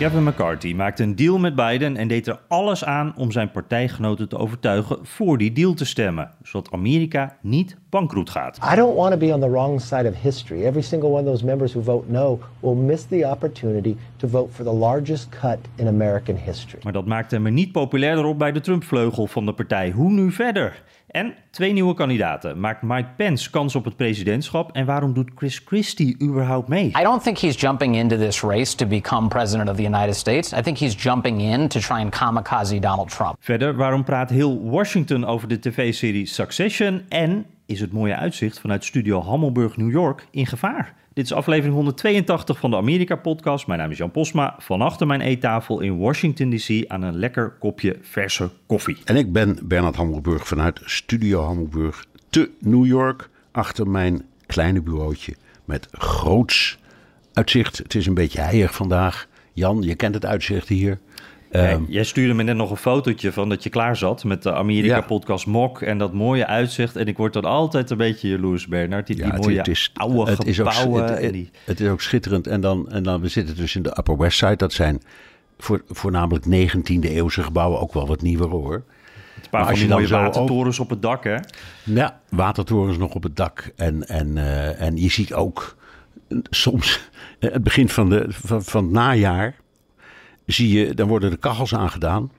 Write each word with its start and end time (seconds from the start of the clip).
Kevin 0.00 0.24
McCarthy 0.24 0.74
maakte 0.74 1.02
een 1.02 1.16
deal 1.16 1.38
met 1.38 1.54
Biden 1.54 1.96
en 1.96 2.08
deed 2.08 2.26
er 2.26 2.38
alles 2.48 2.84
aan 2.84 3.12
om 3.16 3.30
zijn 3.30 3.50
partijgenoten 3.50 4.28
te 4.28 4.38
overtuigen 4.38 4.98
voor 5.02 5.38
die 5.38 5.52
deal 5.52 5.74
te 5.74 5.84
stemmen, 5.84 6.30
zodat 6.42 6.72
Amerika 6.72 7.36
niet 7.40 7.76
bankroet 7.90 8.30
gaat. 8.30 8.58
I 8.72 8.76
don't 8.76 8.96
want 8.96 9.12
to 9.12 9.18
be 9.18 9.34
on 9.34 9.40
the 9.40 9.50
wrong 9.50 9.80
side 9.80 10.08
of 10.08 10.22
history. 10.22 10.64
Every 10.64 10.82
single 10.82 11.08
one 11.08 11.20
of 11.20 11.26
those 11.26 11.44
members 11.44 11.72
who 11.72 11.82
vote 11.82 12.10
no 12.10 12.38
will 12.60 12.74
miss 12.74 13.04
the 13.04 13.30
opportunity 13.30 13.96
to 14.16 14.28
vote 14.28 14.52
for 14.52 14.64
the 14.64 14.72
largest 14.72 15.28
cut 15.28 15.58
in 15.74 15.86
American 15.86 16.36
history. 16.36 16.80
Maar 16.82 16.92
dat 16.92 17.06
maakte 17.06 17.34
hem 17.34 17.46
er 17.46 17.52
niet 17.52 17.72
populairder 17.72 18.24
op 18.24 18.38
bij 18.38 18.52
de 18.52 18.60
Trump-vleugel 18.60 19.26
van 19.26 19.46
de 19.46 19.52
partij. 19.52 19.90
Hoe 19.90 20.10
nu 20.10 20.32
verder? 20.32 20.82
En 21.10 21.34
twee 21.50 21.72
nieuwe 21.72 21.94
kandidaten. 21.94 22.60
Maakt 22.60 22.82
Mike 22.82 23.08
Pence 23.16 23.50
kans 23.50 23.74
op 23.74 23.84
het 23.84 23.96
presidentschap? 23.96 24.72
En 24.72 24.86
waarom 24.86 25.12
doet 25.12 25.30
Chris 25.34 25.62
Christie 25.64 26.16
überhaupt 26.22 26.68
mee? 26.68 26.86
I 26.86 27.02
don't 27.02 27.22
think 27.22 27.38
he's 27.38 27.60
jumping 27.60 27.96
into 27.96 28.16
this 28.16 28.42
race 28.42 28.76
to 28.76 28.86
become 28.86 29.28
president 29.28 29.68
of 29.68 29.76
the 29.76 29.82
United 29.82 30.14
States. 30.14 30.52
I 30.52 30.60
think 30.62 30.78
he's 30.78 31.02
jumping 31.02 31.40
in 31.40 31.68
to 31.68 31.80
try 31.80 31.96
and 31.96 32.16
kamikaze 32.18 32.78
Donald 32.78 33.08
Trump. 33.08 33.36
Verder, 33.40 33.76
waarom 33.76 34.04
praat 34.04 34.30
heel 34.30 34.60
Washington 34.62 35.24
over 35.24 35.48
de 35.48 35.58
tv-serie 35.58 36.26
Succession? 36.26 37.02
En 37.08 37.46
is 37.66 37.80
het 37.80 37.92
mooie 37.92 38.16
uitzicht 38.16 38.60
vanuit 38.60 38.84
studio 38.84 39.22
Hammelburg, 39.22 39.76
New 39.76 39.90
York, 39.90 40.26
in 40.30 40.46
gevaar? 40.46 40.94
Dit 41.12 41.24
is 41.24 41.32
aflevering 41.32 41.74
182 41.74 42.58
van 42.58 42.70
de 42.70 42.76
Amerika-podcast. 42.76 43.66
Mijn 43.66 43.78
naam 43.78 43.90
is 43.90 43.98
Jan 43.98 44.10
Posma. 44.10 44.54
Van 44.58 44.80
achter 44.80 45.06
mijn 45.06 45.20
eettafel 45.20 45.80
in 45.80 45.98
Washington 45.98 46.50
D.C. 46.50 46.84
aan 46.88 47.02
een 47.02 47.16
lekker 47.16 47.50
kopje 47.58 47.96
verse 48.00 48.50
koffie. 48.66 48.96
En 49.04 49.16
ik 49.16 49.32
ben 49.32 49.58
Bernard 49.62 49.96
Hammelburg 49.96 50.46
vanuit 50.46 50.80
Studio 50.84 51.42
Hammelburg 51.42 52.04
te 52.28 52.50
New 52.60 52.86
York. 52.86 53.28
Achter 53.50 53.88
mijn 53.88 54.24
kleine 54.46 54.82
bureautje 54.82 55.34
met 55.64 55.88
groots 55.90 56.78
uitzicht. 57.32 57.78
Het 57.78 57.94
is 57.94 58.06
een 58.06 58.14
beetje 58.14 58.40
heilig 58.40 58.74
vandaag. 58.74 59.28
Jan, 59.52 59.82
je 59.82 59.94
kent 59.94 60.14
het 60.14 60.26
uitzicht 60.26 60.68
hier. 60.68 60.98
Ehm, 61.50 61.82
jij 61.88 62.04
stuurde 62.04 62.34
me 62.34 62.42
net 62.42 62.56
nog 62.56 62.70
een 62.70 62.76
fotootje 62.76 63.32
van 63.32 63.48
dat 63.48 63.62
je 63.62 63.70
klaar 63.70 63.96
zat 63.96 64.24
met 64.24 64.42
de 64.42 64.52
Amerika-podcast 64.54 65.46
Mok 65.46 65.82
en 65.82 65.98
dat 65.98 66.12
mooie 66.12 66.46
uitzicht. 66.46 66.96
En 66.96 67.06
ik 67.06 67.16
word 67.16 67.32
dan 67.32 67.44
altijd 67.44 67.90
een 67.90 67.96
beetje 67.96 68.28
jaloers, 68.28 68.66
Bernard. 68.66 69.06
Die, 69.06 69.16
die 69.16 69.24
ja, 69.24 69.32
het- 69.32 69.42
mooie 69.42 69.56
het 69.58 69.68
is, 69.68 69.90
oude 69.94 70.30
het 70.30 70.46
is 70.46 70.60
ook, 70.60 70.72
gebouwen. 70.72 71.22
het, 71.22 71.32
die... 71.32 71.50
is 71.66 71.88
ook 71.88 72.00
schitterend. 72.00 72.46
En 72.46 72.60
dan, 72.60 72.90
en 72.90 73.02
dan, 73.02 73.20
we 73.20 73.28
zitten 73.28 73.56
dus 73.56 73.76
in 73.76 73.82
de 73.82 73.94
Upper 73.98 74.16
West 74.16 74.38
Side. 74.38 74.56
Dat 74.56 74.72
zijn 74.72 75.00
voor, 75.58 75.82
voornamelijk 75.88 76.44
19e 76.44 77.00
eeuwse 77.00 77.42
gebouwen. 77.42 77.80
Ook 77.80 77.92
wel 77.92 78.06
wat 78.06 78.22
nieuwer 78.22 78.48
hoor. 78.48 78.74
Een 78.74 78.82
paar 79.50 79.60
Maar 79.60 79.70
van 79.70 79.78
die 79.78 79.88
mooie 79.88 80.08
watertorens 80.08 80.78
op 80.78 80.90
het 80.90 81.02
dak, 81.02 81.24
hè? 81.24 81.36
Ja, 81.84 82.20
watertorens 82.28 82.98
nog 82.98 83.14
op 83.14 83.22
het 83.22 83.36
dak. 83.36 83.72
En, 83.76 84.08
en, 84.08 84.38
eh, 84.38 84.80
en 84.80 84.96
je 84.96 85.10
ziet 85.10 85.34
ook 85.34 85.76
soms 86.50 87.08
het 87.38 87.62
begin 87.62 87.88
van, 87.88 88.08
de, 88.08 88.24
van, 88.28 88.62
van 88.64 88.84
het 88.84 88.92
najaar. 88.92 89.54
Zie 90.52 90.78
je, 90.78 90.94
dan 90.94 91.08
worden 91.08 91.30
de 91.30 91.36
kachels 91.36 91.74
aangedaan. 91.74 92.30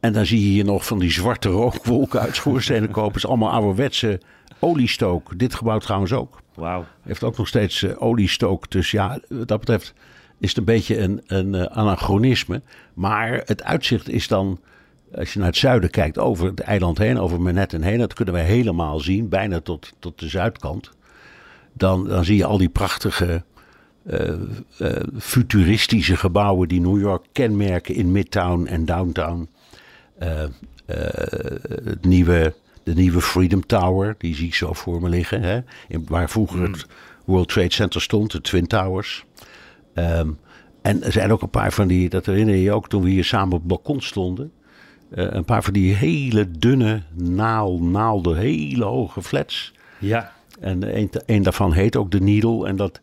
En 0.00 0.12
dan 0.12 0.26
zie 0.26 0.40
je 0.40 0.46
hier 0.46 0.64
nog 0.64 0.86
van 0.86 0.98
die 0.98 1.10
zwarte 1.10 1.48
rookwolken 1.48 2.20
uit 2.20 2.36
schoorstenenkopers. 2.36 3.26
Allemaal 3.26 3.50
ouderwetse 3.50 4.20
oliestook. 4.58 5.38
Dit 5.38 5.54
gebouw 5.54 5.78
trouwens 5.78 6.12
ook. 6.12 6.40
Wauw. 6.54 6.84
Heeft 7.02 7.22
ook 7.22 7.36
nog 7.36 7.48
steeds 7.48 7.82
eh, 7.82 8.02
oliestook. 8.02 8.70
Dus 8.70 8.90
ja, 8.90 9.18
wat 9.28 9.48
dat 9.48 9.58
betreft 9.58 9.94
is 10.38 10.48
het 10.48 10.58
een 10.58 10.64
beetje 10.64 10.98
een, 10.98 11.22
een 11.26 11.54
eh, 11.54 11.76
anachronisme. 11.76 12.62
Maar 12.94 13.42
het 13.44 13.62
uitzicht 13.62 14.08
is 14.08 14.28
dan, 14.28 14.60
als 15.14 15.32
je 15.32 15.38
naar 15.38 15.48
het 15.48 15.56
zuiden 15.56 15.90
kijkt, 15.90 16.18
over 16.18 16.46
het 16.46 16.60
eiland 16.60 16.98
heen, 16.98 17.18
over 17.18 17.40
Manhattan 17.40 17.82
heen. 17.82 17.98
Dat 17.98 18.12
kunnen 18.12 18.34
we 18.34 18.40
helemaal 18.40 19.00
zien, 19.00 19.28
bijna 19.28 19.60
tot, 19.60 19.92
tot 19.98 20.18
de 20.18 20.28
zuidkant. 20.28 20.90
Dan, 21.72 22.08
dan 22.08 22.24
zie 22.24 22.36
je 22.36 22.44
al 22.44 22.58
die 22.58 22.68
prachtige 22.68 23.44
eh, 24.04 24.28
eh, 24.78 25.02
futuristische 25.18 26.16
gebouwen 26.16 26.68
die 26.68 26.80
New 26.80 27.00
York 27.00 27.24
kenmerken 27.32 27.94
in 27.94 28.12
Midtown 28.12 28.66
en 28.66 28.84
Downtown. 28.84 29.48
Eh, 30.18 30.44
het 31.84 32.04
nieuwe, 32.04 32.54
de 32.82 32.94
nieuwe 32.94 33.20
Freedom 33.20 33.66
Tower, 33.66 34.14
die 34.18 34.34
zie 34.34 34.46
ik 34.46 34.54
zo 34.54 34.72
voor 34.72 35.00
me 35.00 35.08
liggen. 35.08 35.42
Hè? 35.42 35.60
In, 35.88 36.04
waar 36.08 36.30
vroeger 36.30 36.62
het 36.62 36.86
World 37.24 37.48
Trade 37.48 37.72
Center 37.72 38.02
stond, 38.02 38.32
de 38.32 38.40
Twin 38.40 38.66
Towers. 38.66 39.24
Ehm, 39.94 40.30
en 40.82 41.02
er 41.02 41.12
zijn 41.12 41.32
ook 41.32 41.42
een 41.42 41.50
paar 41.50 41.72
van 41.72 41.88
die, 41.88 42.08
dat 42.08 42.26
herinner 42.26 42.54
je 42.54 42.62
je 42.62 42.72
ook 42.72 42.88
toen 42.88 43.02
we 43.02 43.10
hier 43.10 43.24
samen 43.24 43.52
op 43.52 43.58
het 43.58 43.68
balkon 43.68 44.00
stonden. 44.00 44.52
Een 45.10 45.44
paar 45.44 45.62
van 45.62 45.72
die 45.72 45.94
hele 45.94 46.50
dunne 46.50 47.02
naal, 47.14 47.78
naalde, 47.82 48.36
hele 48.36 48.84
hoge 48.84 49.22
flats. 49.22 49.74
Ja. 49.98 50.32
En 50.60 50.96
een, 50.96 51.10
een 51.26 51.42
daarvan 51.42 51.72
heet 51.72 51.96
ook 51.96 52.10
de 52.10 52.20
Needle. 52.20 52.66
En 52.66 52.76
dat, 52.76 53.00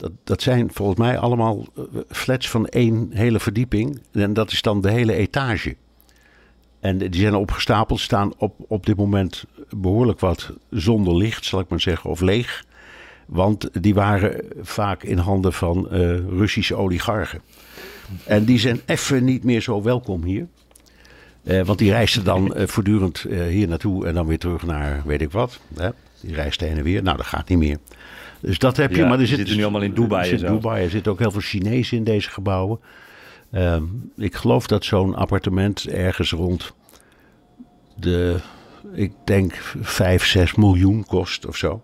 dat, 0.00 0.12
dat 0.24 0.42
zijn 0.42 0.72
volgens 0.72 0.98
mij 0.98 1.18
allemaal 1.18 1.66
eh, 1.76 1.82
flats 2.08 2.50
van 2.50 2.66
één 2.66 3.08
hele 3.12 3.40
verdieping. 3.40 4.00
En 4.12 4.32
dat 4.32 4.52
is 4.52 4.62
dan 4.62 4.80
de 4.80 4.90
hele 4.90 5.12
etage. 5.12 5.76
En 6.80 6.98
die 6.98 7.20
zijn 7.20 7.34
opgestapeld, 7.34 8.00
staan 8.00 8.32
op, 8.36 8.54
op 8.68 8.86
dit 8.86 8.96
moment 8.96 9.44
behoorlijk 9.70 10.20
wat 10.20 10.52
zonder 10.70 11.16
licht, 11.16 11.44
zal 11.44 11.60
ik 11.60 11.68
maar 11.68 11.80
zeggen, 11.80 12.10
of 12.10 12.20
leeg. 12.20 12.64
Want 13.26 13.82
die 13.82 13.94
waren 13.94 14.44
vaak 14.60 15.02
in 15.02 15.18
handen 15.18 15.52
van 15.52 15.90
eh, 15.90 16.16
Russische 16.16 16.74
oligarchen. 16.74 17.40
En 18.24 18.44
die 18.44 18.58
zijn 18.58 18.80
even 18.86 19.24
niet 19.24 19.44
meer 19.44 19.60
zo 19.60 19.82
welkom 19.82 20.24
hier. 20.24 20.46
Eh, 21.42 21.62
want 21.62 21.78
die 21.78 21.90
reisden 21.90 22.24
dan 22.24 22.52
voortdurend 22.56 23.26
hier 23.28 23.68
naartoe 23.68 24.06
en 24.06 24.14
dan 24.14 24.26
weer 24.26 24.38
terug 24.38 24.62
naar 24.62 25.02
weet 25.04 25.20
ik 25.22 25.30
wat. 25.30 25.60
Hè? 25.74 25.88
Die 26.22 26.34
heen 26.34 26.76
en 26.76 26.82
weer. 26.82 27.02
Nou, 27.02 27.16
dat 27.16 27.26
gaat 27.26 27.48
niet 27.48 27.58
meer. 27.58 27.78
Dus 28.40 28.58
dat 28.58 28.76
heb 28.76 28.90
je. 28.90 28.96
Ja, 28.96 29.08
maar 29.08 29.20
er 29.20 29.26
zit, 29.26 29.36
zitten 29.36 29.56
nu 29.56 29.62
allemaal 29.62 29.82
in 29.82 29.94
Dubai 29.94 30.30
Er 30.30 30.38
zit. 30.38 30.48
Dubai. 30.48 30.84
Er 30.84 30.90
zitten 30.90 31.12
ook 31.12 31.18
heel 31.18 31.30
veel 31.30 31.40
Chinezen 31.40 31.96
in 31.96 32.04
deze 32.04 32.30
gebouwen. 32.30 32.80
Ehm, 33.50 33.84
ik 34.16 34.34
geloof 34.34 34.66
dat 34.66 34.84
zo'n 34.84 35.14
appartement 35.14 35.88
ergens 35.88 36.30
rond 36.30 36.74
de, 37.96 38.36
ik 38.94 39.12
denk 39.24 39.54
5, 39.80 40.26
6 40.26 40.54
miljoen 40.54 41.04
kost 41.04 41.46
of 41.46 41.56
zo. 41.56 41.82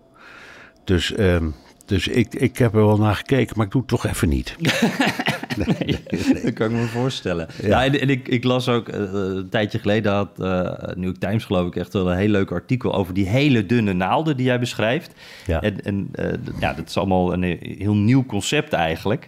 Dus, 0.83 1.13
ehm, 1.13 1.49
dus 1.87 2.07
ik, 2.07 2.35
ik 2.35 2.57
heb 2.57 2.75
er 2.75 2.85
wel 2.85 2.97
naar 2.97 3.15
gekeken, 3.15 3.57
maar 3.57 3.65
ik 3.65 3.71
doe 3.71 3.81
het 3.81 3.89
toch 3.89 4.05
even 4.05 4.29
niet. 4.29 4.55
Dat 6.43 6.53
kan 6.53 6.65
ik 6.65 6.77
me 6.77 6.85
voorstellen. 6.85 7.47
Ja. 7.61 7.83
en, 7.83 7.99
en 7.99 8.09
ik, 8.09 8.27
ik 8.27 8.43
las 8.43 8.69
ook 8.69 8.89
eh, 8.89 8.99
een 9.11 9.49
tijdje 9.49 9.79
geleden 9.79 10.11
had 10.11 10.39
eh 10.39 10.95
New 10.95 11.03
York 11.03 11.17
Times 11.17 11.45
geloof 11.45 11.67
ik 11.67 11.75
echt 11.75 11.93
wel 11.93 12.11
een 12.11 12.17
heel 12.17 12.29
leuk 12.29 12.51
artikel 12.51 12.93
over 12.93 13.13
die 13.13 13.27
hele 13.27 13.65
dunne 13.65 13.93
naalden 13.93 14.37
die 14.37 14.45
jij 14.45 14.59
beschrijft. 14.59 15.13
Ja. 15.45 15.61
En, 15.61 15.83
en 15.83 16.09
eh, 16.11 16.33
ja, 16.59 16.73
dat 16.73 16.87
is 16.87 16.97
allemaal 16.97 17.33
een 17.33 17.57
heel 17.77 17.95
nieuw 17.95 18.25
concept 18.25 18.73
eigenlijk. 18.73 19.27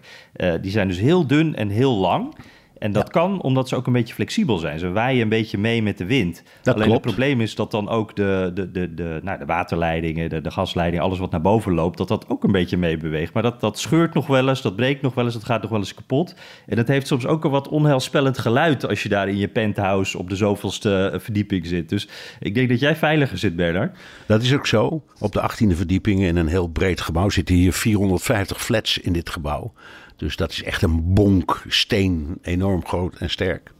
Die 0.61 0.71
zijn 0.71 0.87
dus 0.87 0.99
heel 0.99 1.27
dun 1.27 1.55
en 1.55 1.69
heel 1.69 1.95
lang. 1.95 2.35
En 2.79 2.91
dat 2.91 3.09
kan 3.09 3.41
omdat 3.41 3.69
ze 3.69 3.75
ook 3.75 3.87
een 3.87 3.93
beetje 3.93 4.13
flexibel 4.13 4.57
zijn. 4.57 4.79
Ze 4.79 4.91
waaien 4.91 5.21
een 5.21 5.29
beetje 5.29 5.57
mee 5.57 5.83
met 5.83 5.97
de 5.97 6.05
wind. 6.05 6.43
Dat 6.61 6.75
Alleen 6.75 6.87
klopt. 6.87 7.05
het 7.05 7.15
probleem 7.15 7.41
is 7.41 7.55
dat 7.55 7.71
dan 7.71 7.89
ook 7.89 8.15
de, 8.15 8.51
de, 8.53 8.71
de, 8.71 8.93
de, 8.93 9.19
nou, 9.23 9.39
de 9.39 9.45
waterleidingen, 9.45 10.29
de, 10.29 10.41
de 10.41 10.51
gasleidingen, 10.51 11.05
alles 11.05 11.19
wat 11.19 11.31
naar 11.31 11.41
boven 11.41 11.73
loopt, 11.73 11.97
dat 11.97 12.07
dat 12.07 12.29
ook 12.29 12.43
een 12.43 12.51
beetje 12.51 12.77
mee 12.77 12.97
beweegt. 12.97 13.33
Maar 13.33 13.43
dat, 13.43 13.61
dat 13.61 13.79
scheurt 13.79 14.13
nog 14.13 14.27
wel 14.27 14.49
eens, 14.49 14.61
dat 14.61 14.75
breekt 14.75 15.01
nog 15.01 15.13
wel 15.13 15.25
eens, 15.25 15.33
dat 15.33 15.43
gaat 15.43 15.61
nog 15.61 15.71
wel 15.71 15.79
eens 15.79 15.93
kapot. 15.93 16.35
En 16.65 16.75
dat 16.75 16.87
heeft 16.87 17.07
soms 17.07 17.25
ook 17.25 17.43
een 17.43 17.51
wat 17.51 17.67
onheilspellend 17.67 18.37
geluid 18.37 18.87
als 18.87 19.03
je 19.03 19.09
daar 19.09 19.27
in 19.27 19.37
je 19.37 19.47
penthouse 19.47 20.17
op 20.17 20.29
de 20.29 20.35
zoveelste 20.35 21.09
eh, 21.13 21.19
verdieping 21.19 21.65
zit. 21.65 21.89
Dus 21.89 22.07
ik 22.39 22.53
denk 22.53 22.69
dat 22.69 22.79
jij 22.79 22.95
veiliger 22.95 23.37
zit, 23.37 23.55
Bernard. 23.55 23.97
Dat 24.25 24.41
is 24.41 24.53
ook 24.53 24.67
zo. 24.67 25.03
Op 25.19 25.31
de 25.31 25.51
18e 25.51 25.75
verdieping 25.75 26.21
in 26.21 26.35
een 26.35 26.47
heel 26.47 26.67
breed 26.67 27.01
gebouw 27.01 27.29
zitten 27.29 27.55
hier 27.55 27.73
450 27.73 28.61
flats 28.61 28.97
in 28.97 29.13
dit 29.13 29.29
gebouw. 29.29 29.73
Dus 30.19 30.35
dat 30.35 30.51
is 30.51 30.63
echt 30.63 30.81
een 30.81 31.13
bonk 31.13 31.63
steen, 31.67 32.37
enorm 32.41 32.85
groot 32.85 33.15
en 33.15 33.29
sterk. 33.29 33.71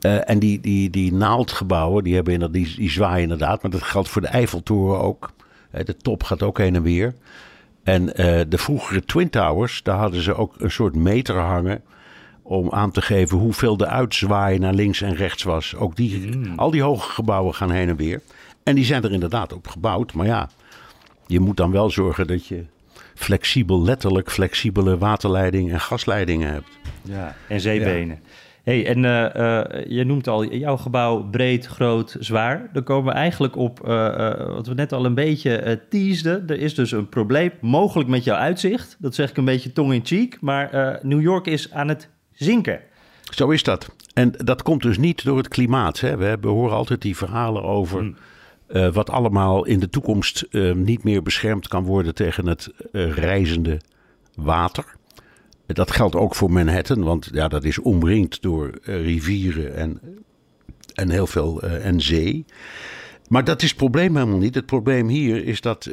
Eh, 0.00 0.30
en 0.30 0.38
die, 0.38 0.60
die, 0.60 0.90
die 0.90 1.12
naaldgebouwen, 1.12 2.04
die, 2.04 2.14
hebben 2.14 2.32
inderdaad, 2.32 2.64
die, 2.64 2.76
die 2.76 2.90
zwaaien 2.90 3.22
inderdaad. 3.22 3.62
Maar 3.62 3.70
dat 3.70 3.82
geldt 3.82 4.08
voor 4.08 4.22
de 4.22 4.28
Eiffeltoren 4.28 5.00
ook. 5.00 5.32
Eh, 5.70 5.84
de 5.84 5.96
top 5.96 6.22
gaat 6.22 6.42
ook 6.42 6.58
heen 6.58 6.74
en 6.74 6.82
weer. 6.82 7.14
En 7.82 8.14
eh, 8.14 8.40
de 8.48 8.58
vroegere 8.58 9.04
Twin 9.04 9.30
Towers, 9.30 9.82
daar 9.82 9.98
hadden 9.98 10.22
ze 10.22 10.34
ook 10.34 10.54
een 10.58 10.70
soort 10.70 10.94
meter 10.94 11.36
hangen. 11.36 11.82
Om 12.42 12.70
aan 12.70 12.90
te 12.90 13.02
geven 13.02 13.38
hoeveel 13.38 13.76
de 13.76 13.86
uitzwaai 13.86 14.58
naar 14.58 14.74
links 14.74 15.02
en 15.02 15.14
rechts 15.14 15.42
was. 15.42 15.74
Ook 15.74 15.96
die, 15.96 16.30
al 16.56 16.70
die 16.70 16.82
hoge 16.82 17.10
gebouwen 17.10 17.54
gaan 17.54 17.70
heen 17.70 17.88
en 17.88 17.96
weer. 17.96 18.22
En 18.62 18.74
die 18.74 18.84
zijn 18.84 19.04
er 19.04 19.12
inderdaad 19.12 19.52
op 19.52 19.68
gebouwd. 19.68 20.12
Maar 20.12 20.26
ja, 20.26 20.48
je 21.26 21.40
moet 21.40 21.56
dan 21.56 21.70
wel 21.70 21.90
zorgen 21.90 22.26
dat 22.26 22.46
je 22.46 22.64
flexibel, 23.18 23.82
letterlijk 23.82 24.30
flexibele 24.30 24.98
waterleidingen 24.98 25.72
en 25.72 25.80
gasleidingen 25.80 26.52
hebt. 26.52 26.68
Ja. 27.02 27.34
En 27.48 27.60
zeebenen. 27.60 28.20
hey, 28.62 28.86
en 28.86 28.98
uh, 28.98 29.62
je 29.88 30.04
noemt 30.04 30.28
al 30.28 30.44
jouw 30.44 30.76
gebouw 30.76 31.22
breed, 31.22 31.66
groot, 31.66 32.16
zwaar. 32.18 32.70
Dan 32.72 32.82
komen 32.82 33.12
we 33.12 33.18
eigenlijk 33.18 33.56
op 33.56 33.78
wat 34.48 34.66
we 34.66 34.74
net 34.74 34.92
al 34.92 35.04
een 35.04 35.14
beetje 35.14 35.80
teasden. 35.88 36.44
Er 36.48 36.60
is 36.60 36.74
dus 36.74 36.92
een 36.92 37.08
probleem, 37.08 37.50
mogelijk 37.60 38.08
met 38.08 38.24
jouw 38.24 38.36
uitzicht. 38.36 38.96
Dat 38.98 39.14
zeg 39.14 39.30
ik 39.30 39.36
een 39.36 39.44
beetje 39.44 39.72
tong 39.72 39.92
in 39.92 40.06
cheek. 40.06 40.36
Maar 40.40 40.98
New 41.02 41.20
York 41.20 41.46
is 41.46 41.72
aan 41.72 41.88
het 41.88 42.08
zinken. 42.32 42.80
Zo 43.30 43.50
is 43.50 43.62
dat. 43.62 43.94
En 44.14 44.32
dat 44.36 44.62
komt 44.62 44.82
dus 44.82 44.98
niet 44.98 45.24
door 45.24 45.36
het 45.36 45.48
klimaat. 45.48 46.00
Hè. 46.00 46.16
We, 46.16 46.36
we 46.40 46.48
horen 46.48 46.76
altijd 46.76 47.02
die 47.02 47.16
verhalen 47.16 47.62
over 47.62 47.98
hmm. 47.98 48.16
Uh, 48.68 48.92
wat 48.92 49.10
allemaal 49.10 49.64
in 49.64 49.78
de 49.78 49.88
toekomst 49.88 50.46
uh, 50.50 50.74
niet 50.74 51.04
meer 51.04 51.22
beschermd 51.22 51.68
kan 51.68 51.84
worden 51.84 52.14
tegen 52.14 52.46
het 52.46 52.68
uh, 52.92 53.12
reizende 53.12 53.80
water. 54.34 54.84
Dat 55.66 55.90
geldt 55.90 56.14
ook 56.14 56.34
voor 56.34 56.52
Manhattan, 56.52 57.02
want 57.02 57.28
ja, 57.32 57.48
dat 57.48 57.64
is 57.64 57.78
omringd 57.78 58.42
door 58.42 58.70
rivieren 58.82 59.76
en, 59.76 60.00
en 60.94 61.10
heel 61.10 61.26
veel 61.26 61.62
en 61.62 62.00
zee. 62.00 62.44
Maar 63.28 63.44
dat 63.44 63.62
is 63.62 63.68
het 63.68 63.78
probleem 63.78 64.16
helemaal 64.16 64.38
niet. 64.38 64.54
Het 64.54 64.66
probleem 64.66 65.08
hier 65.08 65.44
is 65.44 65.60
dat 65.60 65.90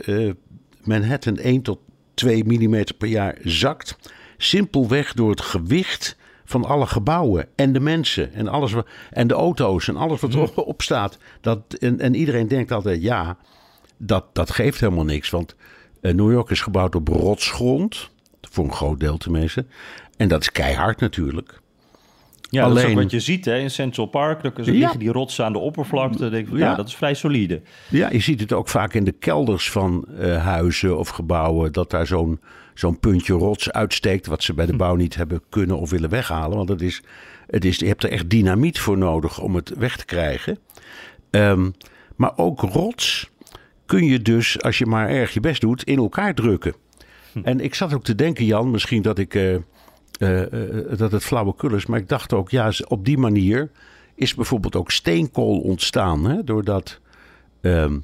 Manhattan 0.83 1.37
1 1.37 1.61
tot 1.61 1.79
2 2.13 2.43
mm 2.43 2.83
per 2.97 3.07
jaar 3.07 3.37
zakt. 3.43 3.97
Simpelweg 4.37 5.13
door 5.13 5.29
het 5.29 5.41
gewicht 5.41 6.17
van 6.45 6.65
alle 6.65 6.85
gebouwen 6.85 7.47
en 7.55 7.73
de 7.73 7.79
mensen 7.79 8.33
en 8.33 8.47
alles 8.47 8.73
en 9.11 9.27
de 9.27 9.33
auto's 9.33 9.87
en 9.87 9.95
alles 9.95 10.21
wat 10.21 10.33
erop 10.33 10.81
staat. 10.81 11.17
Dat, 11.41 11.73
en, 11.79 11.99
en 11.99 12.15
iedereen 12.15 12.47
denkt 12.47 12.71
altijd 12.71 13.01
ja, 13.01 13.37
dat, 13.97 14.25
dat 14.33 14.51
geeft 14.51 14.79
helemaal 14.79 15.05
niks. 15.05 15.29
Want 15.29 15.55
uh, 16.01 16.13
New 16.13 16.31
York 16.31 16.49
is 16.49 16.61
gebouwd 16.61 16.95
op 16.95 17.07
rotsgrond, 17.07 18.09
voor 18.41 18.63
een 18.63 18.73
groot 18.73 18.99
deel 18.99 19.17
tenminste. 19.17 19.65
En 20.17 20.27
dat 20.27 20.41
is 20.41 20.51
keihard 20.51 20.99
natuurlijk. 20.99 21.63
Ja, 22.49 22.63
Alleen, 22.63 22.75
dat 22.75 22.83
is 22.83 22.89
ook 22.89 23.01
wat 23.01 23.11
je 23.11 23.19
ziet 23.19 23.45
hè, 23.45 23.57
in 23.57 23.71
Central 23.71 24.05
Park. 24.05 24.43
Dan 24.43 24.51
ja. 24.55 24.71
liggen 24.71 24.99
die 24.99 25.11
rotsen 25.11 25.45
aan 25.45 25.53
de 25.53 25.59
oppervlakte. 25.59 26.29
denk 26.29 26.47
ik, 26.47 26.57
ja. 26.57 26.75
dat 26.75 26.87
is 26.87 26.95
vrij 26.95 27.13
solide. 27.13 27.61
Ja, 27.89 28.11
je 28.11 28.19
ziet 28.19 28.39
het 28.39 28.53
ook 28.53 28.67
vaak 28.67 28.93
in 28.93 29.03
de 29.03 29.11
kelders 29.11 29.71
van 29.71 30.05
uh, 30.19 30.43
huizen 30.43 30.97
of 30.97 31.09
gebouwen. 31.09 31.71
Dat 31.71 31.89
daar 31.89 32.07
zo'n 32.07 32.39
zo'n 32.75 32.99
puntje 32.99 33.33
rots 33.33 33.71
uitsteekt. 33.71 34.27
Wat 34.27 34.43
ze 34.43 34.53
bij 34.53 34.65
de 34.65 34.71
hm. 34.71 34.77
bouw 34.77 34.95
niet 34.95 35.15
hebben 35.15 35.41
kunnen 35.49 35.77
of 35.77 35.89
willen 35.89 36.09
weghalen. 36.09 36.57
Want 36.57 36.69
het 36.69 36.81
is, 36.81 37.01
het 37.47 37.65
is, 37.65 37.77
je 37.77 37.87
hebt 37.87 38.03
er 38.03 38.11
echt 38.11 38.29
dynamiet 38.29 38.79
voor 38.79 38.97
nodig 38.97 39.39
om 39.39 39.55
het 39.55 39.69
weg 39.77 39.97
te 39.97 40.05
krijgen. 40.05 40.57
Um, 41.31 41.73
maar 42.15 42.33
ook 42.35 42.61
rots 42.61 43.29
kun 43.85 44.05
je 44.05 44.21
dus, 44.21 44.61
als 44.61 44.77
je 44.77 44.85
maar 44.85 45.09
erg 45.09 45.33
je 45.33 45.39
best 45.39 45.61
doet, 45.61 45.83
in 45.83 45.97
elkaar 45.97 46.33
drukken. 46.33 46.75
Hm. 47.31 47.39
En 47.43 47.59
ik 47.59 47.75
zat 47.75 47.93
ook 47.93 48.03
te 48.03 48.15
denken, 48.15 48.45
Jan, 48.45 48.71
misschien 48.71 49.01
dat 49.01 49.19
ik. 49.19 49.33
Uh, 49.33 49.57
uh, 50.19 50.41
dat 50.97 51.11
het 51.11 51.23
flauwekul 51.23 51.73
is. 51.73 51.85
Maar 51.85 51.99
ik 51.99 52.09
dacht 52.09 52.33
ook, 52.33 52.49
ja, 52.49 52.71
op 52.87 53.05
die 53.05 53.17
manier 53.17 53.71
is 54.15 54.35
bijvoorbeeld 54.35 54.75
ook 54.75 54.91
steenkool 54.91 55.59
ontstaan. 55.59 56.25
Hè, 56.25 56.43
doordat 56.43 56.99
um, 57.61 58.03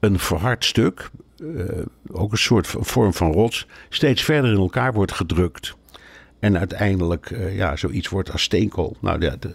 een 0.00 0.18
verhard 0.18 0.64
stuk, 0.64 1.10
uh, 1.42 1.82
ook 2.10 2.32
een 2.32 2.38
soort 2.38 2.66
vorm 2.66 3.12
van 3.12 3.32
rots, 3.32 3.66
steeds 3.88 4.22
verder 4.22 4.52
in 4.52 4.58
elkaar 4.58 4.92
wordt 4.92 5.12
gedrukt. 5.12 5.76
En 6.38 6.58
uiteindelijk 6.58 7.30
uh, 7.30 7.56
ja, 7.56 7.76
zoiets 7.76 8.08
wordt 8.08 8.32
als 8.32 8.42
steenkool. 8.42 8.96
Nou, 9.00 9.20
ja, 9.20 9.36
de, 9.38 9.54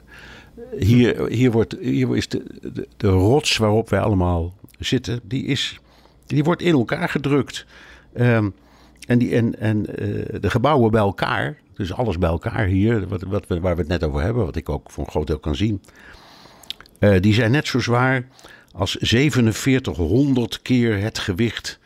hier, 0.77 1.27
hier, 1.27 1.51
wordt, 1.51 1.75
hier 1.79 2.15
is 2.15 2.27
de, 2.27 2.43
de, 2.97 3.07
rots 3.07 3.57
waarop 3.57 3.89
wij 3.89 3.99
allemaal 3.99 4.53
zitten, 4.79 5.19
die, 5.23 5.45
is, 5.45 5.79
die 6.25 6.43
wordt 6.43 6.61
in 6.61 6.73
elkaar 6.73 7.09
gedrukt. 7.09 7.65
Um, 8.17 8.53
en, 9.07 9.17
die, 9.17 9.35
en, 9.35 9.59
en 9.59 9.77
uh, 9.79 10.25
de 10.41 10.49
gebouwen 10.49 10.91
bij 10.91 11.01
elkaar, 11.01 11.57
dus 11.73 11.93
alles 11.93 12.17
bij 12.17 12.29
elkaar 12.29 12.65
hier, 12.65 13.07
wat, 13.07 13.21
wat 13.21 13.47
we, 13.47 13.59
waar 13.59 13.75
we 13.75 13.81
het 13.81 13.89
net 13.89 14.03
over 14.03 14.21
hebben, 14.21 14.45
wat 14.45 14.55
ik 14.55 14.69
ook 14.69 14.91
voor 14.91 15.03
een 15.03 15.11
groot 15.11 15.27
deel 15.27 15.39
kan 15.39 15.55
zien, 15.55 15.81
die 17.19 17.33
zijn 17.33 17.51
net 17.51 17.67
zo 17.67 17.79
zwaar 17.79 18.27
als 18.77 18.97
4700 18.99 20.61
keer 20.61 21.01
het 21.01 21.19
gewicht 21.19 21.79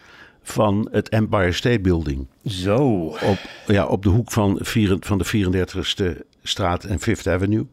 van 0.43 0.88
het 0.91 1.09
Empire 1.09 1.51
State 1.51 1.79
Building. 1.79 2.27
Zo. 2.45 2.88
Op, 3.05 3.39
ja, 3.67 3.85
op 3.85 4.03
de 4.03 4.09
hoek 4.09 4.31
van, 4.31 4.57
vier, 4.61 4.97
van 4.99 5.17
de 5.17 5.25
34ste 5.25 6.21
straat 6.43 6.83
en 6.83 6.99
Fifth 6.99 7.27
Avenue. 7.27 7.65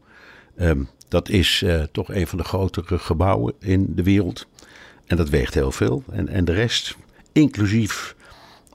Um, 0.60 0.88
dat 1.08 1.28
is 1.28 1.62
uh, 1.64 1.82
toch 1.92 2.14
een 2.14 2.26
van 2.26 2.38
de 2.38 2.44
grotere 2.44 2.98
gebouwen 2.98 3.54
in 3.60 3.92
de 3.94 4.02
wereld. 4.02 4.46
En 5.06 5.16
dat 5.16 5.28
weegt 5.28 5.54
heel 5.54 5.72
veel. 5.72 6.04
En, 6.10 6.28
en 6.28 6.44
de 6.44 6.52
rest, 6.52 6.96
inclusief 7.32 8.14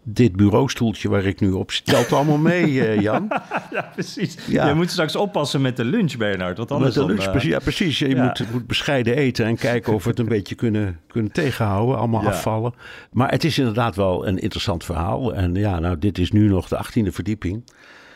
dit 0.04 0.36
bureaustoeltje 0.36 1.10
waar 1.10 1.26
ik 1.26 1.40
nu 1.40 1.52
op 1.52 1.72
zit, 1.72 1.86
telt 1.86 2.14
allemaal 2.14 2.38
mee, 2.38 2.72
uh, 2.72 3.00
Jan. 3.02 3.28
ja, 3.72 3.90
precies. 3.94 4.38
Ja. 4.48 4.68
Je 4.68 4.74
moet 4.74 4.92
straks 4.92 5.16
oppassen 5.16 5.62
met 5.62 5.78
de 5.78 5.86
lunch, 5.86 6.18
Bernard. 6.18 6.58
Want 6.58 6.72
anders 6.72 6.96
met 6.96 7.08
de 7.08 7.14
lunch, 7.14 7.32
precies, 7.32 7.50
ja, 7.50 7.60
precies. 7.60 8.00
Je 8.00 8.10
ja. 8.10 8.24
moet, 8.24 8.52
moet, 8.52 8.68
bescheiden 8.68 9.16
eten 9.16 9.46
en 9.46 9.58
kijken 9.58 9.94
of 9.94 10.04
we 10.04 10.10
het 10.10 10.20
een 10.20 10.28
beetje 10.28 10.56
kunnen, 10.56 11.00
kunnen 11.08 11.32
tegenhouden. 11.32 11.98
Allemaal 11.98 12.28
afvallen. 12.28 12.74
Maar 13.12 13.32
het 13.32 13.44
is 13.44 13.58
inderdaad 13.58 13.96
wel 13.96 14.28
een 14.28 14.38
interessant 14.38 14.84
verhaal. 14.84 15.34
En 15.34 15.56
ja, 15.56 15.80
nou, 15.80 16.00
dit 16.00 16.18
is 16.18 16.32
nu 16.32 16.48
nog 16.48 16.68
de 16.68 16.78
achttiende 16.78 17.12
verdieping. 17.12 17.64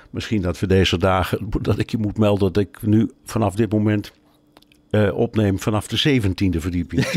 Misschien 0.10 0.42
dat 0.42 0.60
we 0.60 0.68
deze 0.68 0.98
dagen, 0.98 1.50
dat 1.62 1.80
ik 1.80 1.90
je 1.90 1.98
moet 1.98 2.18
melden 2.18 2.54
dat 2.54 2.64
ik 2.64 2.82
nu 2.82 3.12
vanaf 3.24 3.56
dit 3.56 3.72
moment 3.72 4.12
uh, 4.98 5.18
opneem 5.18 5.60
vanaf 5.60 5.88
de 5.88 6.22
17e 6.22 6.58
verdieping. 6.58 7.06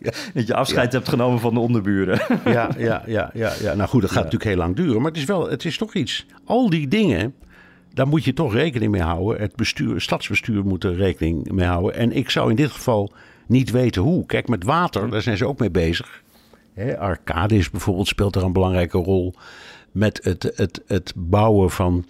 Ja, 0.00 0.10
Dat 0.34 0.46
je 0.46 0.54
afscheid 0.54 0.92
hebt 0.92 1.08
genomen 1.08 1.40
van 1.40 1.54
de 1.54 1.60
onderburen. 1.60 2.20
ja, 2.44 2.70
ja, 2.78 3.02
ja, 3.06 3.30
ja, 3.34 3.52
ja. 3.60 3.74
Nou 3.74 3.88
goed, 3.88 4.00
dat 4.00 4.10
gaat 4.10 4.24
natuurlijk 4.24 4.50
heel 4.50 4.58
lang 4.58 4.76
duren. 4.76 4.96
Maar 4.96 5.10
het 5.10 5.20
is 5.20 5.24
wel, 5.24 5.50
het 5.50 5.64
is 5.64 5.78
toch 5.78 5.94
iets. 5.94 6.26
Al 6.44 6.70
die 6.70 6.88
dingen, 6.88 7.34
daar 7.94 8.08
moet 8.08 8.24
je 8.24 8.32
toch 8.32 8.52
rekening 8.52 8.90
mee 8.90 9.02
houden. 9.02 9.40
Het 9.40 9.56
bestuur, 9.56 9.94
het 9.94 10.02
stadsbestuur 10.02 10.64
moet 10.64 10.84
er 10.84 10.94
rekening 10.94 11.50
mee 11.52 11.66
houden. 11.66 11.94
En 11.94 12.12
ik 12.12 12.30
zou 12.30 12.50
in 12.50 12.56
dit 12.56 12.70
geval 12.70 13.12
niet 13.46 13.70
weten 13.70 14.02
hoe. 14.02 14.26
Kijk, 14.26 14.48
met 14.48 14.64
water, 14.64 15.10
daar 15.10 15.22
zijn 15.22 15.36
ze 15.36 15.46
ook 15.46 15.58
mee 15.58 15.70
bezig. 15.70 16.22
He, 16.74 16.98
Arcadis 16.98 17.70
bijvoorbeeld 17.70 18.08
speelt 18.08 18.36
er 18.36 18.42
een 18.42 18.52
belangrijke 18.52 18.98
rol. 18.98 19.34
Met 19.92 20.20
het, 20.22 20.52
het, 20.54 20.82
het 20.86 21.12
bouwen 21.16 21.70
van 21.70 22.04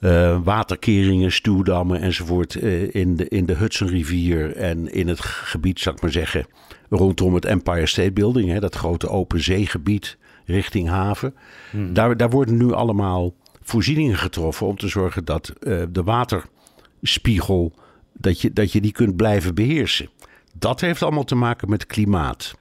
uh, 0.00 0.38
waterkeringen, 0.44 1.32
stuwdammen 1.32 2.00
enzovoort 2.00 2.54
uh, 2.54 2.94
in, 2.94 3.16
de, 3.16 3.28
in 3.28 3.46
de 3.46 3.54
Hudsonrivier 3.54 4.56
en 4.56 4.92
in 4.92 5.08
het 5.08 5.20
gebied, 5.20 5.80
zou 5.80 5.94
ik 5.94 6.02
maar 6.02 6.10
zeggen, 6.10 6.46
rondom 6.88 7.34
het 7.34 7.44
Empire 7.44 7.86
State 7.86 8.12
Building, 8.12 8.48
hè, 8.50 8.60
dat 8.60 8.74
grote 8.74 9.08
open 9.08 9.42
zeegebied 9.42 10.18
richting 10.44 10.88
haven. 10.88 11.34
Hmm. 11.70 11.92
Daar, 11.92 12.16
daar 12.16 12.30
worden 12.30 12.56
nu 12.56 12.72
allemaal 12.72 13.34
voorzieningen 13.62 14.16
getroffen 14.16 14.66
om 14.66 14.76
te 14.76 14.88
zorgen 14.88 15.24
dat 15.24 15.52
uh, 15.60 15.82
de 15.90 16.02
waterspiegel, 16.02 17.72
dat 18.12 18.40
je, 18.40 18.52
dat 18.52 18.72
je 18.72 18.80
die 18.80 18.92
kunt 18.92 19.16
blijven 19.16 19.54
beheersen. 19.54 20.08
Dat 20.54 20.80
heeft 20.80 21.02
allemaal 21.02 21.24
te 21.24 21.34
maken 21.34 21.70
met 21.70 21.86
klimaat. 21.86 22.54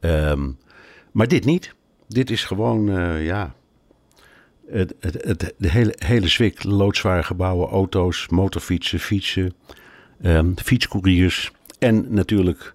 Um, 0.00 0.58
maar 1.12 1.28
dit 1.28 1.44
niet. 1.44 1.74
Dit 2.08 2.30
is 2.30 2.44
gewoon, 2.44 2.84
ja, 3.22 3.54
het, 4.70 4.94
het, 5.00 5.54
de 5.56 5.70
hele, 5.70 5.94
hele 5.98 6.28
zwik 6.28 6.64
loodzware 6.64 7.22
gebouwen, 7.22 7.68
auto's, 7.68 8.28
motorfietsen, 8.28 9.00
fietsen, 9.00 9.54
um, 10.22 10.54
fietscouriers 10.58 11.50
en 11.78 12.06
natuurlijk 12.08 12.74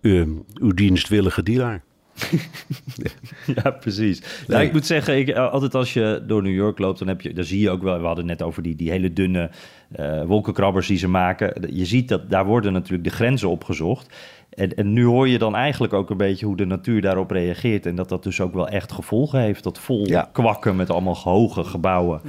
um, 0.00 0.44
uw 0.54 0.72
dienstwillige 0.72 1.42
dealer. 1.42 1.82
ja, 3.62 3.70
precies. 3.70 4.22
Nou, 4.46 4.64
ik 4.64 4.72
moet 4.72 4.86
zeggen, 4.86 5.18
ik, 5.18 5.28
eh, 5.28 5.50
altijd 5.50 5.74
als 5.74 5.92
je 5.92 6.22
door 6.26 6.42
New 6.42 6.54
York 6.54 6.78
loopt, 6.78 6.98
dan, 6.98 7.08
heb 7.08 7.20
je, 7.20 7.32
dan 7.32 7.44
zie 7.44 7.60
je 7.60 7.70
ook 7.70 7.82
wel, 7.82 8.00
we 8.00 8.06
hadden 8.06 8.26
net 8.26 8.42
over 8.42 8.62
die, 8.62 8.76
die 8.76 8.90
hele 8.90 9.12
dunne 9.12 9.50
uh, 9.96 10.22
wolkenkrabbers 10.22 10.86
die 10.86 10.98
ze 10.98 11.08
maken. 11.08 11.74
Je 11.74 11.84
ziet 11.84 12.08
dat 12.08 12.30
daar 12.30 12.46
worden 12.46 12.72
natuurlijk 12.72 13.04
de 13.04 13.14
grenzen 13.14 13.48
opgezocht. 13.48 14.14
En, 14.50 14.76
en, 14.76 14.92
nu 14.92 15.04
hoor 15.04 15.28
je 15.28 15.38
dan 15.38 15.54
eigenlijk 15.54 15.92
ook 15.92 16.10
een 16.10 16.16
beetje 16.16 16.46
hoe 16.46 16.56
de 16.56 16.64
natuur 16.64 17.00
daarop 17.00 17.30
reageert. 17.30 17.86
En 17.86 17.96
dat 17.96 18.08
dat 18.08 18.22
dus 18.22 18.40
ook 18.40 18.54
wel 18.54 18.68
echt 18.68 18.92
gevolgen 18.92 19.40
heeft. 19.40 19.62
Dat 19.62 19.78
vol 19.78 20.08
kwakken 20.32 20.76
met 20.76 20.90
allemaal 20.90 21.16
hoge 21.16 21.64
gebouwen 21.64 22.20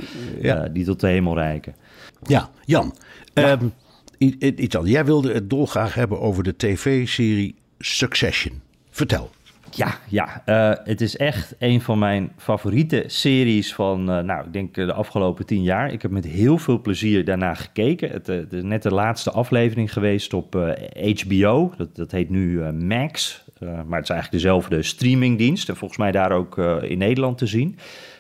ja. 0.42 0.64
uh, 0.64 0.70
die 0.74 0.86
tot 0.86 1.00
de 1.00 1.08
hemel 1.08 1.36
reiken. 1.36 1.76
Ja, 2.24 2.50
Jan. 2.66 2.96
Ja. 3.34 3.52
Um, 3.52 3.74
iets 4.18 4.76
anders. 4.76 4.94
Jij 4.94 5.06
wilde 5.06 5.34
het 5.34 5.50
dolgraag 5.50 5.94
hebben 5.94 6.20
over 6.20 6.44
de 6.44 6.56
tv-serie 6.56 7.56
Succession. 7.80 8.62
Vertel. 8.90 9.30
Ja, 9.72 9.98
ja 10.10 10.44
uh, 10.46 10.74
het 10.84 11.02
is 11.02 11.18
echt 11.18 11.56
een 11.60 11.82
van 11.82 12.00
mijn 12.00 12.32
favoriete 12.38 13.04
series 13.08 13.74
van, 13.74 14.00
uh, 14.00 14.20
nou, 14.20 14.46
ik 14.46 14.54
denk 14.54 14.76
de 14.76 14.94
afgelopen 14.94 15.46
tien 15.46 15.64
jaar. 15.64 15.92
Ik 15.92 16.02
heb 16.02 16.12
met 16.12 16.26
heel 16.26 16.58
veel 16.58 16.82
plezier 16.82 17.26
daarna 17.26 17.54
gekeken. 17.54 18.10
Het, 18.10 18.28
is 18.28 18.64
net 18.64 18.84
de 18.84 18.94
laatste 18.94 19.32
aflevering 19.32 19.94
geweest 19.94 20.34
op 20.34 20.76
HBO. 21.16 21.74
Dat, 21.78 21.96
dat 21.96 22.12
heet 22.12 22.30
nu 22.30 22.72
Max. 22.72 23.44
maar 23.60 24.00
het 24.00 24.04
is 24.04 24.10
eigenlijk 24.10 24.32
dezelfde 24.32 24.84
streamingdienst. 24.84 25.70
En 25.70 25.76
volgens 25.76 26.00
mij 26.00 26.12
daar 26.12 26.32
ook 26.32 26.58
in 26.82 26.98
Nederland 26.98 27.38
te 27.38 27.48
zien. 27.48 27.78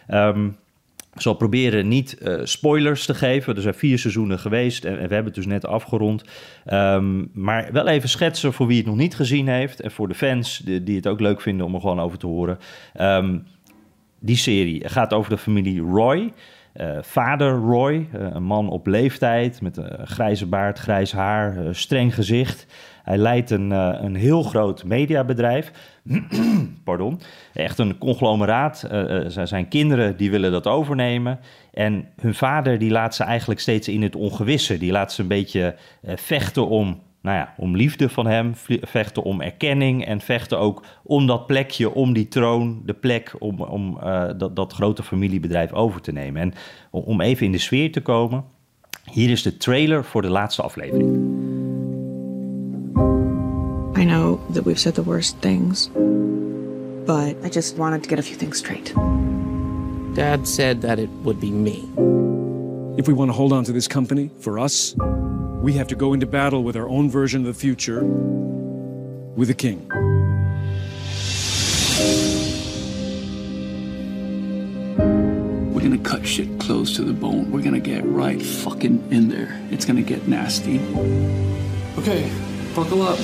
Um, 0.09 0.57
zal 1.21 1.33
proberen 1.33 1.87
niet 1.87 2.17
uh, 2.21 2.39
spoilers 2.43 3.05
te 3.05 3.13
geven. 3.13 3.55
Er 3.55 3.61
zijn 3.61 3.73
vier 3.73 3.99
seizoenen 3.99 4.39
geweest 4.39 4.85
en, 4.85 4.93
we 4.93 4.99
hebben 4.99 5.25
het 5.25 5.35
dus 5.35 5.45
net 5.45 5.65
afgerond. 5.65 6.23
Um, 6.73 7.29
maar 7.33 7.69
wel 7.71 7.87
even 7.87 8.09
schetsen 8.09 8.53
voor 8.53 8.67
wie 8.67 8.77
het 8.77 8.85
nog 8.85 8.95
niet 8.95 9.15
gezien 9.15 9.47
heeft. 9.47 9.81
En 9.81 9.91
voor 9.91 10.07
de 10.07 10.13
fans 10.13 10.57
die, 10.57 10.83
die 10.83 10.95
het 10.95 11.07
ook 11.07 11.19
leuk 11.19 11.41
vinden 11.41 11.65
om 11.65 11.73
er 11.73 11.81
gewoon 11.81 11.99
over 11.99 12.17
te 12.17 12.27
horen. 12.27 12.59
Um, 13.01 13.43
die 14.19 14.37
serie 14.37 14.89
gaat 14.89 15.13
over 15.13 15.29
de 15.29 15.37
familie 15.37 15.81
Roy. 15.81 16.33
Vader 17.01 17.51
Roy, 17.51 18.07
een 18.11 18.43
man 18.43 18.69
op 18.69 18.87
leeftijd 18.87 19.61
met 19.61 19.77
een 19.77 20.07
grijze 20.07 20.45
baard, 20.45 20.79
grijs 20.79 21.11
haar, 21.11 21.75
streng 21.75 22.13
gezicht. 22.13 22.65
Hij 23.03 23.17
leidt 23.17 23.49
een, 23.49 23.71
een 23.71 24.15
heel 24.15 24.43
groot 24.43 24.83
mediabedrijf. 24.83 25.71
Pardon. 26.83 27.19
Echt 27.53 27.79
een 27.79 27.97
conglomeraat. 27.97 28.87
zijn 29.27 29.67
kinderen 29.67 30.17
die 30.17 30.31
willen 30.31 30.51
dat 30.51 30.67
overnemen. 30.67 31.39
En 31.73 32.07
hun 32.21 32.33
vader 32.33 32.77
die 32.77 32.91
laat 32.91 33.15
ze 33.15 33.23
eigenlijk 33.23 33.59
steeds 33.59 33.87
in 33.87 34.01
het 34.01 34.15
ongewisse. 34.15 34.77
Die 34.77 34.91
laat 34.91 35.13
ze 35.13 35.21
een 35.21 35.27
beetje 35.27 35.75
vechten 36.15 36.67
om 36.67 37.01
nou 37.27 37.39
ja, 37.39 37.53
om 37.57 37.75
liefde 37.75 38.09
van 38.09 38.27
hem, 38.27 38.53
vechten 38.81 39.23
om 39.23 39.41
erkenning 39.41 40.05
en 40.05 40.21
vechten 40.21 40.59
ook 40.59 40.83
om 41.03 41.27
dat 41.27 41.47
plekje, 41.47 41.93
om 41.93 42.13
die 42.13 42.27
troon, 42.27 42.81
de 42.85 42.93
plek 42.93 43.35
om, 43.39 43.61
om 43.61 43.97
uh, 44.03 44.29
dat, 44.37 44.55
dat 44.55 44.73
grote 44.73 45.03
familiebedrijf 45.03 45.73
over 45.73 46.01
te 46.01 46.11
nemen. 46.11 46.41
En 46.41 46.53
om 46.91 47.21
even 47.21 47.45
in 47.45 47.51
de 47.51 47.57
sfeer 47.57 47.91
te 47.91 48.01
komen, 48.01 48.43
hier 49.11 49.29
is 49.29 49.41
de 49.41 49.57
trailer 49.57 50.03
voor 50.03 50.21
de 50.21 50.29
laatste 50.29 50.61
aflevering. 50.61 51.09
I 53.97 54.05
know 54.05 54.39
that 54.53 54.63
we've 54.63 54.79
said 54.79 54.93
the 54.93 55.03
worst 55.03 55.41
things, 55.41 55.89
but 57.05 57.35
I 57.43 57.49
just 57.51 57.77
wanted 57.77 58.03
to 58.03 58.09
get 58.09 58.19
a 58.19 58.23
few 58.23 58.37
things 58.37 58.57
straight. 58.57 58.93
Dad 60.13 60.47
said 60.47 60.81
that 60.81 60.97
it 60.97 61.09
would 61.21 61.39
be 61.39 61.51
me. 61.51 61.83
If 62.95 63.07
we 63.07 63.13
want 63.13 63.31
to 63.31 63.37
hold 63.37 63.51
on 63.51 63.63
to 63.63 63.71
this 63.71 63.87
company 63.87 64.29
for 64.39 64.59
us, 64.63 64.95
we 65.61 65.73
have 65.73 65.87
to 65.87 65.95
go 65.95 66.13
into 66.13 66.25
battle 66.25 66.63
with 66.63 66.75
our 66.75 66.87
own 66.87 67.09
version 67.09 67.41
of 67.41 67.47
the 67.47 67.53
future 67.53 68.03
with 68.03 69.49
a 69.49 69.53
king. 69.53 69.87
We're 75.73 75.81
gonna 75.81 75.97
cut 75.97 76.25
shit 76.25 76.59
close 76.59 76.95
to 76.95 77.03
the 77.03 77.13
bone. 77.13 77.51
We're 77.51 77.61
gonna 77.63 77.79
get 77.79 78.05
right 78.05 78.41
fucking 78.41 79.11
in 79.11 79.29
there. 79.29 79.59
It's 79.71 79.85
gonna 79.85 80.01
get 80.01 80.27
nasty. 80.27 80.79
Okay, 81.97 82.31
buckle 82.75 83.01
up. 83.01 83.17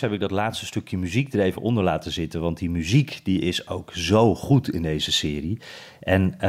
Heb 0.00 0.12
ik 0.12 0.20
dat 0.20 0.30
laatste 0.30 0.66
stukje 0.66 0.98
muziek 0.98 1.32
er 1.32 1.40
even 1.40 1.62
onder 1.62 1.84
laten 1.84 2.12
zitten. 2.12 2.40
Want 2.40 2.58
die 2.58 2.70
muziek 2.70 3.20
die 3.22 3.40
is 3.40 3.68
ook 3.68 3.90
zo 3.92 4.34
goed 4.34 4.70
in 4.70 4.82
deze 4.82 5.12
serie. 5.12 5.58
En 6.00 6.34
uh, 6.34 6.40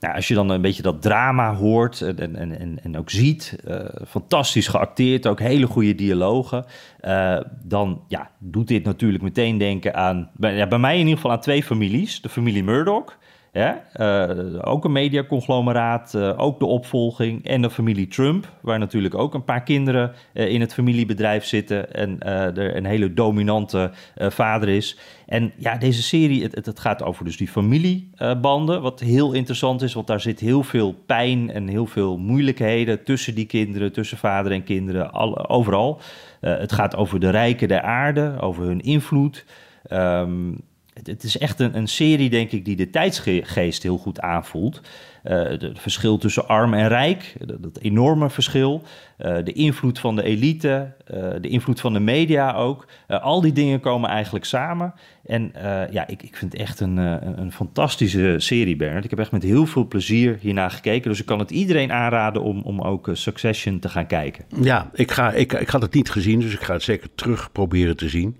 nou, 0.00 0.14
als 0.14 0.28
je 0.28 0.34
dan 0.34 0.50
een 0.50 0.60
beetje 0.60 0.82
dat 0.82 1.02
drama 1.02 1.54
hoort 1.54 2.00
en, 2.00 2.36
en, 2.36 2.58
en, 2.58 2.82
en 2.82 2.98
ook 2.98 3.10
ziet, 3.10 3.56
uh, 3.68 3.80
fantastisch 4.08 4.68
geacteerd, 4.68 5.26
ook 5.26 5.40
hele 5.40 5.66
goede 5.66 5.94
dialogen, 5.94 6.64
uh, 7.02 7.40
dan 7.62 8.02
ja, 8.08 8.30
doet 8.38 8.68
dit 8.68 8.84
natuurlijk 8.84 9.22
meteen 9.22 9.58
denken 9.58 9.94
aan, 9.94 10.30
bij, 10.34 10.56
ja, 10.56 10.66
bij 10.66 10.78
mij 10.78 10.94
in 10.94 11.00
ieder 11.00 11.14
geval 11.14 11.32
aan 11.32 11.40
twee 11.40 11.62
families. 11.62 12.20
De 12.20 12.28
familie 12.28 12.64
Murdoch 12.64 13.18
ja, 13.52 13.82
uh, 13.96 14.58
ook 14.60 14.84
een 14.84 14.92
mediaconglomeraat, 14.92 16.14
uh, 16.16 16.32
ook 16.36 16.58
de 16.58 16.66
opvolging 16.66 17.46
en 17.46 17.62
de 17.62 17.70
familie 17.70 18.06
Trump, 18.06 18.52
waar 18.60 18.78
natuurlijk 18.78 19.14
ook 19.14 19.34
een 19.34 19.44
paar 19.44 19.62
kinderen 19.62 20.12
uh, 20.34 20.48
in 20.48 20.60
het 20.60 20.74
familiebedrijf 20.74 21.44
zitten 21.44 21.94
en 21.94 22.18
er 22.20 22.76
een 22.76 22.84
hele 22.84 23.14
dominante 23.14 23.90
vader 24.16 24.68
is. 24.68 24.98
En 25.26 25.52
ja, 25.56 25.76
deze 25.76 26.02
serie, 26.02 26.42
het, 26.42 26.66
het 26.66 26.80
gaat 26.80 27.02
over 27.02 27.24
dus 27.24 27.36
die 27.36 27.48
familiebanden, 27.48 28.82
wat 28.82 29.00
heel 29.00 29.32
interessant 29.32 29.82
is, 29.82 29.94
want 29.94 30.06
daar 30.06 30.20
zit 30.20 30.40
heel 30.40 30.62
veel 30.62 30.94
pijn 31.06 31.50
en 31.50 31.68
heel 31.68 31.86
veel 31.86 32.18
moeilijkheden 32.18 33.04
tussen 33.04 33.34
die 33.34 33.46
kinderen, 33.46 33.92
tussen 33.92 34.18
vader 34.18 34.52
en 34.52 34.64
kinderen, 34.64 35.12
al, 35.12 35.48
overal. 35.48 36.00
het 36.40 36.72
gaat 36.72 36.96
over 36.96 37.20
de 37.20 37.30
rijken 37.30 37.68
der 37.68 37.82
aarde, 37.82 38.36
over 38.40 38.64
hun 38.64 38.80
invloed. 38.80 39.44
Um, 39.92 40.68
het 40.92 41.22
is 41.22 41.38
echt 41.38 41.60
een, 41.60 41.76
een, 41.76 41.88
serie, 41.88 42.30
denk 42.30 42.50
ik, 42.50 42.64
die 42.64 42.76
de 42.76 42.90
tijdsgeest 42.90 43.82
heel 43.82 43.98
goed 43.98 44.20
aanvoelt. 44.20 44.80
Uh, 45.24 45.32
het 45.32 45.78
verschil 45.78 46.18
tussen 46.18 46.48
arm 46.48 46.74
en 46.74 46.88
rijk, 46.88 47.34
dat, 47.58 47.78
enorme 47.78 48.30
verschil. 48.30 48.82
Uh, 49.18 49.36
de 49.44 49.52
invloed 49.52 49.98
van 49.98 50.16
de 50.16 50.22
elite, 50.22 50.92
uh, 51.14 51.30
de 51.40 51.48
invloed 51.48 51.80
van 51.80 51.92
de 51.92 52.00
media 52.00 52.52
ook. 52.52 52.86
al 53.06 53.40
die 53.40 53.52
dingen 53.52 53.80
komen 53.80 54.10
eigenlijk 54.10 54.44
samen. 54.44 54.94
En 55.24 55.52
ja, 55.90 56.06
ik, 56.06 56.22
ik 56.22 56.36
vind 56.36 56.52
het 56.52 56.60
echt 56.60 56.80
een, 56.80 56.96
een 57.40 57.52
fantastische 57.52 58.34
serie, 58.38 58.76
Bernard. 58.76 59.04
Ik 59.04 59.10
heb 59.10 59.18
echt 59.18 59.30
met 59.30 59.42
heel 59.42 59.66
veel 59.66 59.86
plezier 59.86 60.38
hiernaar 60.40 60.70
gekeken. 60.70 61.10
Dus 61.10 61.20
ik 61.20 61.26
kan 61.26 61.38
het 61.38 61.50
iedereen 61.50 61.92
aanraden 61.92 62.42
om, 62.42 62.62
om 62.62 62.80
ook 62.80 63.08
Succession 63.12 63.78
te 63.78 63.88
gaan 63.88 64.06
kijken. 64.06 64.44
Ja, 64.60 64.90
ik, 64.94 65.10
ga, 65.10 65.32
ik, 65.32 65.52
ik 65.52 65.68
had 65.68 65.82
het 65.82 65.94
niet 65.94 66.10
gezien, 66.10 66.40
dus 66.40 66.54
ik 66.54 66.62
ga 66.62 66.72
het 66.72 66.82
zeker 66.82 67.08
terug 67.14 67.52
proberen 67.52 67.96
te 67.96 68.08
zien. 68.08 68.36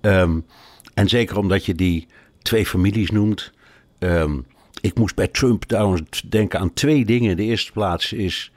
Um, 0.00 0.44
zeker 0.94 1.38
omdat 1.38 1.64
je 1.64 1.74
die 1.74 2.06
twee 2.42 2.66
families 2.66 3.10
noemt. 3.10 3.52
Um, 3.98 4.46
ik 4.80 4.98
moest 4.98 5.14
bij 5.14 5.28
Trump 5.28 5.64
trouwens 5.64 6.22
denken 6.28 6.60
aan 6.60 6.72
twee 6.72 7.04
dingen. 7.04 7.30
In 7.30 7.36
de 7.36 7.42
eerste 7.42 7.72
plaats 7.72 8.12
is 8.12 8.52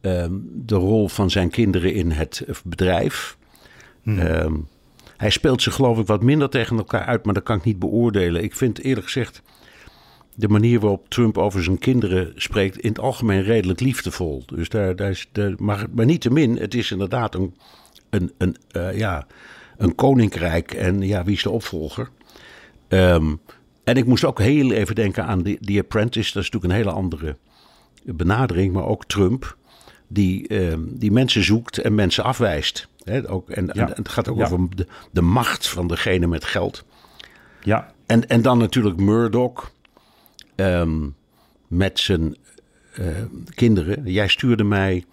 um, 0.00 0.50
de 0.54 0.74
rol 0.74 1.08
van 1.08 1.30
zijn 1.30 1.50
kinderen 1.50 1.94
in 1.94 2.10
het 2.10 2.46
bedrijf. 2.64 3.36
Hmm. 4.02 4.18
Um, 4.18 4.68
hij 5.16 5.30
speelt 5.30 5.62
ze 5.62 5.70
geloof 5.70 5.98
ik 5.98 6.06
wat 6.06 6.22
minder 6.22 6.48
tegen 6.48 6.76
elkaar 6.76 7.04
uit, 7.04 7.24
maar 7.24 7.34
dat 7.34 7.42
kan 7.42 7.56
ik 7.56 7.64
niet 7.64 7.78
beoordelen. 7.78 8.42
Ik 8.42 8.56
vind 8.56 8.82
eerlijk 8.82 9.06
gezegd 9.06 9.42
de 10.34 10.48
manier 10.48 10.80
waarop 10.80 11.08
Trump 11.08 11.38
over 11.38 11.62
zijn 11.62 11.78
kinderen 11.78 12.32
spreekt 12.36 12.78
in 12.78 12.88
het 12.88 12.98
algemeen 12.98 13.42
redelijk 13.42 13.80
liefdevol. 13.80 14.42
Dus 14.46 14.68
daar, 14.68 14.96
daar 14.96 15.10
is, 15.10 15.28
de, 15.32 15.54
maar, 15.58 15.86
maar 15.94 16.06
niettemin, 16.06 16.58
het 16.58 16.74
is 16.74 16.90
inderdaad 16.90 17.34
een, 17.34 17.54
een, 18.10 18.32
een 18.38 18.56
uh, 18.76 18.98
ja, 18.98 19.26
een 19.76 19.94
koninkrijk 19.94 20.72
en 20.72 21.00
ja, 21.00 21.24
wie 21.24 21.34
is 21.34 21.42
de 21.42 21.50
opvolger? 21.50 22.10
Um, 22.88 23.40
en 23.84 23.96
ik 23.96 24.06
moest 24.06 24.24
ook 24.24 24.38
heel 24.38 24.72
even 24.72 24.94
denken 24.94 25.26
aan 25.26 25.42
The, 25.42 25.58
The 25.60 25.78
Apprentice. 25.78 26.32
Dat 26.32 26.42
is 26.42 26.50
natuurlijk 26.50 26.64
een 26.64 26.78
hele 26.78 26.98
andere 26.98 27.36
benadering, 28.04 28.72
maar 28.72 28.84
ook 28.84 29.04
Trump, 29.04 29.56
die, 30.06 30.54
um, 30.54 30.98
die 30.98 31.12
mensen 31.12 31.44
zoekt 31.44 31.78
en 31.78 31.94
mensen 31.94 32.24
afwijst. 32.24 32.88
He, 33.04 33.30
ook, 33.30 33.50
en, 33.50 33.70
ja. 33.72 33.88
en, 33.88 33.92
het 33.94 34.08
gaat 34.08 34.28
ook 34.28 34.36
ja. 34.36 34.44
over 34.44 34.76
de, 34.76 34.86
de, 35.10 35.20
macht 35.20 35.68
van 35.68 35.86
degene 35.86 36.26
met 36.26 36.44
geld. 36.44 36.84
Ja. 37.62 37.92
En, 38.06 38.28
en 38.28 38.42
dan 38.42 38.58
natuurlijk 38.58 38.96
Murdoch 38.96 39.72
um, 40.56 41.14
met 41.68 41.98
zijn 41.98 42.36
uh, 43.00 43.06
kinderen. 43.54 44.12
Jij 44.12 44.28
stuurde 44.28 44.64
mij 44.64 45.04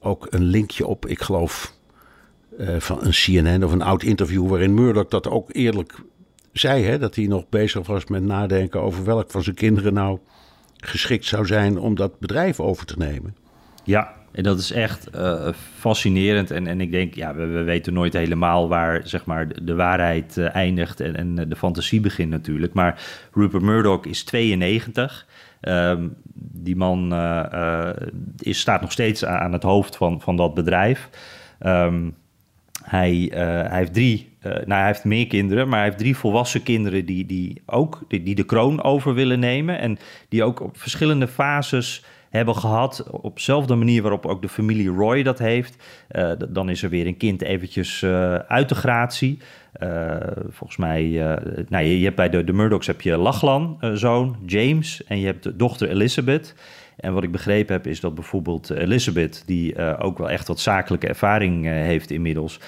ook 0.00 0.26
een 0.30 0.44
linkje 0.44 0.86
op, 0.86 1.06
ik 1.06 1.20
geloof 1.20 1.74
van 2.78 2.98
een 3.04 3.10
CNN 3.10 3.64
of 3.64 3.72
een 3.72 3.82
oud 3.82 4.02
interview 4.02 4.48
waarin 4.48 4.74
Murdoch 4.74 5.08
dat 5.08 5.28
ook 5.28 5.48
eerlijk 5.52 5.94
zei. 6.52 6.84
Hè, 6.84 6.98
dat 6.98 7.14
hij 7.14 7.26
nog 7.26 7.48
bezig 7.48 7.86
was 7.86 8.06
met 8.06 8.22
nadenken 8.22 8.80
over 8.80 9.04
welk 9.04 9.30
van 9.30 9.42
zijn 9.42 9.56
kinderen 9.56 9.92
nou 9.92 10.18
geschikt 10.76 11.24
zou 11.24 11.46
zijn 11.46 11.78
om 11.78 11.94
dat 11.94 12.18
bedrijf 12.18 12.60
over 12.60 12.86
te 12.86 12.94
nemen. 12.98 13.36
Ja, 13.84 14.14
en 14.32 14.42
dat 14.42 14.58
is 14.58 14.72
echt 14.72 15.08
uh, 15.14 15.48
fascinerend. 15.76 16.50
En, 16.50 16.66
en 16.66 16.80
ik 16.80 16.90
denk, 16.90 17.14
ja, 17.14 17.34
we, 17.34 17.46
we, 17.46 17.62
weten 17.62 17.92
nooit 17.92 18.12
helemaal 18.12 18.68
waar 18.68 19.00
zeg 19.04 19.24
maar, 19.24 19.64
de, 19.64 19.74
waarheid 19.74 20.36
uh, 20.36 20.54
eindigt 20.54 21.00
en, 21.00 21.16
en 21.16 21.48
de 21.48 21.56
fantasie 21.56 22.00
begint 22.00 22.30
natuurlijk. 22.30 22.72
Maar 22.72 23.02
Rupert 23.32 23.62
Murdoch 23.62 24.04
is 24.04 24.24
92. 24.24 25.26
Um, 25.60 26.14
die 26.52 26.76
man 26.76 27.14
is, 28.38 28.60
staat 28.60 28.80
nog 28.80 28.92
steeds 28.92 29.24
aan 29.24 29.52
het 29.52 29.62
hoofd 29.62 29.96
van, 29.96 30.20
van 30.20 30.36
dat 30.36 30.54
bedrijf. 30.54 31.08
Um, 31.60 32.14
hij, 32.82 33.12
uh, 33.12 33.36
hij 33.38 33.78
heeft 33.78 33.92
drie, 33.92 34.28
uh, 34.42 34.52
nou 34.52 34.72
hij 34.72 34.86
heeft 34.86 35.04
meer 35.04 35.26
kinderen, 35.26 35.68
maar 35.68 35.78
hij 35.78 35.86
heeft 35.86 35.98
drie 35.98 36.16
volwassen 36.16 36.62
kinderen 36.62 37.04
die, 37.04 37.26
die 37.26 37.62
ook 37.66 38.02
die, 38.08 38.22
die 38.22 38.34
de 38.34 38.44
kroon 38.44 38.82
over 38.82 39.14
willen 39.14 39.38
nemen. 39.38 39.78
En 39.78 39.98
die 40.28 40.44
ook 40.44 40.60
op 40.60 40.78
verschillende 40.78 41.28
fases 41.28 42.04
hebben 42.30 42.56
gehad. 42.56 43.10
Op 43.10 43.36
dezelfde 43.36 43.74
manier 43.74 44.02
waarop 44.02 44.26
ook 44.26 44.42
de 44.42 44.48
familie 44.48 44.88
Roy 44.88 45.22
dat 45.22 45.38
heeft. 45.38 45.76
Uh, 46.12 46.32
dan 46.48 46.68
is 46.68 46.82
er 46.82 46.90
weer 46.90 47.06
een 47.06 47.16
kind 47.16 47.42
eventjes 47.42 48.04
uit 48.48 48.68
de 48.68 48.74
gratie. 48.74 49.38
Volgens 50.48 50.76
mij, 50.76 51.02
nou, 51.68 51.84
je, 51.84 51.98
je, 51.98 52.04
hebt 52.04 52.16
bij 52.16 52.28
de, 52.28 52.44
de 52.44 52.52
Murdochs 52.52 52.86
heb 52.86 53.00
je 53.00 53.16
Lachlan, 53.16 53.78
zoon, 53.94 54.36
James. 54.46 55.04
En 55.04 55.18
je 55.18 55.26
hebt 55.26 55.42
de 55.42 55.56
dochter 55.56 55.88
Elizabeth. 55.88 56.54
En 57.00 57.12
wat 57.12 57.22
ik 57.22 57.32
begrepen 57.32 57.74
heb 57.74 57.86
is 57.86 58.00
dat 58.00 58.14
bijvoorbeeld 58.14 58.70
Elizabeth, 58.70 59.42
die 59.46 59.76
uh, 59.76 59.94
ook 59.98 60.18
wel 60.18 60.30
echt 60.30 60.48
wat 60.48 60.60
zakelijke 60.60 61.08
ervaring 61.08 61.66
uh, 61.66 61.72
heeft 61.72 62.10
inmiddels, 62.10 62.60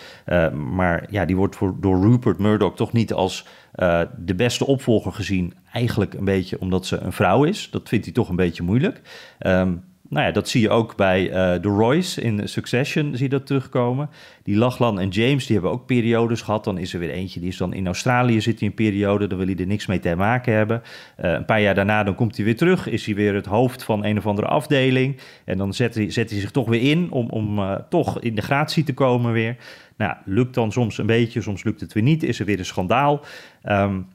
maar 0.53 1.07
ja, 1.11 1.25
die 1.25 1.37
wordt 1.37 1.57
door 1.81 2.01
Rupert 2.01 2.39
Murdoch 2.39 2.77
toch 2.77 2.93
niet 2.93 3.13
als 3.13 3.47
de 4.17 4.35
beste 4.37 4.67
opvolger 4.67 5.13
gezien. 5.13 5.55
Eigenlijk 5.73 6.15
een 6.15 6.25
beetje 6.25 6.61
omdat 6.61 6.87
ze 6.87 6.97
een 6.97 7.13
vrouw 7.13 7.45
is. 7.45 7.71
Dat 7.71 7.89
vindt 7.89 8.05
hij 8.05 8.15
toch 8.15 8.29
een 8.29 8.37
beetje 8.37 8.63
moeilijk. 8.63 9.01
Um, 9.47 9.85
nou 10.13 10.27
ja, 10.27 10.33
dat 10.33 10.49
zie 10.49 10.61
je 10.61 10.71
ook 10.71 10.97
bij 10.97 11.29
uh, 11.29 11.55
The 11.61 11.69
Royce 11.69 12.21
in 12.21 12.49
Succession, 12.49 13.17
zie 13.17 13.23
je 13.23 13.29
dat 13.29 13.47
terugkomen. 13.47 14.11
Die 14.43 14.57
Lachlan 14.57 15.01
en 15.01 15.09
James, 15.09 15.47
die 15.47 15.57
hebben 15.57 15.73
ook 15.73 15.87
periodes 15.87 16.43
gehad. 16.43 16.65
Dan 16.65 16.79
is 16.79 16.95
er 16.95 17.01
weer 17.01 17.11
eentje, 17.11 17.41
die 17.41 17.49
is 17.49 17.57
dan 17.57 17.75
in 17.75 17.87
Australië 17.87 18.41
zit 18.41 18.59
hij 18.59 18.69
een 18.69 18.75
periode, 18.75 19.27
dan 19.27 19.39
wil 19.39 19.47
hij 19.47 19.57
er 19.57 19.67
niks 19.67 19.87
mee 19.87 19.99
te 19.99 20.15
maken 20.15 20.55
hebben. 20.55 20.83
Uh, 21.25 21.33
een 21.33 21.45
paar 21.45 21.61
jaar 21.61 21.75
daarna, 21.75 22.03
dan 22.03 22.15
komt 22.15 22.37
hij 22.37 22.45
weer 22.45 22.57
terug, 22.57 22.89
is 22.89 23.07
hij 23.07 23.15
weer 23.15 23.35
het 23.35 23.47
hoofd 23.47 23.85
van 23.85 24.05
een 24.05 24.19
of 24.19 24.27
andere 24.27 24.47
afdeling. 24.47 25.17
En 25.45 25.59
dan 25.59 25.75
zet 25.75 25.95
hij, 25.95 26.11
zet 26.11 26.31
hij 26.31 26.41
zich 26.41 26.51
toch 26.51 26.69
weer 26.69 26.91
in 26.91 27.11
om, 27.11 27.29
om 27.29 27.59
uh, 27.59 27.75
toch 27.89 28.21
in 28.21 28.35
de 28.35 28.43
gratie 28.43 28.85
te 28.85 28.95
komen 28.95 29.33
weer. 29.33 29.57
Nou, 29.97 30.17
lukt 30.25 30.55
dan 30.55 30.73
soms 30.73 30.99
een 30.99 31.07
beetje, 31.07 31.41
soms 31.41 31.65
lukt 31.65 31.81
het 31.81 31.93
weer 31.93 32.03
niet, 32.03 32.23
is 32.23 32.41
er 32.41 32.47
weer 32.47 32.59
een 32.59 32.65
schandaal. 32.65 33.25
Um, 33.65 34.07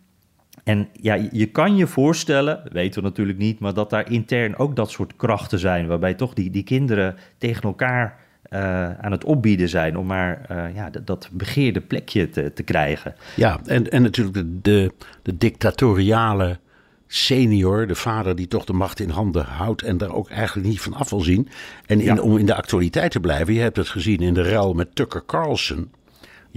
en 0.67 0.87
ja, 1.01 1.17
je 1.31 1.45
kan 1.45 1.75
je 1.75 1.87
voorstellen, 1.87 2.61
weten 2.71 3.01
we 3.01 3.07
natuurlijk 3.07 3.37
niet, 3.37 3.59
maar 3.59 3.73
dat 3.73 3.89
daar 3.89 4.11
intern 4.11 4.57
ook 4.57 4.75
dat 4.75 4.91
soort 4.91 5.15
krachten 5.15 5.59
zijn, 5.59 5.87
waarbij 5.87 6.13
toch 6.13 6.33
die, 6.33 6.49
die 6.49 6.63
kinderen 6.63 7.15
tegen 7.37 7.63
elkaar 7.63 8.19
uh, 8.49 8.59
aan 8.99 9.11
het 9.11 9.23
opbieden 9.23 9.69
zijn 9.69 9.97
om 9.97 10.05
maar 10.05 10.45
uh, 10.51 10.75
ja, 10.75 10.89
dat, 11.03 11.29
begeerde 11.31 11.81
plekje 11.81 12.29
te, 12.29 12.53
te 12.53 12.63
krijgen. 12.63 13.15
Ja, 13.35 13.59
en, 13.65 13.91
en 13.91 14.01
natuurlijk 14.01 14.35
de, 14.35 14.61
de, 14.61 14.91
de 15.21 15.37
dictatoriale 15.37 16.59
senior, 17.07 17.87
de 17.87 17.95
vader 17.95 18.35
die 18.35 18.47
toch 18.47 18.65
de 18.65 18.73
macht 18.73 18.99
in 18.99 19.09
handen 19.09 19.45
houdt 19.45 19.81
en 19.81 19.97
daar 19.97 20.13
ook 20.13 20.29
eigenlijk 20.29 20.67
niet 20.67 20.81
van 20.81 20.93
af 20.93 21.09
wil 21.09 21.21
zien. 21.21 21.47
En 21.85 21.99
in, 21.99 22.15
ja. 22.15 22.21
om 22.21 22.37
in 22.37 22.45
de 22.45 22.55
actualiteit 22.55 23.11
te 23.11 23.19
blijven, 23.19 23.53
je 23.53 23.59
hebt 23.59 23.77
het 23.77 23.89
gezien 23.89 24.19
in 24.19 24.33
de 24.33 24.49
ruil 24.49 24.73
met 24.73 24.95
Tucker 24.95 25.25
Carlson. 25.25 25.91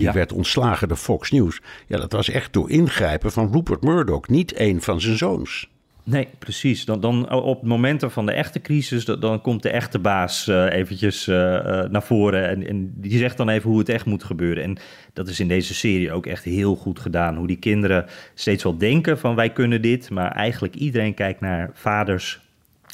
Die 0.00 0.08
ja. 0.08 0.14
werd 0.14 0.32
ontslagen 0.32 0.88
door 0.88 0.96
Fox 0.96 1.30
News. 1.30 1.60
Ja, 1.86 1.96
dat 1.96 2.12
was 2.12 2.28
echt 2.28 2.52
door 2.52 2.70
ingrijpen 2.70 3.32
van 3.32 3.52
Rupert 3.52 3.82
Murdoch, 3.82 4.28
niet 4.28 4.52
één 4.52 4.80
van 4.80 5.00
zijn 5.00 5.16
zoons. 5.16 5.68
Nee, 6.04 6.28
precies. 6.38 6.84
Dan, 6.84 7.00
dan 7.00 7.30
op 7.30 7.62
momenten 7.62 8.10
van 8.10 8.26
de 8.26 8.32
echte 8.32 8.60
crisis, 8.60 9.04
dan, 9.04 9.20
dan 9.20 9.40
komt 9.40 9.62
de 9.62 9.70
echte 9.70 9.98
baas 9.98 10.46
uh, 10.48 10.72
eventjes 10.72 11.26
uh, 11.26 11.36
uh, 11.36 11.82
naar 11.90 12.02
voren 12.02 12.48
en, 12.48 12.66
en, 12.68 12.92
die 12.96 13.18
zegt 13.18 13.36
dan 13.36 13.48
even 13.48 13.70
hoe 13.70 13.78
het 13.78 13.88
echt 13.88 14.06
moet 14.06 14.24
gebeuren. 14.24 14.62
En 14.62 14.78
dat 15.12 15.28
is 15.28 15.40
in 15.40 15.48
deze 15.48 15.74
serie 15.74 16.12
ook 16.12 16.26
echt 16.26 16.44
heel 16.44 16.76
goed 16.76 17.00
gedaan. 17.00 17.36
Hoe 17.36 17.46
die 17.46 17.58
kinderen 17.58 18.06
steeds 18.34 18.62
wel 18.62 18.78
denken 18.78 19.18
van 19.18 19.34
wij 19.34 19.50
kunnen 19.50 19.82
dit, 19.82 20.10
maar 20.10 20.32
eigenlijk 20.32 20.74
iedereen 20.74 21.14
kijkt 21.14 21.40
naar 21.40 21.70
vaders. 21.74 22.40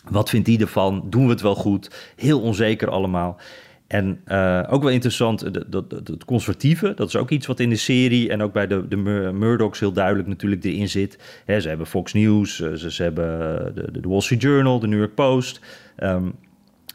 Wat 0.09 0.31
vindt 0.31 0.47
die 0.47 0.61
ervan? 0.61 1.07
Doen 1.11 1.25
we 1.25 1.31
het 1.31 1.41
wel 1.41 1.55
goed? 1.55 2.13
Heel 2.17 2.41
onzeker 2.41 2.91
allemaal. 2.91 3.41
En 3.87 4.21
uh, 4.29 4.63
ook 4.69 4.83
wel 4.83 4.93
interessant, 4.93 5.41
het 5.41 6.25
conservatieve, 6.25 6.93
dat 6.95 7.09
is 7.09 7.17
ook 7.17 7.31
iets 7.31 7.47
wat 7.47 7.61
in 7.61 7.71
de 7.71 7.77
serie 7.77 8.31
en 8.31 8.43
ook 8.43 8.53
bij 8.53 8.67
de, 8.67 8.89
de 8.89 8.97
Murdochs 9.35 9.81
heel 9.81 9.93
duidelijk 9.93 10.29
natuurlijk 10.29 10.65
erin 10.65 10.89
zit. 10.89 11.19
Ze 11.47 11.69
hebben 11.69 11.87
Fox 11.87 12.13
News, 12.13 12.57
ze, 12.57 12.91
ze 12.93 13.03
hebben 13.03 13.29
de, 13.75 14.01
de, 14.01 14.09
Wall 14.09 14.21
Street 14.21 14.43
Journal, 14.43 14.79
de 14.79 14.87
New 14.87 14.99
York 14.99 15.15
Post. 15.15 15.61
Um, 15.99 16.35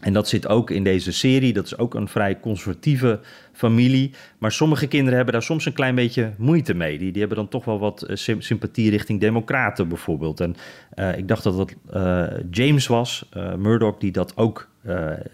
en 0.01 0.13
dat 0.13 0.27
zit 0.27 0.47
ook 0.47 0.69
in 0.69 0.83
deze 0.83 1.11
serie. 1.11 1.53
Dat 1.53 1.65
is 1.65 1.77
ook 1.77 1.93
een 1.93 2.07
vrij 2.07 2.39
conservatieve 2.39 3.19
familie. 3.53 4.11
Maar 4.37 4.51
sommige 4.51 4.87
kinderen 4.87 5.15
hebben 5.15 5.33
daar 5.33 5.43
soms 5.43 5.65
een 5.65 5.73
klein 5.73 5.95
beetje 5.95 6.31
moeite 6.37 6.73
mee. 6.73 6.97
Die, 6.97 7.11
die 7.11 7.19
hebben 7.19 7.37
dan 7.37 7.47
toch 7.47 7.65
wel 7.65 7.79
wat 7.79 8.05
sympathie 8.37 8.89
richting 8.89 9.19
democraten 9.19 9.87
bijvoorbeeld. 9.87 10.39
En 10.39 10.55
uh, 10.95 11.17
ik 11.17 11.27
dacht 11.27 11.43
dat 11.43 11.57
dat 11.57 11.73
uh, 11.93 12.23
James 12.51 12.87
was, 12.87 13.29
uh, 13.37 13.55
Murdoch, 13.55 13.97
die 13.97 14.11
dat 14.11 14.37
ook 14.37 14.69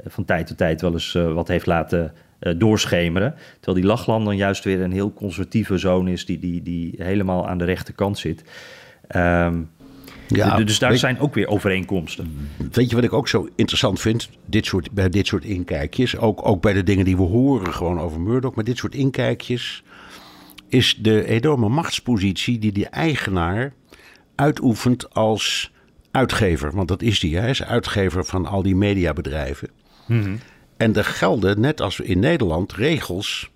van 0.05 0.25
tijd 0.25 0.47
tot 0.47 0.57
tijd 0.57 0.81
wel 0.81 0.93
eens 0.93 1.13
wat 1.13 1.47
heeft 1.47 1.65
laten 1.65 2.13
doorschemeren. 2.57 3.35
Terwijl 3.53 3.77
die 3.77 3.85
Lachlan 3.85 4.25
dan 4.25 4.37
juist 4.37 4.63
weer 4.63 4.81
een 4.81 4.91
heel 4.91 5.13
conservatieve 5.13 5.77
zoon 5.77 6.07
is... 6.07 6.25
die, 6.25 6.39
die, 6.39 6.61
die 6.61 6.95
helemaal 6.97 7.47
aan 7.47 7.57
de 7.57 7.65
rechterkant 7.65 8.17
zit. 8.17 8.43
Um, 9.15 9.69
ja, 10.27 10.57
dus 10.57 10.79
daar 10.79 10.97
zijn 10.97 11.19
ook 11.19 11.33
weer 11.33 11.47
overeenkomsten. 11.47 12.49
Weet 12.71 12.89
je 12.89 12.95
wat 12.95 13.05
ik 13.05 13.13
ook 13.13 13.27
zo 13.27 13.49
interessant 13.55 13.99
vind? 13.99 14.29
Dit 14.45 14.65
soort, 14.65 14.91
bij 14.91 15.09
dit 15.09 15.27
soort 15.27 15.45
inkijkjes. 15.45 16.17
Ook, 16.17 16.47
ook 16.47 16.61
bij 16.61 16.73
de 16.73 16.83
dingen 16.83 17.05
die 17.05 17.17
we 17.17 17.23
horen 17.23 17.73
gewoon 17.73 17.99
over 17.99 18.19
Murdoch. 18.19 18.55
Maar 18.55 18.63
dit 18.63 18.77
soort 18.77 18.95
inkijkjes 18.95 19.83
is 20.67 20.97
de 21.01 21.25
enorme 21.25 21.69
machtspositie 21.69 22.59
die 22.59 22.71
de 22.71 22.87
eigenaar 22.87 23.73
uitoefent 24.35 25.13
als 25.13 25.71
uitgever. 26.11 26.71
Want 26.71 26.87
dat 26.87 27.01
is 27.01 27.19
die. 27.19 27.37
Hij 27.37 27.49
is 27.49 27.63
uitgever 27.63 28.25
van 28.25 28.45
al 28.45 28.61
die 28.61 28.75
mediabedrijven. 28.75 29.69
Mm-hmm. 30.07 30.39
En 30.77 30.95
er 30.95 31.05
gelden, 31.05 31.59
net 31.59 31.81
als 31.81 31.99
in 31.99 32.19
Nederland, 32.19 32.73
regels 32.73 33.49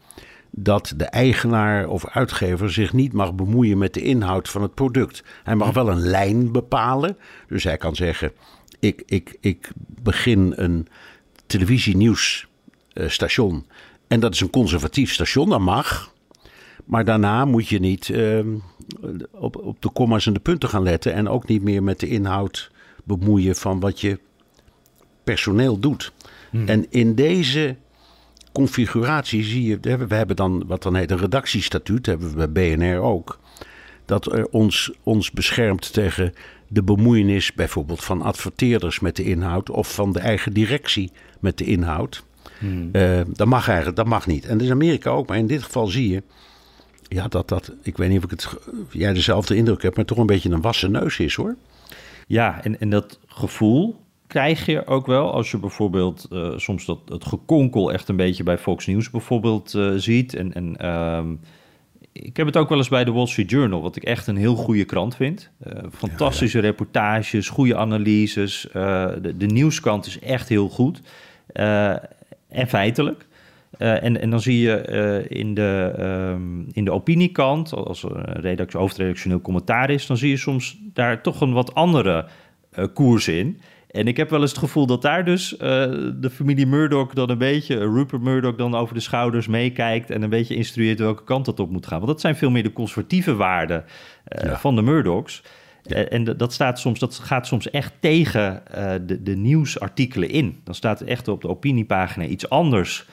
dat 0.51 0.93
de 0.97 1.05
eigenaar 1.05 1.87
of 1.87 2.07
uitgever 2.07 2.71
zich 2.71 2.93
niet 2.93 3.13
mag 3.13 3.33
bemoeien 3.33 3.77
met 3.77 3.93
de 3.93 4.01
inhoud 4.01 4.49
van 4.49 4.61
het 4.61 4.73
product. 4.73 5.23
Hij 5.43 5.55
mag 5.55 5.73
wel 5.73 5.89
een 5.89 6.01
lijn 6.01 6.51
bepalen. 6.51 7.17
Dus 7.47 7.63
hij 7.63 7.77
kan 7.77 7.95
zeggen: 7.95 8.31
Ik, 8.79 9.03
ik, 9.05 9.37
ik 9.39 9.71
begin 10.01 10.53
een 10.55 10.87
televisienieuwsstation. 11.45 13.65
En 14.07 14.19
dat 14.19 14.33
is 14.33 14.39
een 14.39 14.49
conservatief 14.49 15.13
station, 15.13 15.49
dat 15.49 15.59
mag. 15.59 16.13
Maar 16.85 17.05
daarna 17.05 17.45
moet 17.45 17.67
je 17.67 17.79
niet 17.79 18.07
uh, 18.07 18.39
op, 19.31 19.55
op 19.55 19.81
de 19.81 19.91
komma's 19.91 20.25
en 20.25 20.33
de 20.33 20.39
punten 20.39 20.69
gaan 20.69 20.83
letten. 20.83 21.13
En 21.13 21.29
ook 21.29 21.47
niet 21.47 21.61
meer 21.61 21.83
met 21.83 21.99
de 21.99 22.07
inhoud 22.07 22.71
bemoeien 23.03 23.55
van 23.55 23.79
wat 23.79 24.01
je 24.01 24.19
personeel 25.23 25.79
doet. 25.79 26.11
Hmm. 26.49 26.67
En 26.67 26.85
in 26.89 27.15
deze 27.15 27.75
configuratie 28.51 29.43
zie 29.43 29.63
je, 29.63 29.79
we 30.07 30.15
hebben 30.15 30.35
dan 30.35 30.63
wat 30.67 30.83
dan 30.83 30.95
heet 30.95 31.11
een 31.11 31.17
redactiestatuut, 31.17 32.05
hebben 32.05 32.35
we 32.35 32.47
bij 32.47 32.75
BNR 32.77 32.99
ook. 33.01 33.39
Dat 34.05 34.33
er 34.33 34.47
ons, 34.47 34.91
ons 35.03 35.31
beschermt 35.31 35.93
tegen 35.93 36.33
de 36.67 36.83
bemoeienis 36.83 37.53
bijvoorbeeld 37.53 38.03
van 38.03 38.21
adverteerders 38.21 38.99
met 38.99 39.15
de 39.15 39.23
inhoud 39.23 39.69
of 39.69 39.93
van 39.93 40.13
de 40.13 40.19
eigen 40.19 40.53
directie 40.53 41.11
met 41.39 41.57
de 41.57 41.65
inhoud. 41.65 42.23
Hmm. 42.59 42.89
Uh, 42.91 43.21
dat 43.27 43.47
mag 43.47 43.67
eigenlijk, 43.67 43.97
dat 43.97 44.07
mag 44.07 44.27
niet. 44.27 44.45
En 44.45 44.57
dat 44.57 44.65
is 44.65 44.71
Amerika 44.71 45.09
ook, 45.09 45.27
maar 45.27 45.37
in 45.37 45.47
dit 45.47 45.63
geval 45.63 45.87
zie 45.87 46.09
je 46.09 46.23
ja, 47.07 47.27
dat 47.27 47.47
dat, 47.47 47.71
ik 47.81 47.97
weet 47.97 48.09
niet 48.09 48.17
of 48.17 48.23
ik 48.23 48.29
het, 48.29 48.47
jij 48.89 49.13
dezelfde 49.13 49.55
indruk 49.55 49.81
hebt, 49.81 49.95
maar 49.95 50.05
toch 50.05 50.17
een 50.17 50.25
beetje 50.25 50.49
een 50.49 50.61
wassen 50.61 50.91
neus 50.91 51.19
is 51.19 51.35
hoor. 51.35 51.55
Ja, 52.27 52.63
en, 52.63 52.79
en 52.79 52.89
dat 52.89 53.19
gevoel, 53.27 53.99
krijg 54.31 54.65
je 54.65 54.87
ook 54.87 55.05
wel 55.05 55.33
als 55.33 55.51
je 55.51 55.57
bijvoorbeeld 55.57 56.27
uh, 56.31 56.57
soms 56.57 56.85
dat 56.85 56.99
het 57.05 57.25
gekonkel 57.25 57.91
echt 57.91 58.09
een 58.09 58.15
beetje 58.15 58.43
bij 58.43 58.57
Fox 58.57 58.87
News 58.87 59.09
bijvoorbeeld 59.09 59.73
uh, 59.73 59.93
ziet. 59.95 60.33
En, 60.33 60.53
en 60.53 60.87
um, 60.89 61.39
ik 62.11 62.37
heb 62.37 62.45
het 62.45 62.57
ook 62.57 62.69
wel 62.69 62.77
eens 62.77 62.89
bij 62.89 63.03
de 63.03 63.11
Wall 63.11 63.27
Street 63.27 63.49
Journal, 63.49 63.81
wat 63.81 63.95
ik 63.95 64.03
echt 64.03 64.27
een 64.27 64.35
heel 64.35 64.55
goede 64.55 64.85
krant 64.85 65.15
vind. 65.15 65.49
Uh, 65.67 65.73
fantastische 65.93 66.57
ja, 66.57 66.63
ja. 66.63 66.69
reportages, 66.69 67.49
goede 67.49 67.75
analyses. 67.75 68.67
de, 68.71 69.33
de 69.37 69.45
nieuwskant 69.45 70.05
is 70.05 70.19
echt 70.19 70.49
heel 70.49 70.69
goed. 70.69 71.01
en 71.53 72.67
feitelijk. 72.67 73.25
Uh, 73.77 74.03
en, 74.03 74.21
en 74.21 74.29
dan 74.29 74.41
zie 74.41 74.59
je 74.59 74.85
uh, 75.29 75.39
in, 75.39 75.53
de, 75.53 75.93
um, 75.99 76.67
in 76.71 76.85
de 76.85 76.91
opiniekant, 76.91 77.73
als 77.73 78.03
er 78.03 78.15
een 78.15 78.41
redactie, 78.41 78.79
hoofdredactioneel 78.79 79.41
commentaar 79.41 79.89
is, 79.89 80.05
dan 80.05 80.17
zie 80.17 80.29
je 80.29 80.37
soms 80.37 80.77
daar 80.93 81.21
toch 81.21 81.41
een 81.41 81.53
wat 81.53 81.75
andere 81.75 82.25
uh, 82.79 82.85
koers 82.93 83.27
in. 83.27 83.59
En 83.91 84.07
ik 84.07 84.17
heb 84.17 84.29
wel 84.29 84.41
eens 84.41 84.49
het 84.49 84.59
gevoel 84.59 84.85
dat 84.85 85.01
daar 85.01 85.25
dus 85.25 85.53
uh, 85.53 85.59
de 86.15 86.29
familie 86.31 86.65
Murdoch 86.65 87.13
dan 87.13 87.29
een 87.29 87.37
beetje, 87.37 87.75
uh, 87.75 87.81
Rupert 87.81 88.21
Murdoch 88.21 88.55
dan 88.55 88.75
over 88.75 88.93
de 88.93 88.99
schouders 88.99 89.47
meekijkt 89.47 90.09
en 90.09 90.21
een 90.21 90.29
beetje 90.29 90.55
instrueert 90.55 90.99
welke 90.99 91.23
kant 91.23 91.45
dat 91.45 91.59
op 91.59 91.69
moet 91.69 91.87
gaan. 91.87 91.97
Want 91.97 92.11
dat 92.11 92.21
zijn 92.21 92.35
veel 92.35 92.49
meer 92.49 92.63
de 92.63 92.73
conservatieve 92.73 93.35
waarden 93.35 93.83
uh, 94.27 94.43
ja. 94.43 94.57
van 94.57 94.75
de 94.75 94.81
Murdochs. 94.81 95.43
Ja. 95.83 95.95
en 95.95 96.23
dat, 96.23 96.53
staat 96.53 96.79
soms, 96.79 96.99
dat 96.99 97.15
gaat 97.15 97.47
soms 97.47 97.69
echt 97.69 97.93
tegen 97.99 98.63
de, 99.05 99.23
de 99.23 99.35
nieuwsartikelen 99.35 100.29
in. 100.29 100.59
Dan 100.63 100.75
staat 100.75 101.01
echt 101.01 101.27
op 101.27 101.41
de 101.41 101.47
opiniepagina 101.47 102.25
iets 102.25 102.49
anders. 102.49 103.05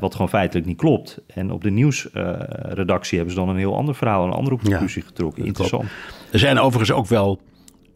wat 0.00 0.12
gewoon 0.12 0.28
feitelijk 0.28 0.66
niet 0.66 0.76
klopt. 0.76 1.20
En 1.26 1.50
op 1.50 1.62
de 1.62 1.70
nieuwsredactie 1.70 3.16
hebben 3.16 3.34
ze 3.34 3.40
dan 3.40 3.48
een 3.48 3.56
heel 3.56 3.76
ander 3.76 3.94
verhaal, 3.94 4.24
een 4.24 4.32
andere 4.32 4.56
conclusie 4.56 5.02
ja, 5.02 5.08
getrokken. 5.08 5.44
Interessant. 5.44 5.90
Er 6.32 6.38
zijn 6.38 6.58
overigens 6.58 6.98
ook 6.98 7.06
wel 7.06 7.40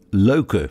leuke 0.09 0.69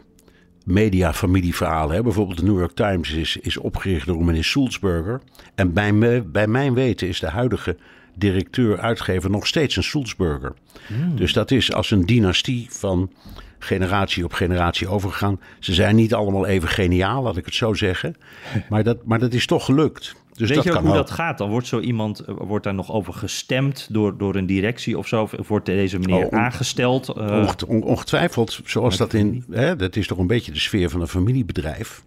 mediafamilieverhalen. 0.65 2.03
Bijvoorbeeld 2.03 2.39
de 2.39 2.45
New 2.45 2.59
York 2.59 2.75
Times 2.75 3.11
is, 3.11 3.37
is 3.37 3.57
opgericht 3.57 4.07
door 4.07 4.25
meneer 4.25 4.45
Sulzberger. 4.45 5.21
En 5.55 5.73
bij, 5.73 5.93
me, 5.93 6.23
bij 6.23 6.47
mijn 6.47 6.75
weten 6.75 7.09
is 7.09 7.21
de 7.21 7.29
huidige 7.31 7.77
directeur-uitgever 8.15 9.31
nog 9.31 9.47
steeds 9.47 9.77
een 9.77 9.83
Sulzberger. 9.83 10.55
Mm. 10.89 11.17
Dus 11.17 11.33
dat 11.33 11.51
is 11.51 11.73
als 11.73 11.91
een 11.91 12.07
dynastie 12.07 12.67
van 12.71 13.11
generatie 13.59 14.25
op 14.25 14.33
generatie 14.33 14.89
overgegaan. 14.89 15.41
Ze 15.59 15.75
zijn 15.75 15.97
niet 15.97 16.15
allemaal 16.15 16.47
even 16.47 16.69
geniaal, 16.69 17.23
laat 17.23 17.37
ik 17.37 17.45
het 17.45 17.55
zo 17.55 17.75
zeggen. 17.75 18.17
Maar 18.69 18.83
dat, 18.83 19.05
maar 19.05 19.19
dat 19.19 19.33
is 19.33 19.47
toch 19.47 19.65
gelukt. 19.65 20.15
Dus 20.35 20.49
Weet 20.49 20.57
dat 20.57 20.65
je 20.65 20.73
ook 20.73 20.79
hoe 20.81 20.89
ook. 20.89 20.95
dat 20.95 21.11
gaat? 21.11 21.39
Dan 21.39 21.51
wordt 21.51 21.67
zo 21.67 21.81
iemand, 21.81 22.21
eh, 22.21 22.35
wordt 22.39 22.65
daar 22.65 22.75
nog 22.75 22.93
over 22.93 23.13
gestemd 23.13 23.87
door, 23.91 24.19
door 24.19 24.35
een 24.35 24.47
directie 24.47 24.99
of 24.99 25.07
zo? 25.09 25.23
Of 25.39 25.49
wordt 25.49 25.67
deze 25.67 25.99
meneer 25.99 26.25
Oh, 26.27 26.33
on- 26.33 26.39
aangesteld? 26.39 27.15
Uh, 27.19 27.25
Onget- 27.25 27.65
on- 27.65 27.83
ongetwijfeld, 27.83 28.61
zoals 28.65 28.97
dat 28.97 29.13
in. 29.15 29.45
Hè, 29.51 29.77
dat 29.77 29.97
is 29.97 30.07
toch 30.07 30.19
een 30.19 30.27
beetje 30.27 30.53
de 30.53 30.59
sfeer 30.59 30.91
van 30.91 31.01
een 31.01 31.09
familiebedrijf. 31.09 32.03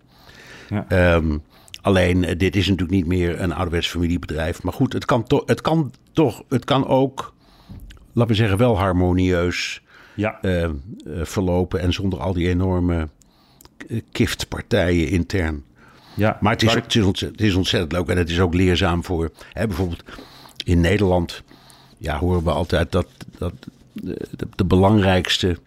Ja. 0.70 0.86
Ehm, 0.88 1.38
alleen, 1.82 2.24
eh, 2.24 2.38
dit 2.38 2.56
is 2.56 2.66
natuurlijk 2.68 2.98
niet 2.98 3.06
meer 3.08 3.42
een 3.42 3.54
ouderwets 3.54 3.88
familiebedrijf. 3.88 4.64
Maar 4.64 4.74
goed, 4.74 4.94
het 4.94 5.06
kan, 5.06 5.24
to- 5.24 5.44
het 5.46 5.62
kan 5.62 5.92
toch. 6.12 6.44
Het 6.50 6.66
kan 6.66 6.88
ook, 6.88 7.34
laten 8.14 8.32
we 8.32 8.38
zeggen, 8.38 8.58
wel 8.58 8.78
harmonieus 8.78 9.82
ja. 10.16 10.42
eh, 10.42 10.64
eh, 10.64 10.72
verlopen. 11.22 11.80
En 11.80 11.94
zonder 11.94 12.20
al 12.20 12.34
die 12.34 12.48
enorme 12.50 13.08
eh, 13.88 14.02
kiftpartijen 14.12 15.10
intern. 15.10 15.64
Ja, 16.18 16.38
Maar 16.42 16.52
het 16.54 16.64
is, 16.64 16.74
het, 16.74 16.96
is 16.96 17.04
ontzettend, 17.04 17.40
het 17.40 17.50
is 17.50 17.56
ontzettend 17.56 17.92
leuk 17.92 18.08
en 18.08 18.18
het 18.18 18.30
is 18.30 18.40
ook 18.40 18.54
leerzaam 18.54 19.04
voor. 19.04 19.32
Hè, 19.54 19.68
bijvoorbeeld 19.68 20.04
in 20.64 20.82
Nederland 20.82 21.44
ja, 21.98 22.18
horen 22.18 22.44
we 22.44 22.52
altijd 22.52 22.92
dat, 22.92 23.08
dat 23.38 23.54
de, 23.94 24.28
de, 24.32 24.48
de 24.56 24.66
belangrijkste 24.66 25.58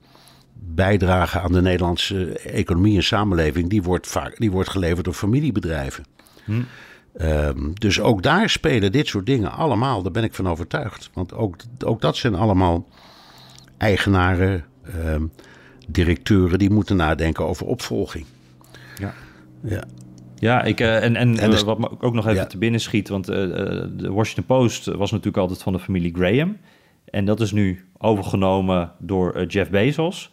bijdrage 0.53 1.41
aan 1.41 1.53
de 1.53 1.63
Nederlandse 1.63 2.39
economie 2.39 2.97
en 2.97 3.03
samenleving, 3.03 3.71
die 3.71 3.83
wordt, 3.83 4.07
vaak, 4.07 4.39
die 4.39 4.51
wordt 4.51 4.71
geleverd 4.71 5.05
door 5.05 5.15
familiebedrijven. 5.15 6.05
Hm. 6.45 6.63
Ehm, 7.13 7.73
dus 7.73 8.01
ook 8.01 8.23
daar 8.23 8.51
spelen 8.51 8.93
dit 8.93 9.07
soort 9.07 9.27
dingen 9.27 9.53
allemaal, 9.53 10.03
daar 10.03 10.13
ben 10.13 10.25
ik 10.25 10.35
van 10.35 10.49
overtuigd. 10.49 11.11
Want 11.13 11.35
ook, 11.35 11.57
ook 11.85 12.01
dat 12.01 12.17
zijn 12.17 12.35
allemaal 12.35 12.89
eigenaren, 13.77 14.65
ehm, 14.83 15.25
directeuren 15.89 16.59
die 16.59 16.71
moeten 16.71 16.97
nadenken 16.97 17.47
over 17.47 17.67
opvolging. 17.67 18.25
Ja. 18.99 19.15
Ja. 19.63 19.85
Ja, 20.41 20.63
ik, 20.63 20.81
eh, 20.81 21.05
en, 21.05 21.17
en, 21.17 21.39
En 21.39 21.51
dus- 21.51 21.61
eh, 21.61 21.67
wat 21.67 21.79
me 21.79 21.91
ook 22.01 22.15
nog 22.15 22.27
even 22.27 22.39
Ja. 22.41 22.47
te 22.47 22.59
binnen 22.59 22.81
schiet, 22.81 23.09
want 23.09 23.29
eh, 23.29 23.37
de 23.93 24.13
Washington 24.13 24.45
Post 24.45 24.85
was 24.87 25.11
natuurlijk 25.11 25.37
altijd 25.37 25.63
van 25.63 25.73
de 25.73 25.79
familie 25.79 26.15
Graham. 26.15 26.57
En 27.05 27.25
dat 27.25 27.41
is 27.41 27.53
nu 27.53 27.85
overgenomen 27.99 28.93
door 28.99 29.45
Jeff 29.45 29.71
Bezos. 29.71 30.31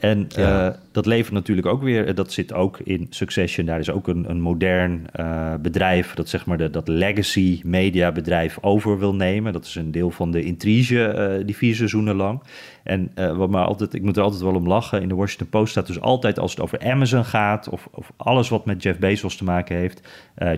En 0.00 0.26
Ja. 0.28 0.66
eh, 0.68 0.74
dat 0.92 1.06
levert 1.06 1.34
natuurlijk 1.34 1.66
ook 1.66 1.82
weer, 1.82 2.06
eh, 2.06 2.14
dat 2.14 2.32
zit 2.32 2.52
ook 2.52 2.78
in 2.78 3.06
Succession. 3.10 3.66
Daar 3.66 3.78
is 3.78 3.90
ook 3.90 4.08
een, 4.08 4.30
een 4.30 4.40
modern 4.40 5.06
eh, 5.12 5.54
bedrijf 5.60 6.14
dat 6.14 6.28
zeg 6.28 6.46
maar 6.46 6.58
de, 6.58 6.70
dat 6.70 6.88
legacy 6.88 7.60
media 7.64 8.12
bedrijf 8.12 8.58
over 8.60 8.98
wil 8.98 9.14
nemen. 9.14 9.52
Dat 9.52 9.64
is 9.64 9.74
een 9.74 9.90
deel 9.90 10.10
van 10.10 10.30
de 10.30 10.42
intrige 10.44 11.42
die 11.46 11.56
vier 11.56 11.74
seizoenen 11.74 12.16
lang. 12.16 12.42
En 12.82 13.10
wat 13.36 13.50
me 13.50 13.58
altijd, 13.58 13.94
ik 13.94 14.02
moet 14.02 14.16
er 14.16 14.22
altijd 14.22 14.42
wel 14.42 14.54
om 14.54 14.66
lachen. 14.66 15.02
In 15.02 15.08
de 15.08 15.14
Washington 15.14 15.48
Post 15.48 15.70
staat 15.70 15.86
dus 15.86 16.00
altijd 16.00 16.38
als 16.38 16.50
het 16.50 16.60
over 16.60 16.80
Amazon 16.90 17.24
gaat 17.24 17.68
of, 17.68 17.88
of 17.92 18.12
alles 18.16 18.48
wat 18.48 18.64
met 18.66 18.82
Jeff 18.82 18.98
Bezos 18.98 19.36
te 19.36 19.44
maken 19.44 19.76
heeft. 19.76 20.08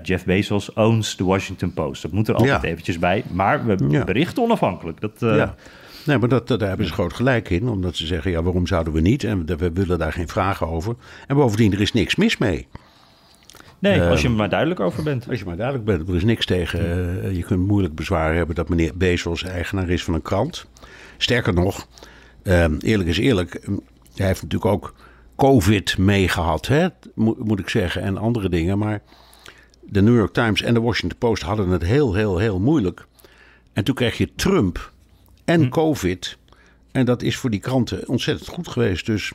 Jeff 0.03 0.25
Bezos 0.25 0.73
owns 0.73 1.17
de 1.17 1.25
Washington 1.25 1.73
Post. 1.75 2.03
Dat 2.03 2.13
moet 2.13 2.29
er 2.29 2.35
altijd 2.35 2.63
Ja. 2.63 2.69
eventjes 2.69 2.99
bij. 2.99 3.23
Maar 3.33 3.67
we 3.67 3.77
Ja. 3.89 4.05
berichten 4.05 4.43
onafhankelijk. 4.43 5.01
Dat, 5.01 5.13
Ja. 5.19 5.55
Nee, 6.07 6.19
maar 6.19 6.29
dat, 6.29 6.49
dat- 6.49 6.59
daar 6.59 6.69
hebben 6.69 6.87
ze 6.87 6.93
groot 6.93 7.13
gelijk 7.13 7.51
in. 7.51 7.69
Omdat 7.69 7.97
ze 7.97 8.07
zeggen, 8.07 8.31
ja, 8.31 8.43
waarom 8.43 8.67
zouden 8.67 8.93
we 8.93 9.01
niet? 9.01 9.25
En 9.25 9.47
we, 9.47 9.57
we 9.57 9.73
willen 9.73 9.99
daar 9.99 10.13
geen 10.13 10.29
vragen 10.29 10.67
over. 10.69 10.95
En 11.27 11.37
bovendien, 11.37 11.73
er 11.73 11.81
is 11.81 11.93
niks 11.93 12.17
mis 12.17 12.39
mee. 12.39 12.67
Nee, 13.79 14.01
als 14.03 14.23
je 14.23 14.29
er 14.29 14.35
maar 14.35 14.49
duidelijk 14.49 14.81
over 14.81 15.03
bent. 15.03 15.29
Als 15.29 15.39
je 15.39 15.45
maar 15.45 15.57
duidelijk 15.57 15.87
bent, 15.87 16.09
er 16.09 16.15
is 16.15 16.25
niks 16.25 16.47
tegen. 16.47 16.81
eh, 17.23 17.37
je 17.37 17.43
kunt 17.43 17.67
moeilijk 17.67 17.95
bezwaar 17.95 18.35
hebben 18.35 18.55
dat 18.55 18.69
meneer 18.69 18.97
Bezos 18.97 19.43
eigenaar 19.43 19.89
is 19.89 20.05
van 20.05 20.15
een 20.15 20.23
krant. 20.23 20.67
Sterker 21.17 21.55
nog, 21.55 21.87
eh, 22.43 22.65
eerlijk 22.81 23.09
is 23.09 23.19
eerlijk, 23.19 23.55
eh, 23.55 23.69
hij 24.15 24.27
heeft 24.27 24.43
natuurlijk 24.43 24.73
ook 24.73 24.95
COVID 25.37 25.99
meegehad, 25.99 26.71
moet, 27.15 27.45
moet 27.45 27.59
ik 27.59 27.69
zeggen, 27.69 28.03
en 28.03 28.17
andere 28.19 28.49
dingen. 28.49 28.79
Maar 28.79 29.03
de 29.81 30.03
New 30.03 30.17
York 30.17 30.33
Times 30.33 30.63
en 30.63 30.75
de 30.75 30.81
Washington 30.81 31.19
Post 31.19 31.43
hadden 31.43 31.69
het 31.69 31.83
heel, 31.83 32.15
heel, 32.15 32.39
heel 32.39 32.61
moeilijk. 32.61 33.07
En 33.73 33.85
toen 33.85 33.95
kreeg 33.95 34.17
je 34.19 34.29
Trump 34.35 34.92
en 35.45 35.69
COVID. 35.69 36.39
En 36.93 37.05
dat 37.05 37.23
is 37.23 37.37
voor 37.37 37.51
die 37.51 37.61
kranten 37.61 38.09
ontzettend 38.09 38.49
goed 38.49 38.69
geweest. 38.69 39.07
Dus 39.07 39.33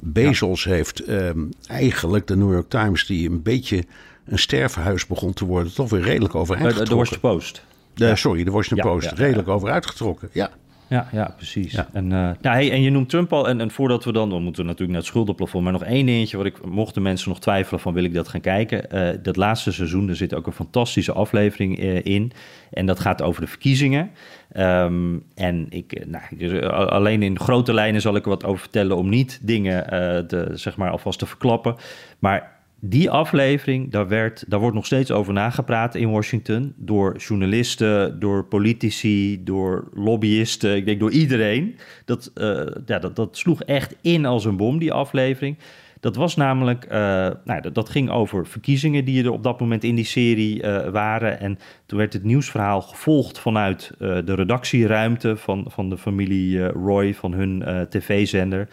Bezos 0.00 0.64
heeft 0.64 1.00
ehm, 1.00 1.38
eigenlijk 1.66 2.26
de 2.26 2.36
New 2.36 2.52
York 2.52 2.68
Times, 2.68 3.06
die 3.06 3.30
een 3.30 3.42
beetje 3.42 3.84
een 4.26 4.38
sterfhuis 4.38 5.06
begon 5.06 5.32
te 5.32 5.44
worden, 5.44 5.74
toch 5.74 5.90
weer 5.90 6.00
redelijk 6.02 6.34
over 6.34 6.56
de, 6.56 6.62
de. 6.62 6.94
Washington 6.94 7.30
Post. 7.30 7.64
De- 7.94 8.16
Sorry, 8.16 8.44
de 8.44 8.50
Washington 8.50 8.88
Ja, 8.88 8.94
Post. 8.94 9.12
redelijk 9.12 9.48
over 9.48 9.70
uitgetrokken. 9.70 10.28
Ja. 10.32 10.50
Ja, 10.92 11.06
ja 11.12 11.34
precies. 11.36 11.72
Ja. 11.72 11.88
En, 11.92 12.12
eh, 12.12 12.30
ja, 12.40 12.52
hey, 12.52 12.72
en 12.72 12.82
je 12.82 12.90
noemt 12.90 13.08
Trump 13.08 13.32
al. 13.32 13.48
En, 13.48 13.60
en 13.60 13.70
voordat 13.70 14.04
we 14.04 14.12
dan, 14.12 14.30
dan 14.30 14.42
moeten 14.42 14.62
we 14.62 14.68
natuurlijk 14.68 14.92
naar 14.92 15.00
het 15.00 15.10
schuldenplafond. 15.10 15.64
Maar 15.64 15.72
nog 15.72 15.84
één 15.84 16.06
dingetje, 16.06 16.36
wat 16.36 16.46
ik, 16.46 16.64
mochten 16.64 17.02
mensen 17.02 17.28
nog 17.28 17.40
twijfelen 17.40 17.80
van 17.80 17.94
wil 17.94 18.04
ik 18.04 18.14
dat 18.14 18.28
gaan 18.28 18.40
kijken. 18.40 18.90
eh, 18.90 19.18
dat 19.22 19.36
laatste 19.36 19.72
seizoen, 19.72 20.08
er 20.08 20.16
zit 20.16 20.34
ook 20.34 20.46
een 20.46 20.52
fantastische 20.52 21.12
aflevering 21.12 21.78
eh, 21.78 22.04
in. 22.04 22.32
En 22.70 22.86
dat 22.86 23.00
gaat 23.00 23.22
over 23.22 23.40
de 23.40 23.46
verkiezingen. 23.46 24.10
Ehm, 24.52 25.16
en 25.34 25.66
ik, 25.70 26.06
nou, 26.06 26.24
dus, 26.30 26.60
alleen 26.70 27.22
in 27.22 27.38
grote 27.38 27.74
lijnen 27.74 28.00
zal 28.00 28.16
ik 28.16 28.22
er 28.24 28.30
wat 28.30 28.44
over 28.44 28.60
vertellen 28.60 28.96
om 28.96 29.08
niet 29.08 29.38
dingen 29.42 29.86
te, 30.26 30.50
zeg 30.52 30.76
maar 30.76 30.90
alvast 30.90 31.18
te 31.18 31.26
verklappen. 31.26 31.76
Maar 32.18 32.61
die 32.84 33.10
aflevering, 33.10 33.90
daar, 33.90 34.08
werd, 34.08 34.44
daar 34.48 34.60
wordt 34.60 34.74
nog 34.74 34.86
steeds 34.86 35.10
over 35.10 35.32
nagepraat 35.32 35.94
in 35.94 36.10
Washington. 36.10 36.72
Door 36.76 37.16
journalisten, 37.16 38.20
door 38.20 38.44
politici, 38.44 39.44
door 39.44 39.88
lobbyisten. 39.94 40.76
Ik 40.76 40.84
denk 40.84 41.00
door 41.00 41.10
iedereen. 41.10 41.76
Dat, 42.04 42.30
eh, 42.34 42.66
ja, 42.86 42.98
dat, 42.98 43.16
dat 43.16 43.36
sloeg 43.36 43.62
echt 43.62 43.96
in 44.00 44.24
als 44.24 44.44
een 44.44 44.56
bom, 44.56 44.78
die 44.78 44.92
aflevering. 44.92 45.58
Dat 46.00 46.16
was 46.16 46.36
namelijk, 46.36 46.84
eh, 46.84 47.30
nou, 47.44 47.72
dat, 47.72 47.88
ging 47.88 48.10
over 48.10 48.46
verkiezingen 48.46 49.04
die 49.04 49.24
er 49.24 49.30
op 49.30 49.42
dat 49.42 49.60
moment 49.60 49.84
in 49.84 49.94
die 49.94 50.04
serie 50.04 50.62
eh, 50.62 50.90
waren. 50.90 51.40
En 51.40 51.58
toen 51.86 51.98
werd 51.98 52.12
het 52.12 52.24
nieuwsverhaal 52.24 52.80
gevolgd 52.80 53.38
vanuit 53.38 53.92
de 53.98 54.34
redactieruimte 54.34 55.36
van, 55.36 55.64
van 55.68 55.88
de 55.88 55.98
familie 55.98 56.66
Roy, 56.66 57.14
van 57.14 57.32
hun 57.32 57.86
tv-zender. 57.88 58.68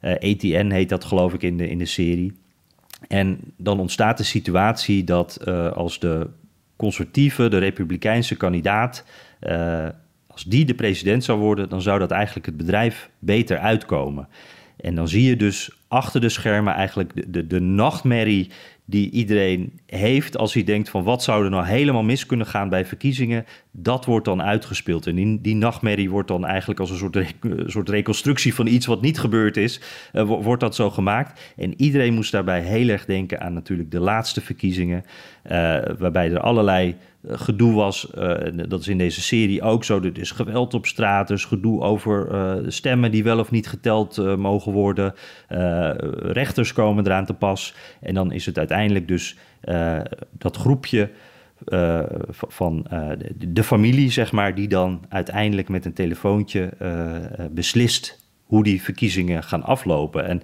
ATN 0.00 0.70
heet 0.70 0.88
dat 0.88 1.04
geloof 1.04 1.34
ik 1.34 1.42
in 1.42 1.56
de, 1.56 1.68
in 1.68 1.78
de 1.78 1.86
serie. 1.86 2.43
En 3.08 3.40
dan 3.56 3.80
ontstaat 3.80 4.16
de 4.16 4.24
situatie 4.24 5.04
dat 5.04 5.36
eh, 5.36 5.72
als 5.72 5.98
de 5.98 6.30
conservatieve, 6.76 7.48
de 7.48 7.58
republikeinse 7.58 8.36
kandidaat, 8.36 9.04
eh, 9.40 9.88
als 10.26 10.44
die 10.44 10.64
de 10.64 10.74
president 10.74 11.24
zou 11.24 11.38
worden, 11.38 11.68
dan 11.68 11.82
zou 11.82 11.98
dat 11.98 12.10
eigenlijk 12.10 12.46
het 12.46 12.56
bedrijf 12.56 13.10
beter 13.18 13.58
uitkomen. 13.58 14.28
En 14.76 14.94
dan 14.94 15.08
zie 15.08 15.22
je 15.28 15.36
dus 15.36 15.70
achter 15.88 16.20
de 16.20 16.28
schermen 16.28 16.74
eigenlijk 16.74 17.14
de, 17.14 17.30
de, 17.30 17.46
de 17.46 17.60
nachtmerrie 17.60 18.50
die 18.86 19.10
iedereen 19.10 19.80
heeft 19.86 20.36
als 20.38 20.54
hij 20.54 20.64
denkt 20.64 20.88
van 20.88 21.02
wat 21.04 21.22
zou 21.22 21.44
er 21.44 21.50
nou 21.50 21.66
helemaal 21.66 22.02
mis 22.02 22.26
kunnen 22.26 22.46
gaan 22.46 22.68
bij 22.68 22.84
verkiezingen, 22.84 23.44
dat 23.70 24.04
wordt 24.04 24.24
dan 24.24 24.42
uitgespeeld. 24.42 25.06
En 25.06 25.14
die, 25.14 25.40
die 25.40 25.54
nachtmerrie 25.54 26.10
wordt 26.10 26.28
dan 26.28 26.44
eigenlijk 26.46 26.80
als 26.80 26.90
een 26.90 26.96
soort, 26.96 27.34
soort 27.66 27.88
reconstructie 27.88 28.54
van 28.54 28.66
iets 28.66 28.86
wat 28.86 29.00
niet 29.00 29.18
gebeurd 29.18 29.56
is, 29.56 29.80
eh, 30.12 30.22
wo- 30.26 30.42
wordt 30.42 30.60
dat 30.60 30.74
zo 30.74 30.90
gemaakt. 30.90 31.52
En 31.56 31.74
iedereen 31.76 32.14
moest 32.14 32.32
daarbij 32.32 32.60
heel 32.60 32.88
erg 32.88 33.04
denken 33.04 33.40
aan 33.40 33.52
natuurlijk 33.52 33.90
de 33.90 34.00
laatste 34.00 34.40
verkiezingen, 34.40 35.04
eh, 35.42 35.78
waarbij 35.98 36.30
er 36.30 36.40
allerlei 36.40 36.94
gedoe 37.28 37.72
was. 37.74 38.10
eh, 38.10 38.52
dat 38.68 38.80
is 38.80 38.88
in 38.88 38.98
deze 38.98 39.20
serie 39.20 39.62
ook 39.62 39.84
zo. 39.84 40.00
Er 40.00 40.18
is 40.18 40.30
geweld 40.30 40.74
op 40.74 40.86
straat, 40.86 41.30
is 41.30 41.44
gedoe 41.44 41.80
over 41.82 42.28
eh, 42.30 42.54
stemmen 42.66 43.10
die 43.10 43.24
wel 43.24 43.38
of 43.38 43.50
niet 43.50 43.66
geteld 43.66 44.18
eh, 44.18 44.36
mogen 44.36 44.72
worden. 44.72 45.14
Eh, 45.48 45.90
rechters 46.18 46.72
komen 46.72 47.06
eraan 47.06 47.26
te 47.26 47.34
pas. 47.34 47.74
En 48.00 48.14
dan 48.14 48.32
is 48.32 48.46
het 48.46 48.58
uiteindelijk 48.58 49.08
dus 49.08 49.36
eh, 49.60 50.00
dat 50.38 50.56
groepje 50.56 51.10
eh, 51.64 52.00
van 52.30 52.86
eh, 52.90 53.08
de, 53.48 53.62
familie, 53.64 54.10
zeg 54.10 54.32
maar, 54.32 54.54
die 54.54 54.68
dan 54.68 55.04
uiteindelijk 55.08 55.68
met 55.68 55.84
een 55.84 55.92
telefoontje 55.92 56.70
eh, 56.78 57.16
eh, 57.16 57.50
beslist 57.50 58.22
hoe 58.44 58.62
die 58.62 58.82
verkiezingen 58.82 59.42
gaan 59.42 59.62
aflopen. 59.62 60.26
En 60.26 60.42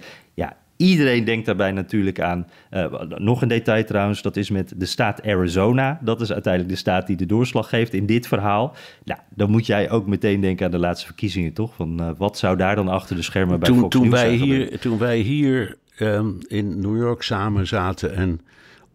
iedereen 0.81 1.23
denkt 1.23 1.45
daarbij 1.45 1.71
natuurlijk 1.71 2.19
aan, 2.19 2.47
eh, 2.69 3.01
nog 3.17 3.41
een 3.41 3.47
detail 3.47 3.85
trouwens, 3.85 4.21
dat 4.21 4.37
is 4.37 4.49
met 4.49 4.73
de 4.77 4.85
staat 4.85 5.23
Arizona. 5.23 5.99
Dat 6.01 6.21
is 6.21 6.31
uiteindelijk 6.31 6.73
de 6.73 6.79
staat 6.79 7.07
die 7.07 7.15
de 7.15 7.25
doorslag 7.25 7.69
geeft 7.69 7.93
in 7.93 8.05
dit 8.05 8.27
verhaal. 8.27 8.75
Nou, 9.03 9.19
dan 9.29 9.51
moet 9.51 9.65
jij 9.65 9.89
ook 9.89 10.07
meteen 10.07 10.41
denken 10.41 10.65
aan 10.65 10.71
de 10.71 10.77
laatste 10.77 11.05
verkiezingen, 11.05 11.53
toch? 11.53 11.75
Van 11.75 11.99
eh, 11.99 12.09
wat 12.17 12.37
zou 12.37 12.57
daar 12.57 12.75
dan 12.75 12.87
achter 12.87 13.15
de 13.15 13.21
schermen 13.21 13.59
bij 13.59 13.69
Toen, 13.69 13.79
Fox 13.79 13.95
toen, 13.95 14.09
News 14.09 14.13
wij 14.13 14.33
hier, 14.33 14.79
toen 14.79 14.97
wij 14.97 15.17
hier 15.17 15.77
ehm, 15.97 16.29
in 16.47 16.79
New 16.79 16.97
York 16.97 17.21
samen 17.21 17.67
zaten 17.67 18.15
en 18.15 18.41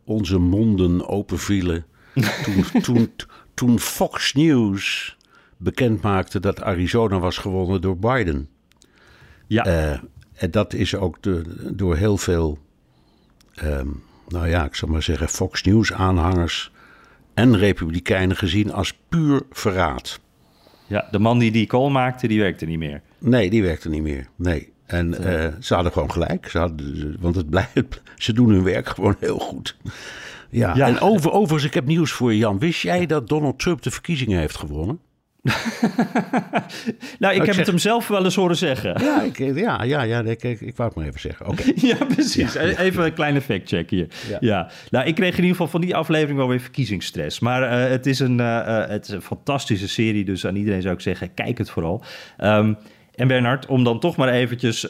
onze 0.04 0.38
monden 0.38 1.08
openvielen. 1.08 1.84
toen, 2.44 2.82
toen, 2.82 3.10
toen 3.54 3.78
Fox 3.78 4.34
News 4.34 5.16
bekend 5.56 6.02
maakte 6.02 6.40
dat 6.40 6.62
Arizona 6.62 7.18
was 7.18 7.38
gewonnen 7.38 7.80
door 7.80 7.98
Biden. 7.98 8.48
Ja. 9.46 9.64
Eh, 9.64 9.98
en 10.36 10.50
dat 10.50 10.72
is 10.72 10.94
ook 10.94 11.22
de, 11.22 11.42
door 11.74 11.96
heel 11.96 12.16
veel, 12.16 12.58
ehm, 13.54 13.88
nou 14.28 14.48
ja, 14.48 14.64
ik 14.64 14.74
zal 14.74 14.88
maar 14.88 15.02
zeggen, 15.02 15.28
Fox 15.28 15.62
News 15.62 15.92
aanhangers 15.92 16.70
en 17.34 17.56
republikeinen 17.56 18.36
gezien 18.36 18.72
als 18.72 18.94
puur 19.08 19.42
verraad. 19.50 20.20
Ja, 20.86 21.08
de 21.10 21.18
man 21.18 21.38
die 21.38 21.50
die 21.50 21.66
call 21.66 21.90
maakte, 21.90 22.28
die 22.28 22.40
werkte 22.40 22.66
niet 22.66 22.78
meer. 22.78 23.02
Nee, 23.18 23.50
die 23.50 23.62
werkte 23.62 23.88
niet 23.88 24.02
meer. 24.02 24.28
Nee. 24.36 24.72
En 24.86 25.24
eh, 25.24 25.52
ze 25.60 25.74
hadden 25.74 25.92
gewoon 25.92 26.10
gelijk. 26.12 26.48
Ze 26.48 26.58
hadden, 26.58 27.16
want 27.20 27.36
het 27.36 27.50
blijft, 27.50 28.02
ze 28.16 28.32
doen 28.32 28.48
hun 28.48 28.62
werk 28.62 28.88
gewoon 28.88 29.16
heel 29.20 29.38
goed. 29.38 29.76
Ja, 30.50 30.76
Ja. 30.76 30.86
en 30.86 31.00
over, 31.00 31.30
overigens, 31.32 31.64
ik 31.64 31.74
heb 31.74 31.86
nieuws 31.86 32.12
voor 32.12 32.32
je, 32.32 32.38
Jan. 32.38 32.58
Wist 32.58 32.80
jij 32.82 33.06
dat 33.06 33.28
Donald 33.28 33.58
Trump 33.58 33.82
de 33.82 33.90
verkiezingen 33.90 34.38
heeft 34.38 34.56
gewonnen? 34.56 35.00
Nou, 37.18 37.34
ik 37.34 37.40
heb 37.40 37.46
zeg- 37.46 37.56
het 37.56 37.66
hem 37.66 37.78
zelf 37.78 38.08
wel 38.08 38.24
eens 38.24 38.34
horen 38.34 38.56
zeggen. 38.56 39.02
Ja, 39.02 39.22
ik, 39.22 39.38
ja, 39.38 39.82
ja, 39.82 40.02
ja 40.02 40.22
ik, 40.22 40.42
ik, 40.42 40.60
ik 40.60 40.76
wou 40.76 40.88
het 40.88 40.98
maar 40.98 41.06
even 41.06 41.20
zeggen. 41.20 41.46
Oké. 41.46 41.62
Ja, 41.86 42.04
precies. 42.04 42.54
Even 42.54 43.04
een 43.04 43.12
kleine 43.12 43.40
fact-check 43.40 43.90
hier. 43.90 44.06
Ja. 44.40 44.70
Nou, 44.90 45.06
ik 45.06 45.14
kreeg 45.14 45.30
in 45.30 45.36
ieder 45.36 45.50
geval 45.50 45.68
van 45.68 45.80
die 45.80 45.96
aflevering 45.96 46.38
wel 46.38 46.48
weer 46.48 46.60
verkiezingsstress. 46.60 47.40
Maar 47.40 47.62
eh, 47.62 47.90
het, 47.90 48.06
is 48.06 48.18
een, 48.18 48.40
eh, 48.40 48.82
eh, 48.82 48.90
het 48.90 49.08
is 49.08 49.14
een 49.14 49.22
fantastische 49.22 49.88
serie, 49.88 50.24
dus 50.24 50.46
aan 50.46 50.56
iedereen 50.56 50.82
zou 50.82 50.94
ik 50.94 51.00
zeggen, 51.00 51.34
kijk 51.34 51.58
het 51.58 51.70
vooral. 51.70 52.02
Ehm, 52.36 52.74
en 53.14 53.28
Bernard, 53.28 53.66
om 53.66 53.84
dan 53.84 54.00
toch 54.00 54.16
maar 54.16 54.28
eventjes 54.28 54.86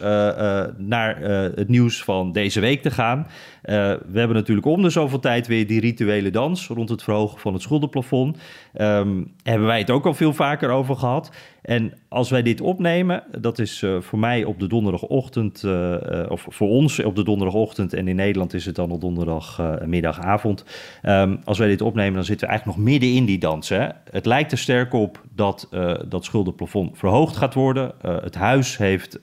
naar 0.77 1.21
het 1.55 1.69
nieuws 1.69 2.03
van 2.03 2.33
deze 2.33 2.61
week 2.61 2.83
te 2.83 2.91
gaan. 2.91 3.27
We 3.67 4.19
hebben 4.19 4.37
natuurlijk 4.37 4.67
om 4.67 4.83
de 4.83 4.91
zoveel 4.91 5.19
tijd 5.19 5.47
weer 5.47 5.67
die 5.67 5.81
rituele 5.81 6.31
dans 6.31 6.67
rond 6.67 6.89
het 6.89 7.03
verhogen 7.03 7.41
van 7.41 7.53
het 7.53 7.63
schuldenplafond. 7.63 8.39
Um, 8.81 9.33
hebben 9.43 9.67
wij 9.67 9.79
het 9.79 9.91
ook 9.91 10.07
al 10.07 10.15
veel 10.15 10.33
vaker 10.33 10.71
over 10.71 10.97
gehad. 10.97 11.31
En 11.63 11.93
als 12.09 12.31
wij 12.31 12.43
dit 12.43 12.61
opnemen, 12.61 13.23
dat 13.39 13.59
is 13.59 13.83
uh, 13.83 14.01
voor 14.01 14.19
mij 14.19 14.45
op 14.45 14.61
de 14.61 14.67
donderdagochtend, 14.67 15.63
uh, 15.63 15.73
uh, 15.73 16.25
of 16.29 16.47
voor 16.49 16.69
ons 16.69 17.03
op 17.03 17.17
de 17.17 17.25
donderdagochtend 17.25 17.93
en 17.93 18.09
in 18.09 18.17
Nederland 18.17 18.55
is 18.55 18.67
het 18.67 18.75
dan 18.75 18.91
op 18.91 19.01
donderdagmiddagavond. 19.01 20.65
Um, 21.03 21.39
als 21.45 21.59
wij 21.59 21.69
dit 21.69 21.81
opnemen, 21.81 22.15
dan 22.15 22.25
zitten 22.25 22.47
we 22.47 22.53
eigenlijk 22.53 22.79
nog 22.79 22.89
midden 22.89 23.15
in 23.15 23.25
die 23.25 23.39
dans. 23.39 23.69
Hè? 23.69 23.89
Het 24.11 24.27
lijkt 24.27 24.53
er 24.53 24.59
sterk 24.59 24.93
op 24.93 25.21
dat 25.35 25.69
dat 26.09 26.25
schuldenplafond 26.25 26.99
verhoogd 26.99 27.37
gaat 27.37 27.55
worden. 27.55 27.93
het 28.01 28.35
huis 28.35 28.77
heeft 28.77 29.19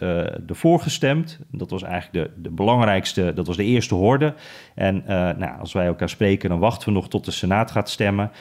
ervoor 0.48 0.80
gestemd. 0.80 1.40
Dat 1.52 1.70
was 1.70 1.84
eigenlijk 1.84 2.34
de, 2.34 2.42
de 2.42 2.50
belangrijkste, 2.50 3.32
dat 3.36 3.48
was 3.48 3.58
de 3.58 3.64
eerste 3.64 3.96
horde. 3.96 4.33
En 4.76 5.04
nou, 5.38 5.60
als 5.60 5.74
wij 5.74 5.86
elkaar 5.86 6.10
spreken, 6.10 6.50
dan 6.50 6.60
wachten 6.60 6.88
we 6.88 6.94
nog 6.94 7.10
tot 7.10 7.26
de 7.26 7.32
Senaat 7.32 7.72
gaat 7.72 7.90
stemmen. 7.90 8.32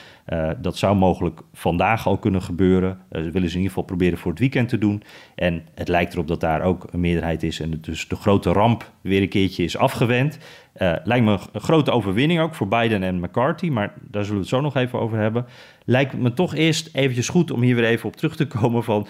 dat 0.60 0.76
zou 0.76 0.96
mogelijk 0.96 1.40
vandaag 1.52 2.06
al 2.06 2.18
kunnen 2.18 2.42
gebeuren. 2.42 2.90
Uh, 2.90 3.22
willen 3.22 3.32
ze 3.32 3.36
in 3.36 3.62
ieder 3.62 3.68
geval 3.68 3.82
proberen 3.82 4.18
voor 4.18 4.30
het 4.30 4.40
weekend 4.40 4.68
te 4.68 4.78
doen. 4.78 5.02
En 5.34 5.62
het 5.74 5.88
lijkt 5.88 6.12
erop 6.12 6.28
dat 6.28 6.40
daar 6.40 6.62
ook 6.62 6.86
een 6.90 7.00
meerderheid 7.00 7.42
is. 7.42 7.60
En 7.60 7.78
dus 7.80 8.08
de 8.08 8.16
grote 8.16 8.52
ramp 8.52 8.90
weer 9.00 9.22
een 9.22 9.28
keertje 9.28 9.64
is 9.64 9.76
afgewend. 9.76 10.38
Lijkt 11.04 11.24
me 11.24 11.38
een 11.52 11.60
grote 11.60 11.90
overwinning 11.90 12.40
ook 12.40 12.54
voor 12.54 12.68
Biden 12.68 13.02
en 13.02 13.20
McCarthy. 13.20 13.68
Maar 13.68 13.94
daar 14.00 14.22
zullen 14.22 14.40
we 14.40 14.46
het 14.46 14.54
zo 14.54 14.60
nog 14.60 14.76
even 14.76 14.98
over 14.98 15.18
hebben. 15.18 15.46
Lijkt 15.84 16.12
me 16.12 16.32
toch 16.32 16.54
eerst 16.54 16.88
eventjes 16.92 17.28
goed 17.28 17.50
om 17.50 17.62
hier 17.62 17.74
weer 17.74 17.84
even 17.84 18.08
op 18.08 18.16
terug 18.16 18.36
te 18.36 18.46
komen 18.46 18.84
van... 18.84 19.06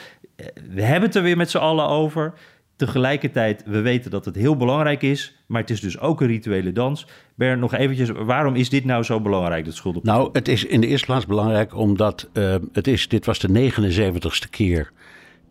we 0.70 0.82
hebben 0.82 1.08
het 1.08 1.14
er 1.14 1.22
weer 1.22 1.36
met 1.36 1.50
z'n 1.50 1.58
allen 1.58 1.88
over... 1.88 2.32
Tegelijkertijd, 2.76 3.62
we 3.66 3.80
weten 3.80 4.10
dat 4.10 4.24
het 4.24 4.34
heel 4.34 4.56
belangrijk 4.56 5.02
is, 5.02 5.36
maar 5.46 5.60
het 5.60 5.70
is 5.70 5.80
dus 5.80 5.98
ook 5.98 6.20
een 6.20 6.26
rituele 6.26 6.72
dans. 6.72 7.06
Bernd, 7.34 7.60
nog 7.60 7.74
eventjes, 7.74 8.10
waarom 8.10 8.54
is 8.54 8.68
dit 8.68 8.84
nou 8.84 9.02
zo 9.02 9.20
belangrijk, 9.20 9.64
dat 9.64 9.74
schuldenplafond? 9.74 10.24
Nou, 10.24 10.38
het 10.38 10.48
is 10.48 10.64
in 10.64 10.80
de 10.80 10.86
eerste 10.86 11.06
plaats 11.06 11.26
belangrijk 11.26 11.76
omdat 11.76 12.28
uh, 12.32 12.54
het 12.72 12.86
is, 12.86 13.08
dit 13.08 13.24
was 13.24 13.38
de 13.38 13.70
79ste 13.72 14.50
keer 14.50 14.92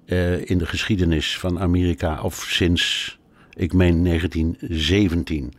uh, 0.06 0.50
in 0.50 0.58
de 0.58 0.66
geschiedenis 0.66 1.38
van 1.38 1.60
Amerika, 1.60 2.22
of 2.22 2.36
sinds, 2.36 3.18
ik 3.54 3.74
meen 3.74 4.04
1917, 4.04 5.54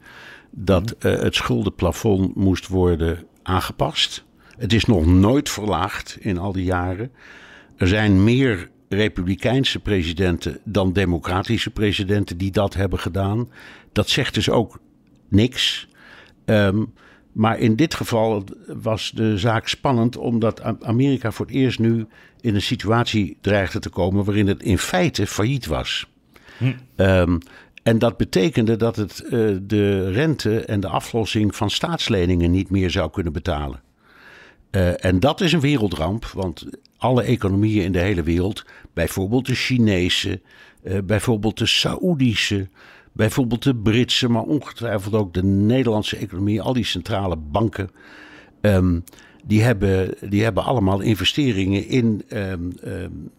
dat 0.51 0.95
uh, 0.99 1.21
het 1.21 1.35
schuldenplafond 1.35 2.35
moest 2.35 2.69
worden 2.69 3.27
aangepast. 3.43 4.25
Het 4.59 4.73
is 4.73 4.85
nog 4.85 5.07
nooit 5.07 5.51
verlaagd 5.51 6.17
in 6.21 6.39
al 6.39 6.53
die 6.53 6.65
jaren. 6.65 7.13
Er 7.77 7.89
zijn 7.89 8.25
meer 8.25 8.71
republikeinse 8.97 9.79
presidenten 9.79 10.59
dan 10.65 10.93
democratische 10.93 11.71
presidenten 11.71 12.37
die 12.37 12.51
dat 12.51 12.75
hebben 12.75 12.99
gedaan. 12.99 13.49
Dat 13.93 14.09
zegt 14.09 14.35
dus 14.35 14.51
ook 14.51 14.79
niks. 15.29 15.89
Um, 16.45 16.93
maar 17.33 17.59
in 17.59 17.77
dit 17.77 17.95
geval 17.95 18.45
was 18.67 19.11
de 19.15 19.39
zaak 19.39 19.69
spannend 19.69 20.17
omdat 20.17 20.83
Amerika 20.83 21.31
voor 21.31 21.47
het 21.47 21.55
eerst 21.55 21.79
nu 21.79 22.07
in 22.41 22.55
een 22.55 22.63
situatie 22.63 23.37
dreigde 23.41 23.79
te 23.79 23.89
komen 23.89 24.25
waarin 24.25 24.47
het 24.47 24.63
in 24.63 24.79
feite 24.79 25.27
failliet 25.27 25.67
was. 25.67 26.07
Hm. 26.59 26.73
Um, 26.97 27.39
en 27.83 27.99
dat 27.99 28.17
betekende 28.17 28.77
dat 28.77 28.97
het 28.97 29.23
uh, 29.25 29.31
de 29.63 30.11
rente 30.11 30.65
en 30.65 30.81
de 30.81 30.89
aflossing 30.89 31.57
van 31.57 31.71
staatsleningen 31.71 32.51
niet 32.51 32.71
meer 32.71 32.91
zou 32.91 33.11
kunnen 33.11 33.33
betalen. 33.33 33.81
Uh, 34.71 35.05
en 35.05 35.21
dat 35.21 35.41
is 35.41 35.53
een 35.53 35.61
wereldramp, 35.61 36.27
want 36.27 36.67
alle 36.97 37.23
economieën 37.23 37.85
in 37.85 37.93
de 37.93 37.99
hele 37.99 38.23
wereld, 38.23 38.65
bijvoorbeeld 38.93 39.47
de 39.47 39.55
Chinese, 39.55 40.41
uh, 40.85 40.99
bijvoorbeeld 41.05 41.59
de 41.59 41.67
Saoedische, 41.67 42.69
bijvoorbeeld 43.13 43.63
de 43.63 43.75
Britse, 43.75 44.29
maar 44.29 44.43
ongetwijfeld 44.43 45.15
ook 45.15 45.35
de 45.35 45.45
Nederlandse 45.45 46.17
economie, 46.17 46.63
al 46.63 46.73
die 46.73 46.85
centrale 46.85 47.37
banken, 47.37 47.91
um, 48.61 49.05
die, 49.45 49.63
hebben, 49.63 50.15
die 50.29 50.43
hebben 50.43 50.65
allemaal 50.65 51.01
investeringen 51.01 51.89
in 51.89 52.23
um, 52.29 52.73
um, 52.85 53.31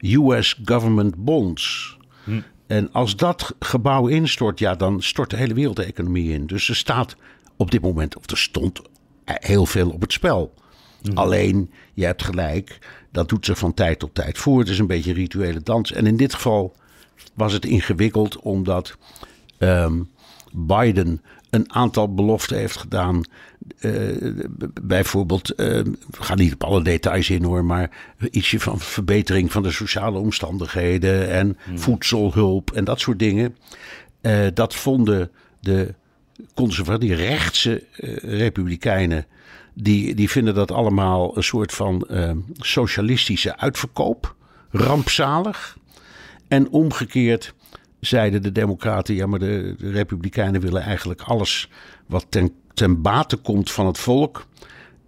US 0.00 0.60
government 0.64 1.24
bonds. 1.24 1.96
Hm. 2.24 2.40
En 2.66 2.92
als 2.92 3.16
dat 3.16 3.54
gebouw 3.58 4.06
instort, 4.06 4.58
ja, 4.58 4.74
dan 4.74 5.02
stort 5.02 5.30
de 5.30 5.36
hele 5.36 5.54
wereldeconomie 5.54 6.32
in. 6.32 6.46
Dus 6.46 6.68
er 6.68 6.76
staat 6.76 7.16
op 7.56 7.70
dit 7.70 7.82
moment, 7.82 8.16
of 8.16 8.30
er 8.30 8.38
stond 8.38 8.80
heel 9.24 9.66
veel 9.66 9.90
op 9.90 10.00
het 10.00 10.12
spel. 10.12 10.54
Mm. 11.02 11.16
Alleen, 11.16 11.70
je 11.94 12.04
hebt 12.04 12.22
gelijk, 12.22 12.78
dat 13.10 13.28
doet 13.28 13.44
zich 13.44 13.58
van 13.58 13.74
tijd 13.74 13.98
tot 13.98 14.14
tijd 14.14 14.38
voor. 14.38 14.58
Het 14.58 14.68
is 14.68 14.78
een 14.78 14.86
beetje 14.86 15.10
een 15.10 15.16
rituele 15.16 15.62
dans. 15.62 15.92
En 15.92 16.06
in 16.06 16.16
dit 16.16 16.34
geval 16.34 16.76
was 17.34 17.52
het 17.52 17.64
ingewikkeld 17.64 18.38
omdat 18.38 18.96
um, 19.58 20.10
Biden 20.52 21.22
een 21.50 21.72
aantal 21.72 22.14
beloften 22.14 22.56
heeft 22.56 22.76
gedaan. 22.76 23.22
Uh, 23.80 24.32
bijvoorbeeld, 24.82 25.50
uh, 25.50 25.56
we 25.56 25.94
gaan 26.10 26.38
niet 26.38 26.52
op 26.52 26.64
alle 26.64 26.82
details 26.82 27.30
in 27.30 27.44
hoor, 27.44 27.64
maar 27.64 27.90
ietsje 28.30 28.60
van 28.60 28.80
verbetering 28.80 29.52
van 29.52 29.62
de 29.62 29.70
sociale 29.70 30.18
omstandigheden 30.18 31.30
en 31.30 31.58
mm. 31.70 31.78
voedselhulp 31.78 32.70
en 32.70 32.84
dat 32.84 33.00
soort 33.00 33.18
dingen. 33.18 33.56
Uh, 34.22 34.46
dat 34.54 34.74
vonden 34.74 35.30
de 35.60 35.94
conservatieve 36.54 37.14
rechtse 37.14 37.84
republikeinen 38.22 39.26
die, 39.74 40.14
die 40.14 40.30
vinden 40.30 40.54
dat 40.54 40.70
allemaal 40.70 41.36
een 41.36 41.42
soort 41.42 41.72
van 41.72 42.06
uh, 42.10 42.30
socialistische 42.52 43.56
uitverkoop. 43.56 44.34
Rampzalig. 44.70 45.76
En 46.48 46.70
omgekeerd 46.70 47.54
zeiden 48.00 48.42
de 48.42 48.52
Democraten: 48.52 49.14
ja, 49.14 49.26
maar 49.26 49.38
de, 49.38 49.74
de 49.78 49.90
Republikeinen 49.90 50.60
willen 50.60 50.82
eigenlijk 50.82 51.20
alles 51.20 51.68
wat 52.06 52.26
ten, 52.28 52.52
ten 52.74 53.02
bate 53.02 53.36
komt 53.36 53.70
van 53.70 53.86
het 53.86 53.98
volk, 53.98 54.46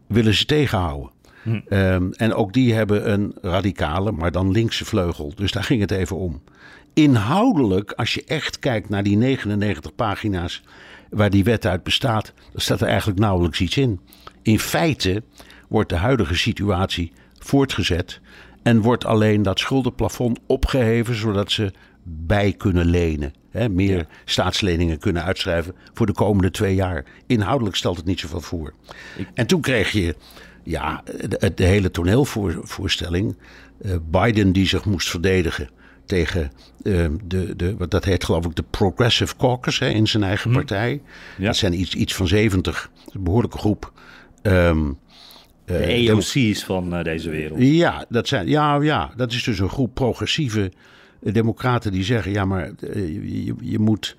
willen 0.07 0.35
ze 0.35 0.45
tegenhouden. 0.45 1.13
Hm. 1.43 1.61
Um, 1.69 2.13
en 2.13 2.35
ook 2.35 2.53
die 2.53 2.75
hebben 2.75 3.13
een 3.13 3.35
radicale, 3.41 4.13
maar 4.13 4.33
dan 4.33 4.51
linkse 4.51 4.85
vleugel. 4.85 5.33
Dus 5.35 5.53
daar 5.53 5.65
ging 5.65 5.81
het 5.81 5.91
even 5.91 6.17
om. 6.17 6.43
Inhoudelijk, 6.95 7.93
als 7.93 8.15
je 8.15 8.25
echt 8.25 8.59
kijkt 8.59 8.89
naar 8.89 9.03
die 9.03 9.17
99 9.17 9.95
pagina's 9.95 10.63
waar 11.15 11.31
die 11.31 11.45
wet 11.45 11.67
uit 11.67 11.83
bestaat, 11.83 12.33
dan 12.53 12.61
staat 12.61 12.81
er 12.81 12.89
eigenlijk 12.89 13.19
nauwelijks 13.19 13.61
iets 13.61 13.77
in. 13.77 14.01
In 14.43 14.59
feite 14.59 15.23
wordt 15.69 15.89
de 15.89 15.97
huidige 15.97 16.37
situatie 16.37 17.13
voortgezet 17.39 18.21
en 18.63 18.81
wordt 18.81 19.05
alleen 19.05 19.43
dat 19.43 19.59
schuldenplafond 19.59 20.39
opgeheven 20.47 21.15
zodat 21.15 21.53
ze 21.53 21.73
bij 22.05 22.53
kunnen 22.53 22.87
lenen. 22.87 23.33
Hè, 23.51 23.69
meer 23.69 24.07
staatsleningen 24.25 24.99
kunnen 24.99 25.25
uitschrijven 25.25 25.75
voor 25.93 26.07
de 26.07 26.13
komende 26.13 26.51
twee 26.51 26.75
jaar. 26.75 27.05
Inhoudelijk 27.27 27.77
stelt 27.77 27.97
het 27.97 28.07
niet 28.07 28.21
zoveel 28.21 28.41
voor. 28.41 28.75
En 29.35 29.47
toen 29.47 29.61
kreeg 29.61 29.91
je 29.93 30.15
ja, 30.63 31.03
de, 31.05 31.53
de 31.55 31.65
hele 31.65 31.91
toneelvoorstelling. 31.91 33.37
Uh, 33.81 33.95
Biden 34.11 34.53
die 34.53 34.67
zich 34.67 34.85
moest 34.85 35.11
verdedigen 35.11 35.69
tegen 36.07 36.53
uh, 36.83 37.07
de, 37.25 37.57
de, 37.57 37.77
wat 37.77 37.91
dat 37.91 38.05
heet 38.05 38.25
geloof 38.25 38.47
ik 38.47 38.55
de 38.55 38.65
Progressive 38.71 39.37
Caucus 39.37 39.79
hè, 39.79 39.89
in 39.89 40.07
zijn 40.07 40.23
eigen 40.23 40.51
hm. 40.51 40.57
partij. 40.57 41.03
Ja. 41.39 41.47
Dat 41.47 41.57
zijn 41.57 41.81
iets, 41.81 41.95
iets 41.95 42.15
van 42.15 42.27
70, 42.29 42.91
een 43.13 43.23
behoorlijke 43.23 43.59
groep 43.59 43.93
Um, 44.47 44.99
de 45.65 45.77
EOC's 45.77 46.65
van 46.65 46.99
uh, 46.99 47.05
deze 47.05 47.31
wereld. 47.31 47.59
Ja 47.61 48.05
dat, 48.09 48.29
zijn, 48.29 48.49
ja, 48.49 48.83
ja, 48.83 49.13
dat 49.17 49.33
is 49.33 49.43
dus 49.43 49.59
een 49.59 49.69
groep 49.69 49.95
progressieve 49.95 50.73
democraten 51.21 51.93
die 51.93 52.05
zeggen: 52.05 52.33
ja, 52.33 52.45
maar 52.45 52.71
je, 52.81 53.55
je, 53.61 53.79
moet. 53.79 54.17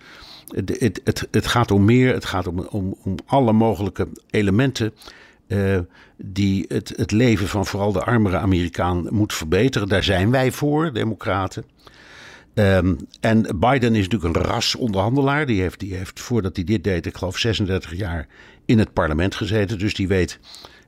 Het, 0.48 0.80
het, 0.80 1.02
het, 1.04 1.28
het, 1.32 1.48
gaat 1.48 1.72
om 1.72 1.86
meer, 1.86 2.14
het 2.14 2.26
gaat 2.26 2.48
om, 2.48 2.60
om, 2.60 2.96
om 3.04 3.16
alle 3.26 3.54
mogelijke 3.54 4.08
elementen. 4.30 4.94
Die 6.18 6.66
het, 6.68 7.12
leven 7.12 7.48
van 7.48 7.66
vooral 7.66 7.92
de 7.92 8.04
armere 8.04 8.38
Amerikaan 8.38 9.08
moet 9.10 9.34
verbeteren. 9.34 9.88
Daar 9.88 10.04
zijn 10.04 10.32
wij 10.32 10.52
voor, 10.52 10.94
democraten. 10.94 11.64
Um, 12.54 12.98
en 13.20 13.42
Biden 13.60 13.96
is 13.96 14.08
natuurlijk 14.08 14.36
een 14.36 14.52
rasonderhandelaar. 14.52 15.46
Die 15.46 15.62
heeft, 15.62 15.80
die 15.80 15.96
heeft, 15.96 16.20
voordat 16.20 16.56
hij 16.56 16.66
dit 16.66 16.84
deed, 16.84 17.06
ik 17.06 17.18
geloof 17.18 17.38
36 17.38 17.96
jaar 17.96 18.28
in 18.66 18.80
het 18.80 18.94
parlement 18.94 19.36
gezeten. 19.36 19.80
Dus 19.80 19.94
die 19.94 20.08
weet 20.08 20.40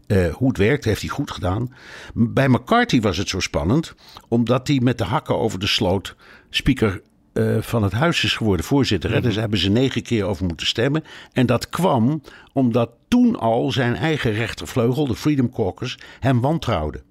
uh, 0.07 0.33
hoe 0.33 0.47
het 0.47 0.57
werkt. 0.57 0.85
Heeft 0.85 1.01
hij 1.01 1.09
goed 1.09 1.31
gedaan. 1.31 1.73
Bij 2.13 2.47
McCarthy 2.47 3.01
was 3.01 3.17
het 3.17 3.29
zo 3.29 3.39
spannend, 3.39 3.95
omdat 4.27 4.67
hij 4.67 4.79
met 4.83 4.97
de 4.97 5.03
hakken 5.03 5.37
over 5.37 5.59
de 5.59 5.67
sloot 5.67 6.15
speaker 6.49 7.01
uh, 7.38 7.62
van 7.62 7.84
het 7.84 7.91
huis 7.91 8.23
is 8.23 8.36
geworden, 8.36 8.65
voorzitter. 8.65 9.10
Mm 9.10 9.21
Dus 9.21 9.32
daar 9.32 9.41
hebben 9.41 9.60
ze 9.60 9.69
negen 9.69 10.02
keer 10.02 10.26
over 10.26 10.45
moeten 10.45 10.67
stemmen. 10.67 11.04
En 11.34 11.45
dat 11.45 11.69
kwam 11.69 12.21
omdat 12.54 12.89
toen 13.08 13.39
al 13.39 13.71
zijn 13.71 13.95
eigen 13.95 14.32
rechtervleugel, 14.32 15.08
de 15.08 15.15
Freedom 15.15 15.52
Caucus, 15.52 15.97
hem 16.19 16.41
wantrouwde. 16.41 17.02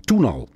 Toen 0.00 0.24
al. 0.24 0.48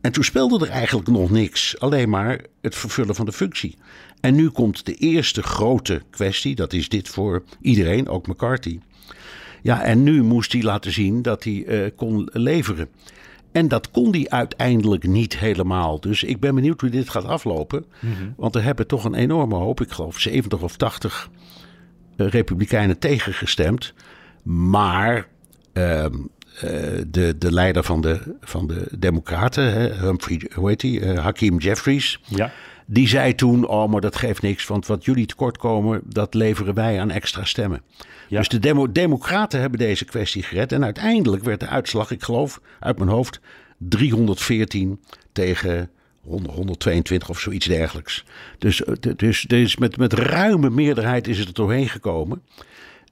En 0.00 0.12
toen 0.12 0.24
speelde 0.24 0.66
er 0.66 0.72
eigenlijk 0.72 1.08
nog 1.08 1.30
niks, 1.30 1.78
alleen 1.78 2.08
maar 2.08 2.40
het 2.60 2.74
vervullen 2.74 3.14
van 3.14 3.26
de 3.26 3.32
functie. 3.32 3.78
En 4.20 4.34
nu 4.34 4.48
komt 4.48 4.86
de 4.86 4.94
eerste 4.94 5.42
grote 5.42 6.02
kwestie, 6.10 6.54
dat 6.54 6.72
is 6.72 6.88
dit 6.88 7.08
voor 7.08 7.42
iedereen, 7.60 8.08
ook 8.08 8.26
McCarthy. 8.26 8.78
Ja, 9.62 9.82
en 9.82 10.02
nu 10.02 10.22
moest 10.22 10.52
hij 10.52 10.62
laten 10.62 10.92
zien 10.92 11.22
dat 11.22 11.44
hij 11.44 11.52
uh, 11.52 11.90
kon 11.96 12.28
leveren. 12.32 12.88
En 13.56 13.68
dat 13.68 13.90
kon 13.90 14.10
hij 14.10 14.26
uiteindelijk 14.28 15.06
niet 15.06 15.38
helemaal. 15.38 16.00
Dus 16.00 16.22
ik 16.22 16.40
ben 16.40 16.54
benieuwd 16.54 16.80
hoe 16.80 16.90
dit 16.90 17.08
gaat 17.08 17.24
aflopen. 17.24 17.84
Mm 18.00 18.12
-hmm. 18.12 18.34
Want 18.36 18.54
er 18.54 18.62
hebben 18.62 18.86
toch 18.86 19.04
een 19.04 19.14
enorme 19.14 19.54
hoop, 19.54 19.80
ik 19.80 19.90
geloof 19.90 20.18
70 20.18 20.62
of 20.62 20.76
80 20.76 21.30
eh, 22.16 22.28
Republikeinen 22.28 22.98
tegengestemd. 22.98 23.94
Maar 24.42 25.26
ehm, 25.72 26.14
eh, 26.60 26.70
de, 27.06 27.38
de 27.38 27.52
leider 27.52 27.84
van 27.84 28.00
de, 28.00 28.36
van 28.40 28.66
de 28.66 28.88
Democraten, 28.98 29.72
hè, 29.72 29.94
Humphrey, 29.94 30.50
hoe 30.54 30.68
heet 30.68 30.80
die? 30.80 31.00
Eh, 31.00 31.18
Hakeem 31.18 31.58
Jeffries. 31.58 32.20
Ja. 32.24 32.52
Die 32.86 33.08
zei 33.08 33.34
toen: 33.34 33.66
Oh, 33.66 33.90
maar 33.90 34.00
dat 34.00 34.16
geeft 34.16 34.42
niks, 34.42 34.66
want 34.66 34.86
wat 34.86 35.04
jullie 35.04 35.26
tekortkomen, 35.26 36.00
dat 36.04 36.34
leveren 36.34 36.74
wij 36.74 37.00
aan 37.00 37.10
extra 37.10 37.44
stemmen. 37.44 37.82
Ja. 38.28 38.38
Dus 38.38 38.48
de 38.48 38.58
demo 38.58 38.92
Democraten 38.92 39.60
hebben 39.60 39.78
deze 39.78 40.04
kwestie 40.04 40.42
gered. 40.42 40.72
En 40.72 40.84
uiteindelijk 40.84 41.44
werd 41.44 41.60
de 41.60 41.66
uitslag, 41.66 42.10
ik 42.10 42.22
geloof 42.22 42.60
uit 42.80 42.98
mijn 42.98 43.10
hoofd, 43.10 43.40
314 43.78 45.00
tegen 45.32 45.90
100, 46.20 46.54
122 46.54 47.28
of 47.28 47.40
zoiets 47.40 47.66
dergelijks. 47.66 48.24
Dus, 48.58 48.84
eh, 48.84 48.94
dus, 49.16 49.42
dus 49.42 49.76
met, 49.76 49.96
met 49.96 50.12
ruime 50.12 50.70
meerderheid 50.70 51.28
is 51.28 51.38
het 51.38 51.48
er 51.48 51.54
doorheen 51.54 51.88
gekomen. 51.88 52.42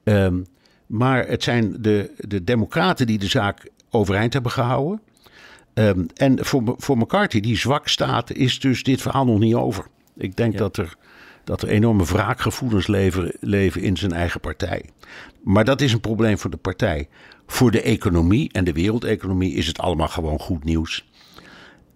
Ehm, 0.03 0.41
maar 0.85 1.27
het 1.27 1.43
zijn 1.43 1.81
de, 1.81 2.11
de 2.17 2.43
Democraten 2.43 3.07
die 3.07 3.17
de 3.17 3.27
zaak 3.27 3.69
overeind 3.89 4.33
hebben 4.33 4.51
gehouden. 4.51 5.01
Ehm, 5.73 6.05
en 6.15 6.45
voor, 6.45 6.75
voor 6.77 6.97
McCarthy, 6.97 7.39
die 7.39 7.57
zwak 7.57 7.87
staat, 7.87 8.31
is 8.31 8.59
dus 8.59 8.83
dit 8.83 9.01
verhaal 9.01 9.25
nog 9.25 9.39
niet 9.39 9.55
over. 9.55 9.85
Ik 10.17 10.35
denk 10.35 10.57
dat, 10.57 10.77
er, 10.77 10.95
dat 11.45 11.61
er 11.61 11.67
enorme 11.67 12.03
wraakgevoelens 12.03 12.87
leven, 12.87 13.33
leven 13.39 13.81
in 13.81 13.97
zijn 13.97 14.11
eigen 14.11 14.39
partij. 14.39 14.89
Maar 15.43 15.65
dat 15.65 15.81
is 15.81 15.93
een 15.93 15.99
probleem 15.99 16.37
voor 16.37 16.49
de 16.49 16.57
partij. 16.57 17.07
Voor 17.47 17.71
de 17.71 17.81
economie 17.81 18.49
en 18.51 18.63
de 18.63 18.73
wereldeconomie 18.73 19.53
is 19.53 19.67
het 19.67 19.79
allemaal 19.79 20.07
gewoon 20.07 20.39
goed 20.39 20.63
nieuws. 20.63 21.05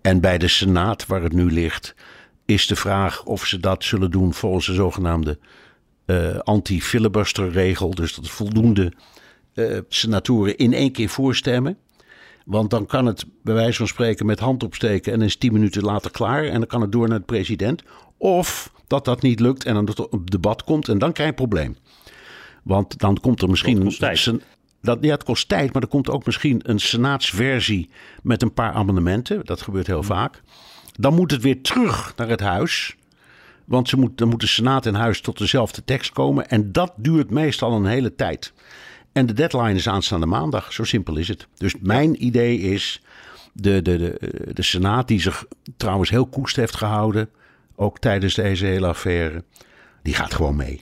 En 0.02 0.20
bij 0.20 0.38
de 0.38 0.48
Senaat, 0.48 1.06
waar 1.06 1.24
het 1.24 1.34
nu 1.34 1.52
ligt, 1.52 1.96
is 2.46 2.68
de 2.68 2.76
vraag 2.76 3.24
of 3.24 3.46
ze 3.46 3.60
dat 3.60 3.84
zullen 3.84 4.12
doen 4.12 4.34
volgens 4.34 4.66
de 4.66 4.74
zogenaamde 4.74 5.40
eh, 6.06 6.38
anti-filibuster-regel. 6.38 7.96
Dus 7.96 8.16
dat 8.16 8.30
voldoende 8.30 8.94
eh, 9.54 9.78
senatoren 9.88 10.58
in 10.58 10.74
één 10.74 10.92
keer 10.92 11.10
voorstemmen. 11.10 11.78
Want 12.46 12.70
dan 12.70 12.86
kan 12.86 13.06
het 13.06 13.26
bij 13.44 13.54
wijze 13.54 13.78
van 13.78 13.88
spreken 13.88 14.26
met 14.26 14.40
hand 14.40 14.64
opsteken 14.64 15.14
en 15.14 15.22
is 15.22 15.36
tien 15.36 15.54
minuten 15.54 15.84
later 15.84 16.12
klaar. 16.12 16.44
En 16.44 16.58
dan 16.58 16.68
kan 16.68 16.82
het 16.82 16.92
door 16.92 17.08
naar 17.08 17.20
de 17.20 17.26
president. 17.26 17.84
Of 18.18 18.72
dat 18.90 19.06
dat 19.06 19.22
niet 19.22 19.40
lukt 19.40 19.66
en 19.66 19.74
dan 19.74 19.86
tot 19.86 20.14
een 20.14 20.26
debat 20.26 20.64
komt 20.64 20.88
en 20.88 20.98
dan 20.98 21.12
krijg 21.14 21.30
je 21.30 21.42
een 21.42 21.48
probleem. 21.48 21.78
Want 22.64 23.00
dan 23.00 23.20
komt 23.20 23.42
er 23.42 23.50
misschien 23.50 23.76
Dat 23.76 23.84
kost 23.84 24.00
tijd. 24.00 24.26
een. 24.26 24.42
Dat, 24.82 24.98
ja, 25.02 25.12
het 25.12 25.24
kost 25.24 25.48
tijd, 25.48 25.74
maar 25.74 25.82
er 25.82 25.88
komt 25.88 26.10
ook 26.10 26.26
misschien 26.26 26.60
een 26.64 26.80
senaatsversie 26.80 27.90
met 28.24 28.42
een 28.42 28.54
paar 28.54 28.72
amendementen. 28.72 29.42
Dat 29.46 29.62
gebeurt 29.62 29.88
heel 29.88 30.04
vaak. 30.04 30.42
Dan 30.92 31.16
moet 31.16 31.32
het 31.32 31.42
weer 31.42 31.62
terug 31.62 32.14
naar 32.16 32.30
het 32.30 32.40
huis. 32.40 32.96
Want 33.66 33.90
ze 33.90 33.98
moet, 33.98 34.18
dan 34.18 34.28
moet 34.28 34.40
de 34.40 34.48
Senaat 34.48 34.86
en 34.86 34.96
Huis 34.96 35.22
tot 35.22 35.38
dezelfde 35.38 35.84
tekst 35.84 36.12
komen. 36.12 36.50
En 36.50 36.72
dat 36.72 36.94
duurt 36.96 37.30
meestal 37.30 37.72
een 37.72 37.86
hele 37.86 38.16
tijd. 38.16 38.54
En 39.12 39.26
de 39.26 39.34
deadline 39.34 39.74
is 39.74 39.90
aanstaande 39.90 40.26
maandag. 40.26 40.74
Zo 40.74 40.84
simpel 40.84 41.16
is 41.18 41.28
het. 41.28 41.48
Dus 41.58 41.76
mijn 41.82 42.26
idee 42.26 42.60
is. 42.60 43.02
De, 43.54 43.82
de, 43.82 43.98
de, 43.98 44.52
de 44.54 44.62
Senaat, 44.62 45.08
die 45.08 45.22
zich 45.22 45.46
trouwens 45.78 46.10
heel 46.10 46.26
koest 46.28 46.56
heeft 46.56 46.76
gehouden. 46.76 47.30
Ook 47.82 48.00
tijdens 48.00 48.34
deze 48.34 48.66
hele 48.66 48.88
affaire. 48.88 49.44
Die 50.02 50.14
gaat 50.14 50.34
gewoon 50.34 50.56
mee. 50.56 50.80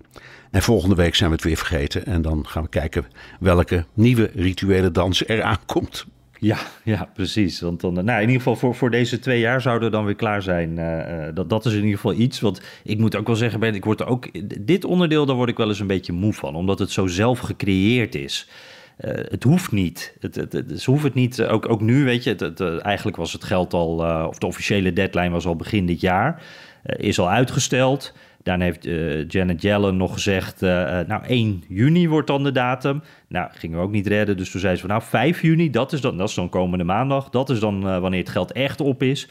En 0.52 0.62
volgende 0.62 0.96
week 0.96 1.16
zijn 1.16 1.30
we 1.30 1.36
het 1.36 1.46
weer 1.46 1.58
vergeten. 1.58 2.06
En 2.06 2.22
dan 2.22 2.48
gaan 2.48 2.64
we 2.64 2.70
kijken 2.70 3.06
welke 3.40 3.86
nieuwe 3.94 4.30
rituele 4.36 4.92
dans 4.92 5.28
er 5.28 5.44
aankomt. 5.44 6.06
Ja, 6.40 6.58
ja, 6.84 7.10
precies. 7.14 7.62
Want 7.62 7.82
dan, 7.82 7.94
nou, 7.94 8.10
in 8.16 8.20
ieder 8.22 8.36
geval 8.36 8.56
voor, 8.56 8.76
voor 8.76 8.92
deze 8.92 9.20
twee 9.20 9.40
jaar 9.40 9.62
zouden 9.62 9.90
we 9.90 9.96
dan 9.96 10.06
weer 10.06 10.16
klaar 10.16 10.42
zijn. 10.42 10.78
Eh, 10.78 11.28
eh, 11.28 11.36
dat, 11.36 11.50
dat 11.50 11.66
is 11.66 11.72
in 11.74 11.80
ieder 11.80 11.96
geval 11.96 12.14
iets. 12.14 12.40
Want 12.40 12.62
ik 12.84 12.98
moet 13.00 13.16
ook 13.16 13.28
wel 13.28 13.36
zeggen, 13.36 13.60
Ben, 13.60 13.76
ik 13.76 13.86
word 13.86 14.06
ook. 14.06 14.30
Dit 14.66 14.86
onderdeel, 14.86 15.26
daar 15.26 15.36
word 15.36 15.50
ik 15.50 15.58
wel 15.58 15.68
eens 15.68 15.80
een 15.80 15.88
beetje 15.88 16.14
moe 16.14 16.34
van. 16.34 16.56
Omdat 16.56 16.80
het 16.80 16.92
zo 16.92 17.08
zelf 17.08 17.40
gecreëerd 17.40 18.16
is. 18.16 18.50
Eh, 18.98 19.12
het 19.30 19.44
hoeft 19.44 19.72
niet. 19.72 20.16
Het, 20.20 20.36
het, 20.36 20.54
het- 20.54 20.82
ze 20.82 21.10
niet. 21.14 21.42
Ook, 21.44 21.70
ook 21.70 21.82
nu, 21.82 22.04
weet 22.04 22.24
je, 22.24 22.80
eigenlijk 22.82 23.18
was 23.18 23.34
het 23.34 23.44
geld 23.44 23.74
al. 23.74 24.26
of 24.28 24.38
de 24.38 24.46
officiële 24.46 24.94
deadline 24.94 25.30
was 25.30 25.46
al 25.46 25.56
begin 25.56 25.86
dit 25.86 26.02
jaar. 26.02 26.44
Eh, 26.88 27.08
is 27.08 27.20
al 27.20 27.30
uitgesteld. 27.30 28.14
Daarna 28.44 28.64
heeft 28.64 28.86
eh, 28.86 29.28
Janet 29.28 29.62
Yellen 29.62 29.98
nog 29.98 30.14
gezegd, 30.14 30.62
eh, 30.62 30.70
nou 31.08 31.24
1 31.28 31.64
juni 31.68 32.10
wordt 32.10 32.28
dan 32.28 32.44
de 32.44 32.52
datum. 32.52 33.02
Nou, 33.28 33.50
gingen 33.54 33.78
we 33.78 33.84
ook 33.84 33.92
niet 33.92 34.08
redden, 34.08 34.38
dus 34.38 34.52
toen 34.52 34.60
zei 34.62 34.74
ze 34.76 34.80
van 34.82 34.90
nou 34.90 35.02
5 35.02 35.42
juni, 35.42 35.70
dat 35.70 35.94
is 35.94 36.02
dan, 36.02 36.18
dat 36.18 36.30
is 36.30 36.36
dan 36.36 36.50
komende 36.50 36.84
maandag. 36.84 37.30
Dat 37.30 37.50
is 37.50 37.60
dan 37.60 37.82
wanneer 37.82 38.20
het 38.20 38.30
geld 38.30 38.52
echt 38.52 38.82
op 38.82 39.04
is. 39.04 39.30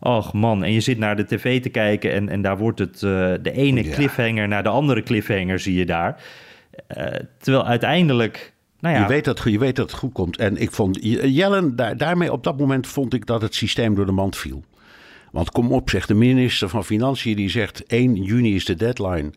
Och 0.00 0.32
man, 0.32 0.64
en 0.64 0.72
je 0.72 0.80
zit 0.80 0.98
naar 0.98 1.16
de 1.16 1.24
tv 1.24 1.62
te 1.62 1.68
kijken 1.68 2.12
en, 2.12 2.28
en 2.28 2.42
daar 2.42 2.58
wordt 2.58 2.78
het 2.78 2.98
de 3.42 3.52
ene 3.52 3.84
Ja. 3.84 3.94
cliffhanger 3.94 4.48
naar 4.48 4.62
de 4.62 4.68
andere 4.68 5.02
cliffhanger 5.02 5.58
zie 5.58 5.74
je 5.74 5.86
daar. 5.86 6.22
Terwijl 7.38 7.66
uiteindelijk, 7.66 8.52
nou 8.80 8.94
ja, 8.94 9.00
Je, 9.02 9.08
weet 9.08 9.24
dat, 9.24 9.42
je 9.44 9.58
weet 9.58 9.76
dat 9.76 9.90
het 9.90 9.98
goed 9.98 10.12
komt. 10.12 10.36
En 10.36 10.56
ik 10.56 10.70
vond, 10.70 10.98
Jellen, 11.22 11.76
daar, 11.76 11.96
daarmee 11.96 12.32
op 12.32 12.44
dat 12.44 12.58
moment 12.58 12.86
vond 12.86 13.14
ik 13.14 13.26
dat 13.26 13.42
het 13.42 13.54
systeem 13.54 13.94
door 13.94 14.06
de 14.06 14.12
mand 14.12 14.36
viel. 14.36 14.64
Want 15.36 15.50
kom 15.50 15.72
op, 15.72 15.90
zegt 15.90 16.08
de 16.08 16.14
minister 16.14 16.68
van 16.68 16.84
Financiën, 16.84 17.36
die 17.36 17.50
zegt 17.50 17.84
1 17.86 18.14
juni 18.14 18.54
is 18.54 18.64
de 18.64 18.74
deadline. 18.74 19.30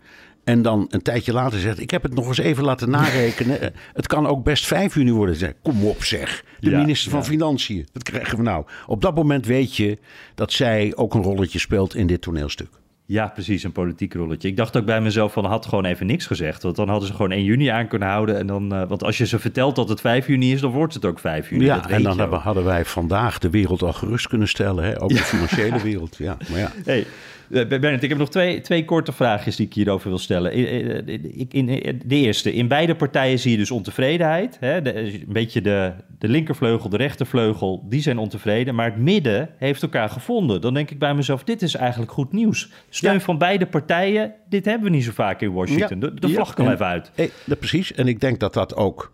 En 0.44 0.62
dan 0.62 0.86
een 0.90 1.02
tijdje 1.02 1.34
later 1.34 1.60
zegt, 1.60 1.80
ik 1.80 1.92
heb 1.92 2.04
het 2.04 2.14
nog 2.14 2.28
eens 2.28 2.38
even 2.38 2.64
laten 2.64 2.90
narekenen. 2.90 3.60
Het 3.94 4.08
kan 4.08 4.28
ook 4.28 4.44
best 4.44 4.66
5 4.66 4.96
juni 4.96 5.12
worden. 5.12 5.36
Zeg, 5.36 5.54
kom 5.62 5.86
op 5.86 6.04
zeg, 6.04 6.44
de 6.60 6.70
Ja, 6.70 6.80
minister 6.80 7.12
van 7.12 7.20
ja. 7.20 7.26
Financiën. 7.26 7.88
Wat 7.94 8.04
krijgen 8.04 8.38
we 8.38 8.44
nou? 8.44 8.66
Op 8.88 9.02
dat 9.02 9.16
moment 9.16 9.46
weet 9.46 9.76
je 9.76 9.98
dat 10.36 10.52
zij 10.52 10.96
ook 10.96 11.14
een 11.14 11.24
rolletje 11.24 11.60
speelt 11.60 11.96
in 11.96 12.08
dit 12.08 12.22
toneelstuk. 12.22 12.79
Ja, 13.12 13.28
precies, 13.28 13.64
een 13.64 13.72
politiek 13.72 14.14
rolletje. 14.14 14.48
Ik 14.48 14.58
dacht 14.58 14.78
ook 14.78 14.86
bij 14.86 15.02
mezelf 15.02 15.34
van, 15.34 15.46
had 15.46 15.66
gewoon 15.66 15.86
even 15.86 16.06
niks 16.06 16.26
gezegd. 16.26 16.64
Want 16.64 16.76
dan 16.76 16.90
hadden 16.90 17.08
ze 17.08 17.14
gewoon 17.14 17.32
1 17.32 17.44
juni 17.44 17.68
aan 17.68 17.88
kunnen 17.88 18.08
houden. 18.08 18.38
En 18.38 18.48
dan, 18.48 18.74
eh, 18.74 18.88
want 18.88 19.04
als 19.04 19.18
je 19.18 19.26
ze 19.26 19.40
vertelt 19.40 19.76
dat 19.76 19.90
het 19.90 20.02
5 20.02 20.28
juni 20.28 20.52
is, 20.54 20.62
dan 20.62 20.72
wordt 20.72 20.94
het 20.94 21.06
ook 21.06 21.20
5 21.20 21.50
juni. 21.50 21.66
Ja, 21.66 21.90
en 21.90 22.04
dan 22.04 22.20
hadden 22.20 22.64
wij 22.64 22.86
vandaag 22.86 23.40
de 23.40 23.50
wereld 23.50 23.82
al 23.82 23.94
gerust 23.94 24.28
kunnen 24.28 24.48
stellen. 24.48 24.84
Hè? 24.84 25.02
Ook 25.02 25.10
de 25.10 25.16
financiële 25.18 25.82
wereld. 25.90 26.16
Ja, 26.18 26.38
maar 26.50 26.60
ja. 26.60 26.72
Hey, 26.86 27.06
Bernard, 27.50 28.04
ik 28.04 28.10
heb 28.10 28.18
nog 28.18 28.30
twee, 28.30 28.62
twee 28.62 28.86
korte 28.86 29.12
vraagjes 29.12 29.56
die 29.56 29.66
ik 29.66 29.74
hierover 29.74 30.10
wil 30.10 30.18
stellen. 30.18 30.52
Eh, 30.52 30.98
eh, 30.98 31.20
in, 31.50 31.66
de 32.06 32.16
eerste, 32.16 32.54
in 32.54 32.68
beide 32.68 32.96
partijen 32.96 33.40
zie 33.40 33.52
je 33.52 33.58
dus 33.58 33.72
ontevredenheid. 33.72 34.58
Hè? 34.60 34.82
De, 34.82 34.96
een 35.00 35.24
beetje 35.28 35.62
de, 35.62 35.94
de 36.20 36.28
linkervleugel, 36.28 36.90
de 36.90 36.98
rechtervleugel, 36.98 37.86
die 37.90 38.02
zijn 38.02 38.18
ontevreden. 38.18 38.76
Maar 38.76 38.86
het 38.86 38.98
midden 38.98 39.50
heeft 39.58 39.82
elkaar 39.82 40.10
gevonden. 40.10 40.62
Dan 40.62 40.74
denk 40.74 40.90
ik 40.92 41.00
bij 41.00 41.14
mezelf, 41.14 41.44
dit 41.44 41.62
is 41.62 41.76
eigenlijk 41.76 42.12
goed 42.12 42.32
nieuws. 42.34 42.70
Steun 42.90 43.14
Ja. 43.14 43.20
van 43.20 43.38
beide 43.38 43.66
partijen, 43.66 44.34
dit 44.50 44.66
hebben 44.66 44.90
we 44.90 44.96
niet 44.96 45.04
zo 45.04 45.12
vaak 45.12 45.42
in 45.42 45.52
Washington. 45.54 46.00
De, 46.00 46.14
de 46.14 46.28
Ja, 46.28 46.34
vlag 46.34 46.54
kan 46.54 46.66
en- 46.66 46.74
even 46.74 46.86
uit. 46.86 47.12
Eh, 47.16 47.28
dat 47.46 47.60
precies. 47.60 47.94
En 47.94 48.08
ik 48.08 48.20
denk 48.20 48.40
dat 48.40 48.54
dat 48.54 48.76
ook 48.76 49.12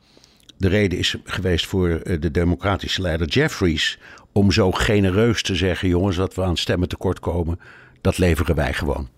de 0.57 0.67
reden 0.67 0.97
is 0.99 1.15
geweest 1.23 1.65
voor 1.65 1.89
eh, 1.89 2.21
de 2.21 2.31
democratische 2.31 3.01
leider 3.01 3.27
Jeffries. 3.27 3.99
Om 4.31 4.51
zo 4.51 4.71
genereus 4.71 5.41
te 5.41 5.55
zeggen: 5.55 5.87
jongens, 5.89 6.15
dat 6.15 6.35
we 6.35 6.43
aan 6.43 6.57
stemmen 6.57 6.87
tekort 6.87 7.19
komen, 7.19 7.59
dat 8.05 8.17
leveren 8.17 8.55
wij 8.55 8.73
gewoon. 8.73 9.09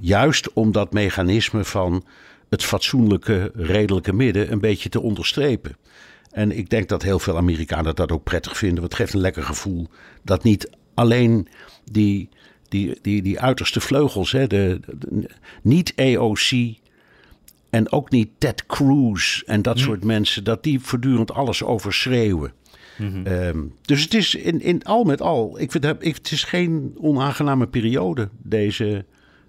Juist 0.00 0.52
om 0.52 0.72
dat 0.72 0.92
mechanisme 0.92 1.64
van 1.64 2.04
het 2.48 2.64
fatsoenlijke, 2.64 3.50
redelijke 3.54 4.12
midden 4.12 4.52
een 4.52 4.60
beetje 4.60 4.88
te 4.88 5.00
onderstrepen. 5.00 5.76
En 6.30 6.56
ik 6.58 6.70
denk 6.70 6.88
dat 6.88 7.02
heel 7.02 7.18
veel 7.18 7.36
Amerikanen 7.36 7.94
dat 7.94 8.12
ook 8.12 8.24
prettig 8.24 8.56
vinden. 8.56 8.80
Want 8.80 8.92
het 8.92 9.00
geeft 9.00 9.14
een 9.14 9.20
lekker 9.20 9.42
gevoel 9.42 9.86
dat 10.22 10.42
niet 10.42 10.70
alleen 10.94 11.48
die, 11.84 12.28
die, 12.68 12.98
die, 13.02 13.22
die 13.22 13.40
uiterste 13.40 13.80
vleugels, 13.80 14.32
hè, 14.32 14.46
de, 14.46 14.80
de- 14.98 15.30
niet 15.62 15.92
AOC 15.96 16.74
en 17.70 17.92
ook 17.92 18.10
niet 18.10 18.28
Ted 18.38 18.66
Cruz 18.66 19.40
en 19.46 19.62
dat 19.62 19.78
soort 19.78 20.04
mensen, 20.04 20.44
dat 20.44 20.62
die 20.62 20.80
voortdurend 20.80 21.32
alles 21.32 21.62
overschreeuwen. 21.62 22.52
Ehm, 23.24 23.58
dus 23.82 24.02
het 24.02 24.14
is 24.14 24.34
in, 24.34 24.60
in 24.60 24.82
al 24.84 25.04
met 25.04 25.20
al, 25.22 25.60
ik 25.60 25.70
vind 25.70 25.84
ik- 25.84 26.14
het 26.16 26.30
is 26.30 26.44
geen 26.44 26.94
onaangename 27.00 27.66
periode, 27.66 28.28
deze, 28.42 29.04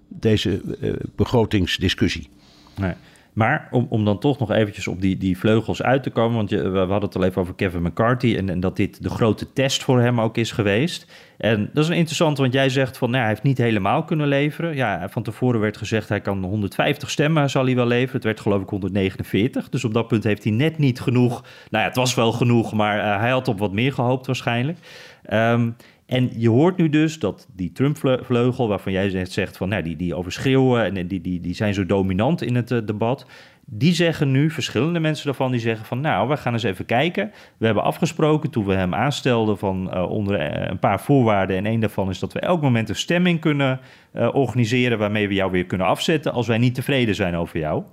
deze 0.07 0.61
eh, 0.81 0.93
begrotingsdiscussie. 1.15 2.29
Nee. 2.77 2.93
Maar 3.33 3.67
om, 3.71 3.85
om 3.89 4.05
dan 4.05 4.19
toch 4.19 4.39
nog 4.39 4.51
eventjes 4.51 4.87
op 4.87 5.01
die, 5.01 5.17
die 5.17 5.37
vleugels 5.37 5.81
uit 5.81 6.03
te 6.03 6.09
komen... 6.09 6.35
want 6.35 6.49
je, 6.49 6.69
we, 6.69 6.77
hadden 6.77 7.01
het 7.01 7.15
al 7.15 7.23
even 7.23 7.41
over 7.41 7.55
Kevin 7.55 7.81
McCarthy... 7.81 8.35
En, 8.35 8.49
en 8.49 8.59
dat 8.59 8.75
dit 8.75 9.03
de 9.03 9.09
grote 9.09 9.53
test 9.53 9.83
voor 9.83 10.01
hem 10.01 10.21
ook 10.21 10.37
is 10.37 10.51
geweest. 10.51 11.11
En 11.37 11.69
dat 11.73 11.89
is 11.89 11.89
een 11.89 12.35
want 12.35 12.53
jij 12.53 12.69
zegt 12.69 12.97
van... 12.97 13.09
Nou, 13.09 13.21
hij 13.21 13.29
heeft 13.29 13.43
niet 13.43 13.57
helemaal 13.57 14.03
kunnen 14.03 14.27
leveren. 14.27 14.75
Ja, 14.75 15.09
van 15.09 15.23
tevoren 15.23 15.59
werd 15.59 15.77
gezegd... 15.77 16.09
hij 16.09 16.21
kan 16.21 16.43
150 16.43 17.09
stemmen, 17.09 17.49
zal 17.49 17.65
hij 17.65 17.75
wel 17.75 17.85
leveren. 17.85 18.15
Het 18.15 18.23
werd 18.23 18.39
geloof 18.39 18.61
ik 18.61 18.69
149. 18.69 19.69
Dus 19.69 19.83
op 19.83 19.93
dat 19.93 20.07
punt 20.07 20.23
heeft 20.23 20.43
hij 20.43 20.53
net 20.53 20.77
niet 20.77 20.99
genoeg... 20.99 21.41
Nou 21.69 21.83
ja, 21.83 21.89
het 21.89 21.95
was 21.95 22.15
wel 22.15 22.31
genoeg, 22.31 22.73
maar 22.73 22.99
eh, 22.99 23.19
hij 23.19 23.29
had 23.29 23.47
op 23.47 23.59
wat 23.59 23.71
meer 23.71 23.93
gehoopt 23.93 24.25
waarschijnlijk. 24.25 24.77
Ehm, 25.23 25.69
en 26.11 26.29
je 26.37 26.49
hoort 26.49 26.77
nu 26.77 26.89
dus 26.89 27.19
dat 27.19 27.47
die 27.55 27.71
Trump-vleugel, 27.71 28.67
waarvan 28.67 28.91
jij 28.91 29.25
zegt, 29.25 29.57
van 29.57 29.69
nou, 29.69 29.83
die, 29.83 29.95
die 29.95 30.15
overschreeuwen 30.15 30.97
en 30.97 31.07
die, 31.07 31.21
die, 31.21 31.39
die 31.39 31.53
zijn 31.53 31.73
zo 31.73 31.85
dominant 31.85 32.41
in 32.41 32.55
het 32.55 32.71
eh, 32.71 32.79
debat. 32.85 33.25
Die 33.65 33.93
zeggen 33.93 34.31
nu, 34.31 34.49
verschillende 34.49 34.99
mensen 34.99 35.25
daarvan, 35.25 35.51
die 35.51 35.59
zeggen 35.59 35.85
van 35.85 35.99
nou, 35.99 36.29
we 36.29 36.37
gaan 36.37 36.53
eens 36.53 36.63
even 36.63 36.85
kijken. 36.85 37.31
We 37.57 37.65
hebben 37.65 37.83
afgesproken 37.83 38.49
toen 38.49 38.65
we 38.65 38.73
hem 38.73 38.93
aanstelden 38.93 39.57
van 39.57 39.91
eh, 39.91 40.09
onder 40.09 40.35
eh, 40.35 40.69
een 40.69 40.79
paar 40.79 41.01
voorwaarden. 41.01 41.57
En 41.57 41.65
één 41.65 41.79
daarvan 41.79 42.09
is 42.09 42.19
dat 42.19 42.33
we 42.33 42.39
elk 42.39 42.61
moment 42.61 42.89
een 42.89 42.95
stemming 42.95 43.39
kunnen 43.39 43.79
organiseren 44.13 44.97
waarmee 44.97 45.27
we 45.27 45.33
jou 45.33 45.51
weer 45.51 45.65
kunnen 45.65 45.87
afzetten 45.87 46.33
als 46.33 46.47
wij 46.47 46.57
niet 46.57 46.75
tevreden 46.75 47.15
zijn 47.15 47.35
over 47.35 47.59
jou. 47.59 47.83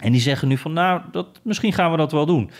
En 0.00 0.12
die 0.12 0.20
zeggen 0.20 0.48
nu 0.48 0.56
van, 0.56 0.72
nou, 0.72 1.00
dat, 1.10 1.40
misschien 1.44 1.72
gaan 1.72 1.90
we 1.90 1.96
dat 1.96 2.12
wel 2.12 2.26
doen. 2.26 2.50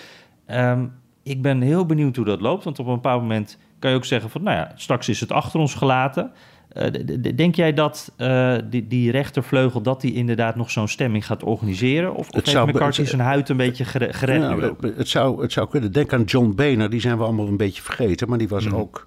Ehm, 0.46 0.86
ik 1.22 1.42
ben 1.42 1.60
heel 1.60 1.86
benieuwd 1.86 2.16
hoe 2.16 2.24
dat 2.24 2.40
loopt, 2.40 2.64
want 2.64 2.78
op 2.78 2.86
een 2.86 2.94
bepaald 2.94 3.22
moment 3.22 3.58
kan 3.78 3.90
je 3.90 3.96
ook 3.96 4.04
zeggen 4.04 4.30
van, 4.30 4.42
nou 4.42 4.56
ja, 4.56 4.72
straks 4.76 5.08
is 5.08 5.20
het 5.20 5.32
achter 5.32 5.60
ons 5.60 5.74
gelaten. 5.74 6.32
Uh, 6.72 7.34
denk 7.34 7.54
jij 7.54 7.72
dat 7.72 8.12
uh, 8.18 8.54
die, 8.64 8.86
die, 8.86 9.10
rechtervleugel 9.10 9.80
dat 9.82 10.00
die 10.00 10.14
inderdaad 10.14 10.56
nog 10.56 10.70
zo'n 10.70 10.88
stemming 10.88 11.26
gaat 11.26 11.42
organiseren? 11.42 12.14
Of, 12.14 12.28
of 12.30 12.44
heeft 12.44 12.66
McCarthy 12.66 13.04
zijn 13.04 13.20
huid 13.20 13.48
een 13.48 13.56
beetje 13.56 13.84
gered? 13.84 14.40
Nou, 14.40 14.74
het, 14.96 15.08
zou, 15.08 15.42
het 15.42 15.52
zou 15.52 15.68
kunnen. 15.68 15.92
Denk 15.92 16.12
aan 16.12 16.22
John 16.22 16.52
Boehner, 16.54 16.90
die 16.90 17.00
zijn 17.00 17.18
we 17.18 17.24
allemaal 17.24 17.46
een 17.46 17.56
beetje 17.56 17.82
vergeten. 17.82 18.28
Maar 18.28 18.38
die 18.38 18.48
was 18.48 18.66
mm. 18.66 18.74
ook 18.74 19.06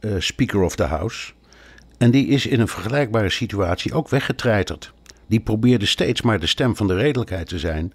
uh, 0.00 0.12
Speaker 0.18 0.62
of 0.62 0.76
the 0.76 0.84
House. 0.84 1.32
En 1.98 2.10
die 2.10 2.26
is 2.26 2.46
in 2.46 2.60
een 2.60 2.68
vergelijkbare 2.68 3.30
situatie 3.30 3.92
ook 3.92 4.08
weggetreiterd. 4.08 4.92
Die 5.26 5.40
probeerde 5.40 5.86
steeds 5.86 6.22
maar 6.22 6.40
de 6.40 6.46
stem 6.46 6.76
van 6.76 6.86
de 6.86 6.94
redelijkheid 6.94 7.48
te 7.48 7.58
zijn. 7.58 7.92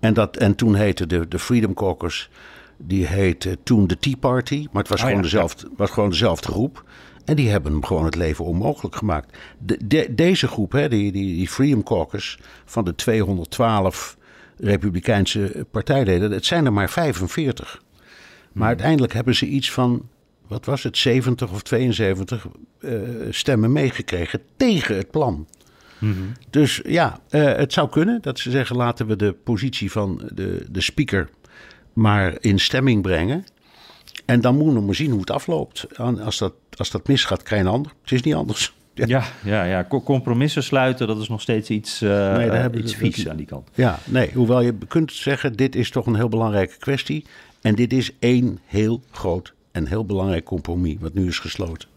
En, 0.00 0.14
dat, 0.14 0.36
en 0.36 0.54
toen 0.54 0.74
heette 0.74 1.06
de, 1.06 1.28
de 1.28 1.38
Freedom 1.38 1.74
Caucus, 1.74 2.30
die 2.76 3.06
heette 3.06 3.58
toen 3.62 3.86
de 3.86 3.98
Tea 3.98 4.16
Party. 4.20 4.66
Maar 4.72 4.82
het 4.82 4.90
was, 4.90 5.00
oh, 5.00 5.04
gewoon, 5.04 5.16
ja, 5.16 5.22
dezelfde, 5.22 5.70
was 5.76 5.90
gewoon 5.90 6.10
dezelfde 6.10 6.48
groep. 6.48 6.84
En 7.24 7.36
die 7.36 7.48
hebben 7.48 7.72
hem 7.72 7.84
gewoon 7.84 8.04
het 8.04 8.14
leven 8.14 8.44
onmogelijk 8.44 8.96
gemaakt. 8.96 9.38
De, 9.58 10.14
deze 10.14 10.48
groep, 10.48 10.72
hè, 10.72 10.88
die, 10.88 11.12
die, 11.12 11.34
die 11.34 11.48
Freedom 11.48 11.82
Caucus, 11.82 12.38
van 12.64 12.84
de 12.84 12.94
212 12.94 14.16
Republikeinse 14.58 15.66
partijleden, 15.70 16.30
het 16.30 16.46
zijn 16.46 16.66
er 16.66 16.72
maar 16.72 16.90
45. 16.90 17.82
Maar 17.82 18.52
hmm. 18.52 18.62
uiteindelijk 18.62 19.12
hebben 19.12 19.34
ze 19.34 19.46
iets 19.46 19.72
van, 19.72 20.08
wat 20.46 20.64
was 20.64 20.82
het, 20.82 20.98
70 20.98 21.52
of 21.52 21.62
72 21.62 22.46
uh, 22.80 23.00
stemmen 23.30 23.72
meegekregen 23.72 24.40
tegen 24.56 24.96
het 24.96 25.10
plan. 25.10 25.46
Hmm. 25.98 26.32
Dus 26.50 26.80
ja, 26.84 27.20
uh, 27.30 27.44
het 27.56 27.72
zou 27.72 27.88
kunnen 27.88 28.22
dat 28.22 28.38
ze 28.38 28.50
zeggen: 28.50 28.76
laten 28.76 29.06
we 29.06 29.16
de 29.16 29.32
positie 29.32 29.90
van 29.90 30.30
de, 30.34 30.66
de 30.70 30.80
speaker 30.80 31.28
maar 31.92 32.36
in 32.40 32.58
stemming 32.58 33.02
brengen. 33.02 33.44
En 34.24 34.40
dan 34.40 34.56
moeten 34.56 34.74
we 34.74 34.80
maar 34.80 34.94
zien 34.94 35.10
hoe 35.10 35.20
het 35.20 35.30
afloopt. 35.30 35.86
Als 35.98 36.38
dat, 36.38 36.54
als 36.76 36.90
dat 36.90 37.08
misgaat, 37.08 37.42
krijg 37.42 37.62
je 37.62 37.68
een 37.68 37.74
ander. 37.74 37.92
Het 38.02 38.12
is 38.12 38.22
niet 38.22 38.34
anders. 38.34 38.72
Ja, 38.94 39.06
ja, 39.06 39.24
ja, 39.44 39.64
ja. 39.64 39.86
compromissen 40.04 40.62
sluiten, 40.62 41.06
dat 41.06 41.20
is 41.20 41.28
nog 41.28 41.40
steeds 41.40 41.70
iets, 41.70 42.02
uh, 42.02 42.36
nee, 42.36 42.48
uh, 42.48 42.64
iets 42.74 42.94
vies 42.94 43.28
aan 43.28 43.36
die 43.36 43.46
kant. 43.46 43.68
Ja, 43.74 43.98
nee, 44.04 44.30
hoewel 44.34 44.60
je 44.60 44.74
kunt 44.88 45.12
zeggen, 45.12 45.52
dit 45.56 45.76
is 45.76 45.90
toch 45.90 46.06
een 46.06 46.14
heel 46.14 46.28
belangrijke 46.28 46.78
kwestie. 46.78 47.24
En 47.60 47.74
dit 47.74 47.92
is 47.92 48.10
één 48.18 48.58
heel 48.64 49.02
groot 49.10 49.54
en 49.70 49.86
heel 49.86 50.04
belangrijk 50.04 50.44
compromis 50.44 50.96
wat 51.00 51.14
nu 51.14 51.26
is 51.26 51.38
gesloten. 51.38 51.88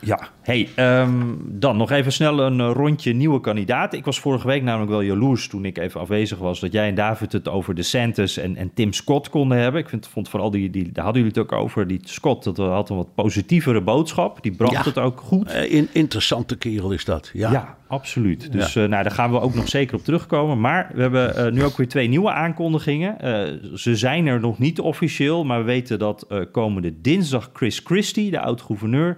Ja, 0.00 0.28
hey, 0.42 0.68
um, 0.76 1.38
dan 1.46 1.76
nog 1.76 1.90
even 1.90 2.12
snel 2.12 2.40
een 2.40 2.60
eh, 2.60 2.70
rondje 2.72 3.12
nieuwe 3.12 3.40
kandidaten. 3.40 3.98
Ik 3.98 4.04
was 4.04 4.20
vorige 4.20 4.46
week 4.46 4.62
namelijk 4.62 4.90
wel 4.90 5.00
jaloers 5.00 5.48
toen 5.48 5.64
ik 5.64 5.78
even 5.78 6.00
afwezig 6.00 6.38
was... 6.38 6.60
dat 6.60 6.72
jij 6.72 6.88
en 6.88 6.94
David 6.94 7.32
het 7.32 7.48
over 7.48 7.74
de 7.74 7.82
Santos 7.82 8.36
en, 8.36 8.56
en 8.56 8.74
Tim 8.74 8.92
Scott 8.92 9.28
konden 9.28 9.58
hebben. 9.58 9.80
Ik 9.80 9.88
vind, 9.88 10.08
vond 10.08 10.28
vooral, 10.28 10.50
die, 10.50 10.70
die, 10.70 10.92
daar 10.92 11.04
hadden 11.04 11.22
jullie 11.22 11.38
het 11.38 11.52
ook 11.52 11.58
over, 11.58 11.86
die 11.86 12.00
Scott... 12.02 12.44
dat 12.44 12.56
had 12.56 12.90
een 12.90 12.96
wat 12.96 13.14
positievere 13.14 13.80
boodschap. 13.80 14.42
Die 14.42 14.52
bracht 14.52 14.84
het 14.84 14.98
ook 14.98 15.20
goed. 15.20 15.50
Uh, 15.52 15.72
in, 15.72 15.88
interessante 15.92 16.56
kerel 16.56 16.90
is 16.90 17.04
dat, 17.04 17.30
ja. 17.32 17.52
Ja, 17.52 17.76
absoluut. 17.90 18.52
Dus 18.52 18.72
ja. 18.72 18.82
uh, 18.82 18.88
nou, 18.88 19.02
daar 19.02 19.12
gaan 19.12 19.30
we 19.30 19.40
ook 19.40 19.54
nog 19.54 19.68
zeker 19.68 19.96
op 19.96 20.04
terugkomen. 20.04 20.60
Maar 20.60 20.90
we 20.94 21.00
hebben 21.00 21.36
uh, 21.36 21.52
nu 21.52 21.64
ook 21.64 21.76
weer 21.76 21.88
twee 21.88 22.08
nieuwe 22.08 22.30
aankondigingen. 22.30 23.16
Uh, 23.24 23.74
ze 23.74 23.96
zijn 23.96 24.26
er 24.26 24.40
nog 24.40 24.58
niet 24.58 24.80
officieel, 24.80 25.44
maar 25.44 25.58
we 25.58 25.64
weten 25.64 25.98
dat 25.98 26.26
komende 26.52 27.00
dinsdag 27.00 27.50
Chris 27.52 27.80
Christie, 27.84 28.30
de 28.30 28.40
oud-gouverneur, 28.40 29.16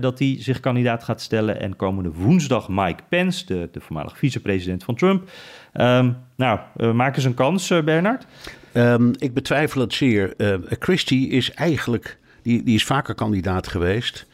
dat 0.00 0.18
hij 0.18 0.36
zich 0.38 0.60
kandidaat 0.60 1.04
gaat 1.04 1.20
stellen. 1.20 1.60
En 1.60 1.76
komende 1.76 2.12
woensdag 2.12 2.68
Mike 2.68 3.02
Pence, 3.08 3.46
de, 3.46 3.68
de 3.72 3.80
voormalig 3.80 4.18
vicepresident 4.18 4.84
van 4.84 4.94
Trump. 4.94 5.30
Um, 5.74 6.16
nou, 6.36 6.60
maak 6.92 7.16
eens 7.16 7.24
een 7.24 7.34
kans, 7.34 7.68
Bernard. 7.68 8.26
Um, 8.74 9.12
ik 9.18 9.34
betwijfel 9.34 9.80
het 9.80 9.94
zeer. 9.94 10.34
Christie 10.68 11.28
is 11.28 11.52
eigenlijk, 11.52 12.18
die, 12.42 12.62
die 12.62 12.74
is 12.74 12.84
vaker 12.84 13.14
kandidaat 13.14 13.68
geweest. 13.68 14.26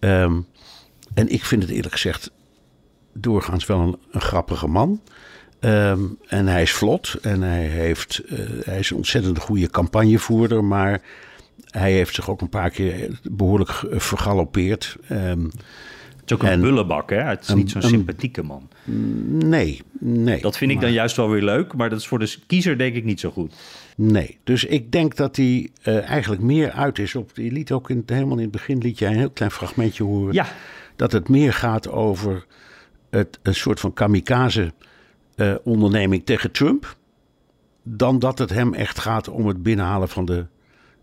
Um, 0.00 0.46
en 1.14 1.28
ik 1.28 1.44
vind 1.44 1.62
het 1.62 1.70
eerlijk 1.70 1.92
gezegd 1.92 2.30
doorgaans 3.20 3.66
wel 3.66 3.80
een, 3.80 3.96
een 4.10 4.20
grappige 4.20 4.66
man. 4.66 5.00
Um, 5.60 6.18
en 6.26 6.46
hij 6.46 6.62
is 6.62 6.72
vlot 6.72 7.14
en 7.22 7.42
hij, 7.42 7.64
heeft, 7.64 8.22
uh, 8.26 8.38
hij 8.64 8.78
is 8.78 8.90
een 8.90 8.96
ontzettend 8.96 9.38
goede 9.38 9.70
campagnevoerder, 9.70 10.64
maar 10.64 11.00
hij 11.70 11.92
heeft 11.92 12.14
zich 12.14 12.30
ook 12.30 12.40
een 12.40 12.48
paar 12.48 12.70
keer 12.70 13.20
behoorlijk 13.30 13.84
vergalopeerd. 13.90 14.96
Um, 15.10 15.44
het 15.44 16.30
is 16.30 16.32
ook 16.32 16.42
een 16.42 16.48
en, 16.48 16.60
bullebak, 16.60 17.10
hè? 17.10 17.22
Het 17.22 17.42
is 17.42 17.54
niet 17.54 17.70
zo'n 17.70 17.82
sympathieke 17.82 18.42
man. 18.42 18.68
Nee, 19.44 19.82
nee. 19.98 20.40
Dat 20.40 20.56
vind 20.56 20.70
ik 20.70 20.80
dan 20.80 20.92
juist 20.92 21.16
wel 21.16 21.30
weer 21.30 21.42
leuk, 21.42 21.74
maar 21.74 21.90
dat 21.90 21.98
is 21.98 22.06
voor 22.06 22.18
de 22.18 22.34
kiezer 22.46 22.78
denk 22.78 22.94
ik 22.94 23.04
niet 23.04 23.20
zo 23.20 23.30
goed. 23.30 23.54
Nee, 23.96 24.38
dus 24.44 24.64
ik 24.64 24.92
denk 24.92 25.16
dat 25.16 25.36
hij 25.36 25.68
uh, 25.84 26.08
eigenlijk 26.08 26.42
meer 26.42 26.70
uit 26.70 26.98
is 26.98 27.14
op... 27.14 27.30
Je 27.34 27.52
liet 27.52 27.72
ook 27.72 27.90
in, 27.90 28.02
helemaal 28.06 28.36
in 28.36 28.42
het 28.42 28.50
begin 28.50 28.78
liet 28.78 28.98
jij 28.98 29.10
een 29.10 29.16
heel 29.16 29.30
klein 29.30 29.50
fragmentje 29.50 30.04
horen. 30.04 30.34
Ja. 30.34 30.46
Dat 30.96 31.12
het 31.12 31.28
meer 31.28 31.52
gaat 31.52 31.88
over 31.88 32.46
het, 33.10 33.38
een 33.42 33.54
soort 33.54 33.80
van 33.80 33.94
kamikaze-onderneming 33.94 36.20
uh, 36.20 36.26
tegen 36.26 36.50
Trump. 36.50 36.96
Dan 37.82 38.18
dat 38.18 38.38
het 38.38 38.50
hem 38.50 38.74
echt 38.74 38.98
gaat 38.98 39.28
om 39.28 39.46
het 39.46 39.62
binnenhalen 39.62 40.08
van 40.08 40.24
de 40.24 40.46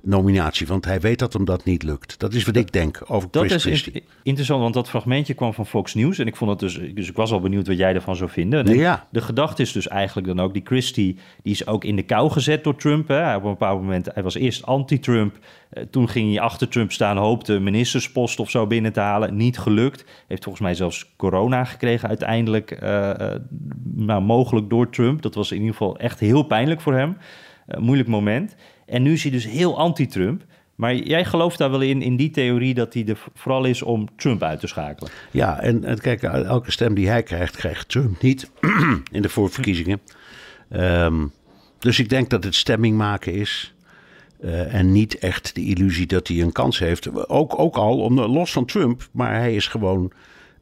nominatie. 0.05 0.67
Want 0.67 0.85
hij 0.85 0.99
weet 0.99 1.19
dat 1.19 1.33
hem 1.33 1.45
dat 1.45 1.63
niet 1.63 1.83
lukt. 1.83 2.19
Dat 2.19 2.33
is 2.33 2.45
wat 2.45 2.55
ik 2.55 2.71
denk 2.71 3.01
over 3.07 3.29
Chris 3.31 3.49
Dat 3.49 3.65
is 3.65 3.89
interessant, 4.23 4.61
want 4.61 4.73
dat 4.73 4.89
fragmentje 4.89 5.33
kwam 5.33 5.53
van 5.53 5.65
Fox 5.65 5.93
News. 5.93 6.19
En 6.19 6.27
ik 6.27 6.35
vond 6.35 6.49
het 6.49 6.59
dus, 6.59 6.79
dus 6.93 7.09
ik 7.09 7.15
was 7.15 7.31
al 7.31 7.39
benieuwd 7.39 7.67
wat 7.67 7.77
jij 7.77 7.93
ervan 7.93 8.15
zou 8.15 8.29
vinden. 8.29 8.65
En 8.65 8.77
ja. 8.77 9.07
De 9.11 9.21
gedachte 9.21 9.61
is 9.61 9.71
dus 9.71 9.87
eigenlijk 9.87 10.27
dan 10.27 10.39
ook, 10.39 10.53
die 10.53 10.61
Christie, 10.65 11.17
die 11.43 11.53
is 11.53 11.67
ook 11.67 11.83
in 11.83 11.95
de 11.95 12.03
kou 12.03 12.31
gezet 12.31 12.63
door 12.63 12.75
Trump. 12.75 13.07
Hè. 13.07 13.35
Op 13.35 13.43
een 13.43 13.49
bepaald 13.49 13.81
moment, 13.81 14.07
hij 14.13 14.23
was 14.23 14.35
eerst 14.35 14.65
anti-Trump. 14.65 15.37
Eh, 15.69 15.83
toen 15.89 16.09
ging 16.09 16.29
hij 16.29 16.39
achter 16.39 16.67
Trump 16.67 16.91
staan, 16.91 17.17
hoopte 17.17 17.59
ministerspost 17.59 18.39
of 18.39 18.49
zo 18.49 18.67
binnen 18.67 18.93
te 18.93 18.99
halen. 18.99 19.35
Niet 19.35 19.57
gelukt. 19.57 20.05
Heeft 20.27 20.43
volgens 20.43 20.63
mij 20.63 20.75
zelfs 20.75 21.13
corona 21.17 21.63
gekregen 21.63 22.09
uiteindelijk. 22.09 22.81
Uh, 22.83 23.11
nou, 23.93 24.21
mogelijk 24.21 24.69
door 24.69 24.89
Trump. 24.89 25.21
Dat 25.21 25.35
was 25.35 25.51
in 25.51 25.57
ieder 25.57 25.71
geval 25.71 25.97
echt 25.97 26.19
heel 26.19 26.43
pijnlijk 26.43 26.81
voor 26.81 26.93
hem. 26.93 27.17
Uh, 27.67 27.79
moeilijk 27.79 28.09
moment. 28.09 28.55
En 28.85 29.01
nu 29.01 29.13
is 29.13 29.21
hij 29.21 29.31
dus 29.31 29.47
heel 29.47 29.77
anti-Trump. 29.77 30.43
Maar 30.75 30.95
jij 30.95 31.25
gelooft 31.25 31.57
daar 31.57 31.71
wel 31.71 31.81
in, 31.81 32.01
in 32.01 32.15
die 32.15 32.29
theorie 32.29 32.73
dat 32.73 32.93
hij 32.93 33.05
er 33.05 33.17
vooral 33.33 33.65
is 33.65 33.81
om 33.81 34.07
Trump 34.15 34.43
uit 34.43 34.59
te 34.59 34.67
schakelen? 34.67 35.11
Ja, 35.31 35.59
en, 35.59 35.83
en 35.83 35.99
kijk, 35.99 36.23
elke 36.23 36.71
stem 36.71 36.93
die 36.93 37.07
hij 37.07 37.23
krijgt, 37.23 37.55
krijgt 37.55 37.89
Trump 37.89 38.21
niet 38.21 38.51
in 39.11 39.21
de 39.21 39.29
voorverkiezingen. 39.29 40.01
Um, 40.69 41.31
dus 41.79 41.99
ik 41.99 42.09
denk 42.09 42.29
dat 42.29 42.43
het 42.43 42.55
stemming 42.55 42.97
maken 42.97 43.33
is. 43.33 43.73
Uh, 44.39 44.73
en 44.73 44.91
niet 44.91 45.17
echt 45.17 45.55
de 45.55 45.65
illusie 45.65 46.05
dat 46.05 46.27
hij 46.27 46.41
een 46.41 46.51
kans 46.51 46.79
heeft. 46.79 47.29
Ook, 47.29 47.59
ook 47.59 47.75
al, 47.75 47.99
om, 47.99 48.19
los 48.19 48.51
van 48.51 48.65
Trump, 48.65 49.07
maar 49.11 49.35
hij 49.35 49.55
is 49.55 49.67
gewoon 49.67 50.11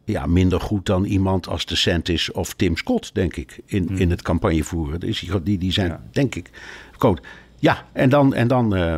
ja, 0.06 0.26
minder 0.26 0.60
goed 0.60 0.86
dan 0.86 1.04
iemand 1.04 1.48
als 1.48 1.66
de 1.66 1.76
Santis 1.76 2.32
of 2.32 2.54
Tim 2.54 2.78
Scott, 2.78 3.14
denk 3.14 3.36
ik, 3.36 3.60
in, 3.66 3.88
hmm. 3.88 3.98
in 3.98 4.10
het 4.10 4.22
campagnevoeren. 4.22 5.00
Dus 5.00 5.30
die, 5.44 5.58
die 5.58 5.72
zijn, 5.72 5.88
ja. 5.88 6.04
denk 6.12 6.36
ik, 6.36 6.50
goed. 6.98 7.22
Ja, 7.64 7.86
en 7.94 8.10
dan, 8.10 8.34
en 8.34 8.48
dan 8.48 8.78
uh, 8.78 8.96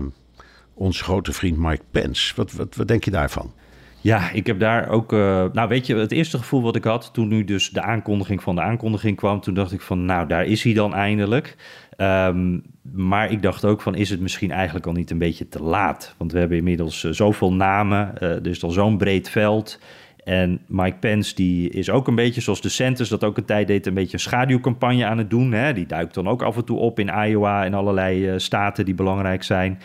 onze 0.73 1.03
grote 1.03 1.33
vriend 1.33 1.57
Mike 1.57 1.83
Pence. 1.91 2.33
Wat, 2.35 2.51
wat, 2.51 2.75
wat 2.75 2.87
denk 2.87 3.03
je 3.03 3.11
daarvan? 3.11 3.53
Ja, 4.01 4.31
ik 4.31 4.47
heb 4.47 4.59
daar 4.59 4.89
ook. 4.89 5.13
Uh, 5.13 5.45
nou, 5.53 5.67
weet 5.67 5.87
je, 5.87 5.95
het 5.95 6.11
eerste 6.11 6.37
gevoel 6.37 6.61
wat 6.61 6.75
ik 6.75 6.83
had 6.83 7.09
toen 7.13 7.27
nu 7.27 7.43
dus 7.43 7.69
de 7.69 7.81
aankondiging 7.81 8.43
van 8.43 8.55
de 8.55 8.61
aankondiging 8.61 9.17
kwam, 9.17 9.41
toen 9.41 9.53
dacht 9.53 9.71
ik 9.71 9.81
van, 9.81 10.05
nou, 10.05 10.27
daar 10.27 10.45
is 10.45 10.63
hij 10.63 10.73
dan 10.73 10.93
eindelijk. 10.93 11.55
Um, 11.97 12.63
maar 12.93 13.31
ik 13.31 13.41
dacht 13.41 13.65
ook 13.65 13.81
van, 13.81 13.95
is 13.95 14.09
het 14.09 14.19
misschien 14.19 14.51
eigenlijk 14.51 14.85
al 14.85 14.93
niet 14.93 15.11
een 15.11 15.17
beetje 15.17 15.49
te 15.49 15.63
laat? 15.63 16.15
Want 16.17 16.31
we 16.31 16.39
hebben 16.39 16.57
inmiddels 16.57 17.03
uh, 17.03 17.11
zoveel 17.11 17.53
namen, 17.53 18.19
er 18.19 18.47
is 18.47 18.63
al 18.63 18.71
zo'n 18.71 18.97
breed 18.97 19.29
veld. 19.29 19.79
En 20.25 20.61
Mike 20.67 20.97
Pence 20.97 21.35
die 21.35 21.69
is 21.69 21.89
ook 21.89 22.07
een 22.07 22.15
beetje 22.15 22.41
zoals 22.41 22.61
de 22.61 23.07
dat 23.09 23.23
ook 23.23 23.37
een 23.37 23.45
tijd 23.45 23.67
deed, 23.67 23.87
een 23.87 23.93
beetje 23.93 24.13
een 24.13 24.19
schaduwcampagne 24.19 25.05
aan 25.05 25.17
het 25.17 25.29
doen. 25.29 25.51
Hè? 25.51 25.73
Die 25.73 25.85
duikt 25.85 26.13
dan 26.13 26.27
ook 26.27 26.41
af 26.41 26.55
en 26.55 26.65
toe 26.65 26.77
op 26.77 26.99
in 26.99 27.11
Iowa 27.27 27.65
en 27.65 27.73
allerlei 27.73 28.31
uh, 28.31 28.37
staten 28.37 28.85
die 28.85 28.93
belangrijk 28.93 29.43
zijn. 29.43 29.71
Uh, 29.71 29.79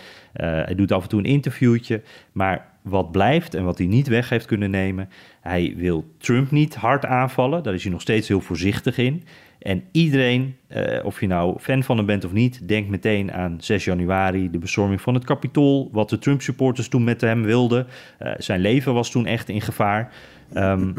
hij 0.46 0.74
doet 0.74 0.92
af 0.92 1.02
en 1.02 1.08
toe 1.08 1.18
een 1.18 1.24
interviewtje. 1.24 2.02
Maar 2.32 2.66
wat 2.82 3.12
blijft 3.12 3.54
en 3.54 3.64
wat 3.64 3.78
hij 3.78 3.86
niet 3.86 4.08
weg 4.08 4.28
heeft 4.28 4.46
kunnen 4.46 4.70
nemen, 4.70 5.08
hij 5.40 5.74
wil 5.76 6.14
Trump 6.18 6.50
niet 6.50 6.74
hard 6.74 7.06
aanvallen. 7.06 7.62
Daar 7.62 7.74
is 7.74 7.82
hij 7.82 7.92
nog 7.92 8.00
steeds 8.00 8.28
heel 8.28 8.40
voorzichtig 8.40 8.98
in. 8.98 9.24
En 9.60 9.82
iedereen, 9.92 10.56
uh, 10.76 11.04
of 11.04 11.20
je 11.20 11.26
nou 11.26 11.58
fan 11.58 11.82
van 11.82 11.96
hem 11.96 12.06
bent 12.06 12.24
of 12.24 12.32
niet, 12.32 12.68
denkt 12.68 12.90
meteen 12.90 13.32
aan 13.32 13.56
6 13.60 13.84
januari, 13.84 14.50
de 14.50 14.58
bestorming 14.58 15.00
van 15.00 15.14
het 15.14 15.24
Capitool, 15.24 15.88
wat 15.92 16.08
de 16.08 16.18
Trump-supporters 16.18 16.88
toen 16.88 17.04
met 17.04 17.20
hem 17.20 17.42
wilden. 17.42 17.86
Uh, 18.22 18.32
zijn 18.38 18.60
leven 18.60 18.94
was 18.94 19.10
toen 19.10 19.26
echt 19.26 19.48
in 19.48 19.60
gevaar. 19.60 20.12
Um, 20.54 20.94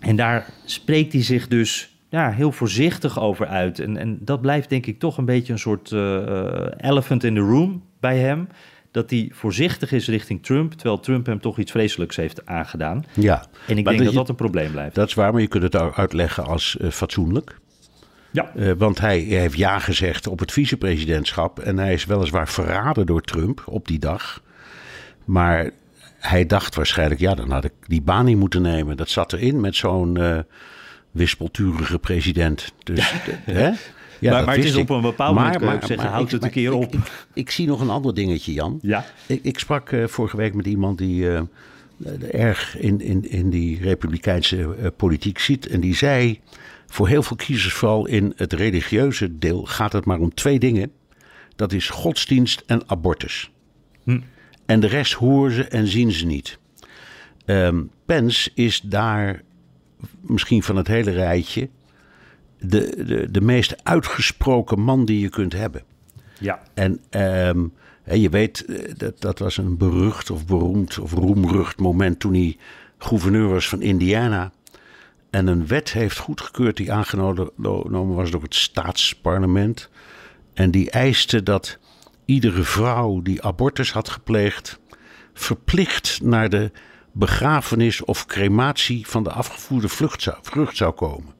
en 0.00 0.16
daar 0.16 0.50
spreekt 0.64 1.12
hij 1.12 1.22
zich 1.22 1.48
dus 1.48 1.96
ja, 2.08 2.30
heel 2.30 2.52
voorzichtig 2.52 3.20
over 3.20 3.46
uit. 3.46 3.78
En, 3.78 3.96
en 3.96 4.18
dat 4.20 4.40
blijft 4.40 4.68
denk 4.68 4.86
ik 4.86 4.98
toch 4.98 5.18
een 5.18 5.24
beetje 5.24 5.52
een 5.52 5.58
soort 5.58 5.90
uh, 5.90 6.20
elephant 6.76 7.24
in 7.24 7.34
the 7.34 7.40
room 7.40 7.82
bij 8.00 8.18
hem 8.18 8.48
dat 8.90 9.10
hij 9.10 9.30
voorzichtig 9.32 9.92
is 9.92 10.08
richting 10.08 10.42
Trump, 10.42 10.72
terwijl 10.72 11.00
Trump 11.00 11.26
hem 11.26 11.40
toch 11.40 11.58
iets 11.58 11.70
vreselijks 11.70 12.16
heeft 12.16 12.46
aangedaan. 12.46 13.04
Ja. 13.14 13.44
En 13.66 13.78
ik 13.78 13.84
denk 13.84 14.04
dat 14.04 14.14
dat 14.14 14.28
een 14.28 14.34
probleem 14.34 14.70
blijft. 14.70 14.94
Dat 14.94 15.08
is 15.08 15.14
waar, 15.14 15.32
maar 15.32 15.40
je 15.40 15.46
kunt 15.46 15.62
het 15.62 15.76
uitleggen 15.76 16.44
als 16.44 16.76
uh, 16.80 16.90
fatsoenlijk. 16.90 17.58
Ja. 18.36 18.52
Uh, 18.56 18.72
want 18.78 19.00
hij, 19.00 19.18
heeft 19.18 19.56
ja 19.56 19.78
gezegd 19.78 20.26
op 20.26 20.38
het 20.38 20.52
vicepresidentschap. 20.52 21.58
En 21.58 21.78
hij 21.78 21.92
is 21.92 22.04
weliswaar 22.04 22.48
verraden 22.48 23.06
door 23.06 23.22
Trump 23.22 23.62
op 23.66 23.88
die 23.88 23.98
dag. 23.98 24.42
Maar 25.24 25.70
hij 26.18 26.46
dacht 26.46 26.74
waarschijnlijk, 26.74 27.20
ja, 27.20 27.34
dan 27.34 27.50
had 27.50 27.64
ik 27.64 27.72
die 27.86 28.02
baan 28.02 28.24
niet 28.24 28.36
moeten 28.36 28.62
nemen. 28.62 28.96
Dat 28.96 29.08
zat 29.08 29.32
erin 29.32 29.60
met 29.60 29.76
zo'n 29.76 30.18
uh, 30.18 30.38
wispelturige 31.10 31.98
president. 31.98 32.72
Dus, 32.82 33.12
hè? 33.44 33.70
Ja, 34.18 34.32
maar, 34.32 34.44
maar 34.44 34.56
het 34.56 34.64
is 34.64 34.76
op 34.76 34.90
een 34.90 35.00
bepaald 35.00 35.34
maar, 35.34 35.44
moment, 35.44 35.62
maar, 35.62 35.86
zeggen, 35.86 36.08
houd 36.08 36.30
het 36.30 36.44
een 36.44 36.50
keer 36.50 36.72
op. 36.72 36.94
Ik, 36.94 37.00
ik, 37.32 37.50
zie 37.50 37.66
nog 37.66 37.80
een 37.80 37.90
ander 37.90 38.14
dingetje, 38.14 38.52
Jan. 38.52 38.78
Ja. 38.82 39.04
Ik, 39.26 39.40
ik 39.42 39.58
sprak 39.58 39.90
uh, 39.90 40.06
vorige 40.06 40.36
week 40.36 40.54
met 40.54 40.66
iemand 40.66 40.98
die 40.98 41.22
uh, 41.22 41.40
erg 42.30 42.78
in, 42.78 43.00
in, 43.00 43.30
in 43.30 43.50
die 43.50 43.80
republikeinse 43.82 44.92
politiek 44.96 45.38
zit. 45.38 45.66
En 45.66 45.80
die 45.80 45.94
zei, 45.94 46.40
voor 46.86 47.08
heel 47.08 47.22
veel 47.22 47.36
kiezers, 47.36 47.74
vooral 47.74 48.06
in 48.06 48.32
het 48.36 48.52
religieuze 48.52 49.38
deel, 49.38 49.64
gaat 49.64 49.92
het 49.92 50.04
maar 50.04 50.18
om 50.18 50.34
twee 50.34 50.58
dingen. 50.58 50.92
Dat 51.56 51.72
is 51.72 51.88
godsdienst 51.88 52.62
en 52.66 52.88
abortus. 52.88 53.50
Hm. 54.04 54.20
En 54.66 54.80
de 54.80 54.86
rest 54.86 55.12
horen 55.12 55.52
ze 55.52 55.64
en 55.64 55.86
zien 55.86 56.12
ze 56.12 56.26
niet. 56.26 56.58
Um, 57.46 57.90
Pence 58.04 58.50
is 58.54 58.80
daar 58.80 59.42
misschien 60.20 60.62
van 60.62 60.76
het 60.76 60.86
hele 60.86 61.10
rijtje 61.10 61.68
de, 62.58 63.04
de, 63.06 63.30
de 63.30 63.40
meest 63.40 63.84
uitgesproken 63.84 64.80
man 64.80 65.04
die 65.04 65.20
je 65.20 65.28
kunt 65.28 65.52
hebben. 65.52 65.82
Ja. 66.38 66.62
En 66.74 67.00
um, 67.48 67.72
je 68.04 68.28
weet, 68.28 68.64
dat, 68.98 69.20
dat 69.20 69.38
was 69.38 69.56
een 69.56 69.76
berucht 69.76 70.30
of 70.30 70.46
beroemd 70.46 70.98
of 70.98 71.12
roemrucht 71.12 71.78
moment 71.78 72.20
toen 72.20 72.32
hij 72.32 72.56
gouverneur 72.98 73.48
was 73.48 73.68
van 73.68 73.82
Indiana. 73.82 74.52
En 75.30 75.46
een 75.46 75.66
wet 75.66 75.92
heeft 75.92 76.18
goedgekeurd 76.18 76.76
die 76.76 76.92
aangenomen 76.92 78.14
was 78.14 78.30
door 78.30 78.42
het 78.42 78.54
staatsparlement. 78.54 79.90
En 80.54 80.70
die 80.70 80.90
eiste 80.90 81.42
dat 81.42 81.78
iedere 82.24 82.62
vrouw 82.62 83.22
die 83.22 83.42
abortus 83.42 83.92
had 83.92 84.08
gepleegd, 84.08 84.78
verplicht 85.34 86.20
naar 86.22 86.48
de 86.48 86.70
begrafenis 87.12 88.04
of 88.04 88.26
crematie 88.26 89.06
van 89.06 89.22
de 89.22 89.30
afgevoerde 89.30 89.88
vlucht 89.88 90.22
zou, 90.22 90.36
vrucht 90.42 90.76
zou 90.76 90.92
komen. 90.94 91.34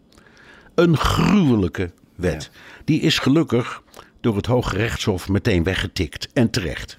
Een 0.75 0.97
gruwelijke 0.97 1.93
wet. 2.15 2.51
Die 2.85 3.01
is 3.01 3.19
gelukkig 3.19 3.83
door 4.21 4.37
het 4.37 4.47
Hoge 4.47 4.77
Rechtshof 4.77 5.29
meteen 5.29 5.63
weggetikt 5.63 6.33
en 6.33 6.51
terecht. 6.51 6.99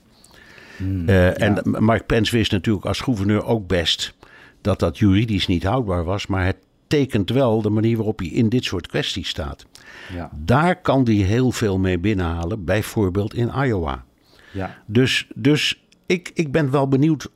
Hmm, 0.78 1.10
uh, 1.10 1.42
en 1.42 1.62
Mark 1.84 2.06
Pence 2.06 2.38
wist 2.38 2.52
natuurlijk 2.52 2.86
als 2.86 3.00
gouverneur 3.00 3.44
ook 3.46 3.68
best 3.68 4.16
dat 4.62 4.80
dat 4.80 4.98
juridisch 4.98 5.48
niet 5.48 5.64
houdbaar 5.64 6.04
was, 6.04 6.28
maar 6.28 6.46
het 6.46 6.58
tekent 6.88 7.30
wel 7.30 7.62
de 7.62 7.70
manier 7.70 7.96
waarop 7.96 8.20
hij 8.20 8.28
in 8.28 8.50
dit 8.50 8.64
soort 8.64 8.88
kwesties 8.88 9.30
staat. 9.30 9.66
Ja. 10.14 10.30
Daar 10.36 10.82
kan 10.82 11.04
hij 11.04 11.14
heel 11.14 11.52
veel 11.52 11.80
mee 11.80 12.00
binnenhalen, 12.00 12.66
bijvoorbeeld 12.66 13.34
in 13.34 13.52
Iowa. 13.56 14.06
Ja. 14.52 14.78
Dus, 14.86 15.28
dus 15.36 15.84
ik, 16.06 16.32
ik 16.34 16.52
ben 16.52 16.72
wel 16.72 16.88
benieuwd. 16.88 17.30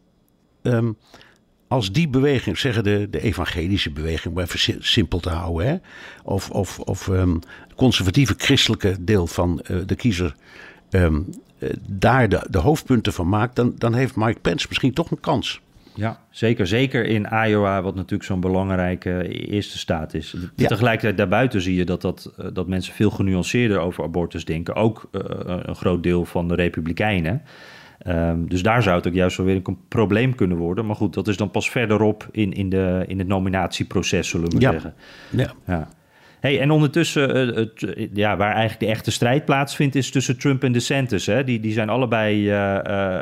Um, 0.61 0.97
als 1.67 1.91
die 1.91 2.07
beweging, 2.07 2.57
zeggen 2.57 2.83
de, 2.83 3.07
de 3.09 3.21
evangelische 3.21 3.91
beweging, 3.91 4.35
om 4.35 4.41
even 4.41 4.83
simpel 4.83 5.19
te 5.19 5.29
houden, 5.29 5.67
hè? 5.67 5.77
of, 6.23 6.49
of, 6.49 6.79
of 6.79 7.07
um, 7.07 7.39
conservatieve 7.75 8.33
christelijke 8.37 8.95
deel 8.99 9.27
van 9.27 9.63
uh, 9.71 9.77
de 9.85 9.95
kiezer, 9.95 10.35
um, 10.89 11.29
uh, 11.59 11.69
daar 11.87 12.29
de, 12.29 12.47
de 12.49 12.57
hoofdpunten 12.57 13.13
van 13.13 13.29
maakt, 13.29 13.55
dan, 13.55 13.73
dan 13.77 13.93
heeft 13.93 14.15
Mike 14.15 14.39
Pence 14.39 14.65
misschien 14.69 14.93
toch 14.93 15.11
een 15.11 15.19
kans. 15.19 15.61
Ja, 15.93 16.19
zeker. 16.29 16.67
Zeker 16.67 17.05
in 17.05 17.27
Iowa, 17.45 17.81
wat 17.81 17.95
natuurlijk 17.95 18.23
zo'n 18.23 18.39
belangrijke 18.39 19.27
eerste 19.27 19.77
staat 19.77 20.13
is. 20.13 20.35
Ja. 20.55 20.67
Tegelijkertijd 20.67 21.17
daarbuiten 21.17 21.61
zie 21.61 21.75
je 21.75 21.85
dat, 21.85 22.01
dat, 22.01 22.33
dat 22.53 22.67
mensen 22.67 22.93
veel 22.93 23.09
genuanceerder 23.09 23.79
over 23.79 24.03
abortus 24.03 24.45
denken. 24.45 24.75
Ook 24.75 25.09
uh, 25.11 25.21
een 25.45 25.75
groot 25.75 26.03
deel 26.03 26.25
van 26.25 26.47
de 26.47 26.55
Republikeinen. 26.55 27.41
Um, 28.07 28.49
dus 28.49 28.63
daar 28.63 28.83
zou 28.83 28.95
het 28.97 29.07
ook 29.07 29.13
juist 29.13 29.37
wel 29.37 29.45
weer 29.45 29.61
een 29.63 29.77
probleem 29.87 30.35
kunnen 30.35 30.57
worden. 30.57 30.85
Maar 30.85 30.95
goed, 30.95 31.13
dat 31.13 31.27
is 31.27 31.37
dan 31.37 31.51
pas 31.51 31.69
verderop 31.69 32.27
in, 32.31 32.53
in, 32.53 32.69
de, 32.69 33.03
in 33.07 33.19
het 33.19 33.27
nominatieproces, 33.27 34.29
zullen 34.29 34.49
we 34.49 34.59
ja. 34.59 34.71
zeggen. 34.71 34.93
Ja. 35.29 35.53
ja. 35.65 35.87
Hey, 36.41 36.59
en 36.59 36.71
ondertussen, 36.71 37.49
uh, 37.49 37.55
het, 37.55 37.87
ja, 38.13 38.37
waar 38.37 38.51
eigenlijk 38.51 38.79
de 38.79 38.85
echte 38.85 39.11
strijd 39.11 39.45
plaatsvindt, 39.45 39.95
is 39.95 40.11
tussen 40.11 40.37
Trump 40.37 40.63
en 40.63 40.71
DeSantis. 40.71 41.25
Hè? 41.25 41.43
Die, 41.43 41.59
die 41.59 41.73
zijn 41.73 41.89
allebei 41.89 42.45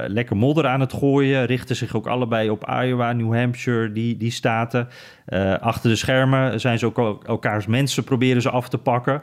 lekker 0.08 0.38
modder 0.38 0.68
aan 0.68 0.80
het 0.80 0.94
gooien, 0.94 1.46
richten 1.46 1.76
zich 1.76 1.96
ook 1.96 2.08
allebei 2.08 2.50
op 2.50 2.70
Iowa, 2.84 3.14
New 3.14 3.36
Hampshire, 3.36 3.92
die, 3.92 4.18
die 4.18 4.32
staten. 4.32 4.88
achter 5.60 5.90
de 5.90 5.96
schermen 5.96 6.60
zijn 6.60 6.80
ze 6.80 6.86
ook 6.86 7.24
elkaars 7.26 7.66
mensen, 7.66 8.04
proberen 8.04 8.42
ze 8.42 8.50
af 8.50 8.70
te 8.70 8.78
pakken. 8.78 9.22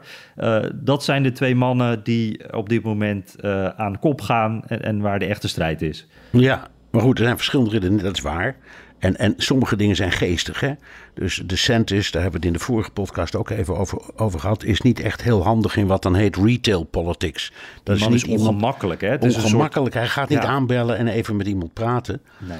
dat 0.73 1.03
zijn 1.03 1.23
de 1.23 1.31
twee 1.31 1.55
mannen 1.55 2.03
die 2.03 2.53
op 2.53 2.69
dit 2.69 2.83
moment 2.83 3.35
aan 3.75 3.99
kop 3.99 4.21
gaan 4.21 4.63
en, 4.67 4.81
en 4.83 5.01
waar 5.01 5.19
de 5.19 5.25
echte 5.25 5.47
strijd 5.47 5.81
is. 5.81 6.07
Ja, 6.31 6.67
maar 6.91 7.01
goed, 7.01 7.17
er 7.17 7.23
zijn 7.23 7.35
verschillende 7.35 7.71
redenen, 7.71 8.03
dat 8.03 8.15
is 8.15 8.23
waar. 8.23 8.55
En, 8.99 9.17
en 9.17 9.33
sommige 9.37 9.75
dingen 9.75 9.95
zijn 9.95 10.11
geestig. 10.11 10.59
Hè? 10.59 10.73
Dus 11.13 11.41
de 11.45 11.55
Centis, 11.55 12.11
daar 12.11 12.21
hebben 12.21 12.41
we 12.41 12.47
het 12.47 12.55
in 12.55 12.59
de 12.59 12.65
vorige 12.65 12.91
podcast 12.91 13.35
ook 13.35 13.49
even 13.49 13.77
over, 13.77 13.99
over 14.15 14.39
gehad, 14.39 14.63
is 14.63 14.81
niet 14.81 14.99
echt 14.99 15.21
heel 15.21 15.43
handig 15.43 15.75
in 15.75 15.87
wat 15.87 16.01
dan 16.03 16.15
heet 16.15 16.35
retail 16.35 16.83
politics. 16.83 17.51
Dat 17.83 17.95
is 17.95 18.07
niet 18.07 18.27
niet 18.27 18.39
ongemakkelijk, 18.39 19.01
hè? 19.01 19.09
Het 19.09 19.23
is 19.23 19.35
ongemakkelijk. 19.35 19.93
Soort... 19.93 20.05
Hij 20.05 20.13
gaat 20.13 20.29
niet 20.29 20.41
Ja. 20.41 20.47
aanbellen 20.47 20.97
en 20.97 21.07
even 21.07 21.35
met 21.35 21.47
iemand 21.47 21.73
praten. 21.73 22.21
Nee. 22.37 22.57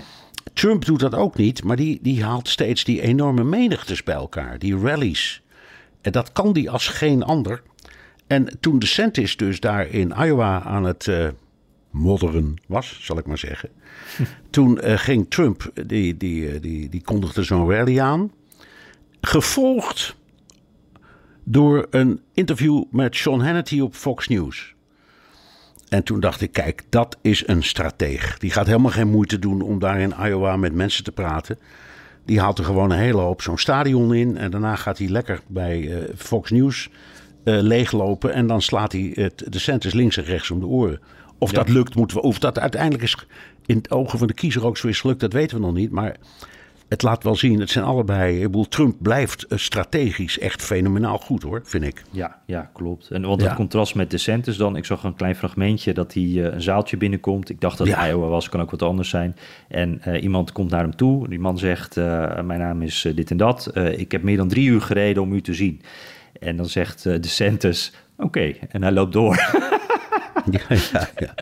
Trump 0.54 0.86
doet 0.86 1.00
dat 1.00 1.16
ook 1.16 1.36
niet, 1.36 1.64
maar 1.64 1.76
die, 1.76 2.00
die 2.02 2.24
haalt 2.24 2.50
steeds 2.50 2.84
die 2.84 3.02
enorme 3.02 3.44
menigtes 3.44 4.04
bij 4.04 4.16
elkaar, 4.16 4.60
die 4.60 4.80
rallies. 4.80 5.42
En 6.02 6.12
dat 6.12 6.32
kan 6.32 6.54
die 6.54 6.70
als 6.70 6.88
geen 6.88 7.24
ander. 7.24 7.62
En 8.28 8.60
toen 8.60 8.80
de 8.80 8.86
Centis 8.86 9.38
dus 9.38 9.60
daar 9.60 9.88
in 9.88 10.14
Iowa 10.20 10.62
aan 10.64 10.84
het 10.84 11.08
eh, 11.08 11.28
modderen 11.92 12.56
was, 12.68 13.00
zal 13.02 13.18
ik 13.18 13.26
maar 13.26 13.38
zeggen. 13.38 13.70
Toen 14.50 14.80
eh, 14.80 14.98
ging 14.98 15.30
Trump, 15.30 15.72
die, 15.86 16.18
die, 16.18 16.50
eh, 16.50 16.62
die, 16.62 16.90
die 16.90 17.02
kondigde 17.02 17.44
zo'n 17.44 17.70
rally 17.70 18.00
aan. 18.00 18.32
Gevolgd 19.22 20.16
door 21.44 21.88
een 21.90 22.22
interview 22.34 22.84
met 22.92 23.16
Sean 23.16 23.42
Hannity 23.42 23.80
op 23.80 23.96
Fox 23.96 24.28
News. 24.28 24.76
En 25.90 26.04
toen 26.04 26.20
dacht 26.20 26.42
ik, 26.42 26.52
kijk, 26.52 26.84
dat 26.90 27.18
is 27.22 27.48
een 27.48 27.64
strateeg. 27.64 28.38
Die 28.38 28.52
gaat 28.52 28.66
helemaal 28.66 28.92
geen 28.92 29.10
moeite 29.10 29.40
doen 29.40 29.62
om 29.62 29.80
daar 29.80 30.00
in 30.00 30.14
Iowa 30.20 30.58
met 30.58 30.74
mensen 30.74 31.04
te 31.04 31.12
praten. 31.12 31.58
Die 32.26 32.40
haalt 32.40 32.58
er 32.58 32.66
gewoon 32.66 32.92
een 32.92 32.98
hele 32.98 33.22
hoop 33.22 33.42
zo'n 33.42 33.58
stadion 33.58 34.14
in. 34.14 34.38
En 34.38 34.52
daarna 34.52 34.76
gaat 34.76 34.98
hij 34.98 35.08
lekker 35.08 35.40
bij 35.48 35.92
eh, 35.92 36.14
Fox 36.16 36.52
News 36.52 36.90
eh, 37.44 37.62
leeglopen. 37.62 38.34
En 38.34 38.48
dan 38.48 38.62
slaat 38.62 38.92
hij 38.92 39.12
het, 39.14 39.44
de 39.48 39.60
centers 39.60 39.94
links 39.94 40.18
en 40.18 40.24
rechts 40.24 40.52
om 40.52 40.60
de 40.60 40.66
oren. 40.66 41.00
Of 41.38 41.52
dat 41.52 41.70
lukt, 41.70 41.96
moeten 41.96 42.18
we. 42.18 42.24
Of 42.24 42.40
dat 42.40 42.60
uiteindelijk 42.60 43.04
is 43.04 43.18
in 43.66 43.78
het 43.78 43.92
ogen 43.92 44.20
van 44.20 44.28
de 44.28 44.34
kiezer 44.34 44.66
ook 44.66 44.78
zo 44.78 44.88
is 44.88 45.02
gelukt, 45.02 45.20
dat 45.20 45.34
weten 45.34 45.58
we 45.58 45.64
nog 45.66 45.74
niet. 45.74 45.92
Maar 45.92 46.16
het 46.88 47.02
laat 47.04 47.24
wel 47.24 47.36
zien, 47.36 47.60
het 47.60 47.70
zijn 47.70 47.86
allebei. 47.86 48.36
Ik 48.38 48.44
bedoel, 48.44 48.68
Trump 48.68 48.96
blijft 49.02 49.44
eh, 49.48 49.58
strategisch 49.58 50.40
echt 50.40 50.62
fenomenaal 50.64 51.18
goed 51.18 51.44
hoor, 51.44 51.62
vind 51.64 51.84
ik. 51.84 52.04
Ja, 52.12 52.40
ja 52.46 52.70
klopt. 52.74 53.10
En 53.10 53.22
want 53.22 53.42
Ja. 53.42 53.48
het 53.48 53.56
contrast 53.56 53.96
met 53.96 54.12
DeSantis 54.12 54.58
dan. 54.58 54.76
Ik 54.76 54.86
zag 54.86 55.04
een 55.04 55.16
klein 55.16 55.36
fragmentje 55.36 55.94
dat 55.94 56.14
hij 56.14 56.24
eh, 56.24 56.54
een 56.54 56.62
zaaltje 56.62 56.98
binnenkomt. 56.98 57.50
Ik 57.50 57.62
dacht 57.62 57.78
dat 57.78 57.88
Ja. 57.88 58.08
Iowa 58.08 58.28
was, 58.28 58.50
kan 58.50 58.62
ook 58.62 58.72
wat 58.72 58.82
anders 58.82 59.10
zijn. 59.10 59.36
En 59.68 60.02
eh, 60.02 60.24
iemand 60.24 60.52
komt 60.52 60.72
naar 60.72 60.82
hem 60.82 60.96
toe. 60.96 61.28
Die 61.30 61.40
man 61.40 61.58
zegt, 61.58 61.96
mijn 61.96 62.60
naam 62.60 62.82
is 62.82 63.08
dit 63.16 63.32
en 63.32 63.38
dat. 63.38 63.72
Ik 63.76 64.12
heb 64.12 64.24
meer 64.24 64.38
dan 64.38 64.48
drie 64.48 64.68
uur 64.68 64.82
gereden 64.82 65.24
om 65.24 65.34
u 65.34 65.42
te 65.42 65.54
zien. 65.54 65.82
En 66.40 66.58
dan 66.58 66.66
zegt 66.66 67.04
DeSantis, 67.04 67.94
oké. 68.18 68.54
En 68.70 68.82
hij 68.82 68.92
loopt 68.92 69.14
door. 69.14 69.36
Ja, 70.92 71.10
ja, 71.16 71.34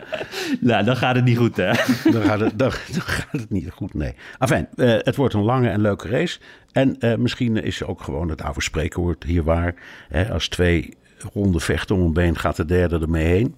nou, 0.60 0.84
dan 0.84 0.98
gaat 0.98 1.16
het 1.16 1.26
niet 1.26 1.38
goed, 1.38 1.58
hè? 1.58 1.72
Dan, 2.12 2.22
gaat 2.22 2.40
het, 2.40 2.60
dan, 2.60 2.72
dan 2.92 3.02
gaat 3.02 3.32
het 3.32 3.50
niet 3.50 3.70
goed, 3.72 3.94
nee. 3.94 4.16
Enfin, 4.40 4.68
eh, 4.76 4.98
het 4.98 5.16
wordt 5.16 5.34
een 5.34 5.44
lange 5.44 5.70
en 5.70 5.82
leuke 5.82 6.08
race. 6.08 6.40
En 6.72 7.00
eh, 7.00 7.16
misschien 7.16 7.64
is 7.64 7.84
ook 7.84 8.02
gewoon 8.02 8.30
het 8.30 8.42
oude 8.42 8.62
spreekwoord 8.62 9.24
hier 9.24 9.44
waar. 9.44 9.76
Hè, 10.10 10.32
als 10.32 10.48
twee 10.48 10.94
ronden 11.34 11.62
vechten 11.62 11.96
om 11.96 12.02
een 12.02 12.14
been, 12.14 12.38
gaat 12.38 12.56
de 12.56 12.66
derde 12.66 13.00
ermee 13.00 13.26
heen. 13.26 13.56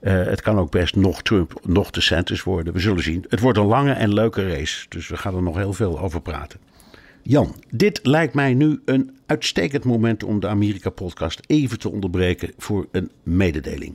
Eh, 0.00 0.24
het 0.24 0.40
kan 0.40 0.58
ook 0.58 0.70
best 0.70 0.96
nog 0.96 1.22
Trump, 1.22 1.60
nog 1.62 1.90
de 1.90 2.00
Santis 2.00 2.42
worden. 2.42 2.72
We 2.72 2.78
zullen 2.78 3.02
zien. 3.02 3.24
Het 3.28 3.40
wordt 3.40 3.58
een 3.58 3.64
lange 3.64 3.92
en 3.92 4.14
leuke 4.14 4.48
race. 4.48 4.86
Dus 4.88 5.08
we 5.08 5.16
gaan 5.16 5.34
er 5.34 5.42
nog 5.42 5.56
heel 5.56 5.72
veel 5.72 6.00
over 6.00 6.20
praten. 6.20 6.60
Jan, 7.22 7.54
dit 7.70 8.00
lijkt 8.02 8.34
mij 8.34 8.54
nu 8.54 8.80
een 8.84 9.18
uitstekend 9.26 9.84
moment 9.84 10.24
om 10.24 10.40
de 10.40 10.48
Amerika-podcast 10.48 11.40
even 11.46 11.78
te 11.78 11.90
onderbreken 11.90 12.52
voor 12.56 12.86
een 12.92 13.10
mededeling. 13.22 13.94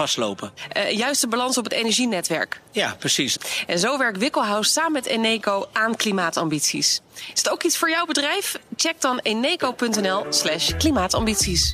vastlopen. 0.01 0.51
Uh, 0.77 0.91
juiste 0.91 1.27
balans 1.27 1.57
op 1.57 1.63
het 1.63 1.73
energienetwerk. 1.73 2.61
Ja, 2.71 2.95
precies. 2.99 3.37
En 3.67 3.79
zo 3.79 3.97
werkt 3.97 4.17
Wikkelhuis 4.17 4.73
samen 4.73 4.91
met 4.91 5.05
Eneco 5.05 5.67
aan 5.71 5.95
klimaatambities. 5.95 7.01
Is 7.13 7.39
het 7.39 7.49
ook 7.49 7.63
iets 7.63 7.77
voor 7.77 7.89
jouw 7.89 8.05
bedrijf? 8.05 8.59
Check 8.75 9.01
dan 9.01 9.19
eneco.nl 9.19 10.25
slash 10.29 10.71
klimaatambities. 10.77 11.73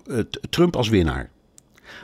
Trump 0.49 0.75
als 0.75 0.89
winnaar. 0.89 1.29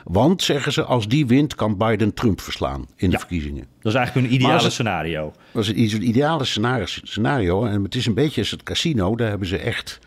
Want, 0.04 0.42
zeggen 0.42 0.72
ze, 0.72 0.84
als 0.84 1.08
die 1.08 1.26
wint, 1.26 1.56
kan 1.56 1.78
Biden 1.78 2.14
Trump 2.14 2.42
verslaan 2.42 2.86
in 2.96 3.08
de 3.08 3.14
ja, 3.14 3.20
verkiezingen. 3.20 3.66
Dat 3.82 3.92
is 3.92 3.98
eigenlijk 3.98 4.28
een 4.28 4.34
ideale 4.34 4.64
het, 4.64 4.72
scenario. 4.72 5.34
Dat 5.52 5.64
is 5.68 5.94
een 5.94 6.08
ideale 6.08 6.46
scenario. 6.46 7.66
En 7.66 7.84
het 7.84 7.96
is 7.96 8.06
een 8.06 8.14
beetje 8.14 8.42
als 8.42 8.52
het 8.52 8.64
casino. 8.64 9.16
Daar 9.16 9.30
hebben 9.30 9.48
ze 9.48 9.58
echt. 9.58 10.00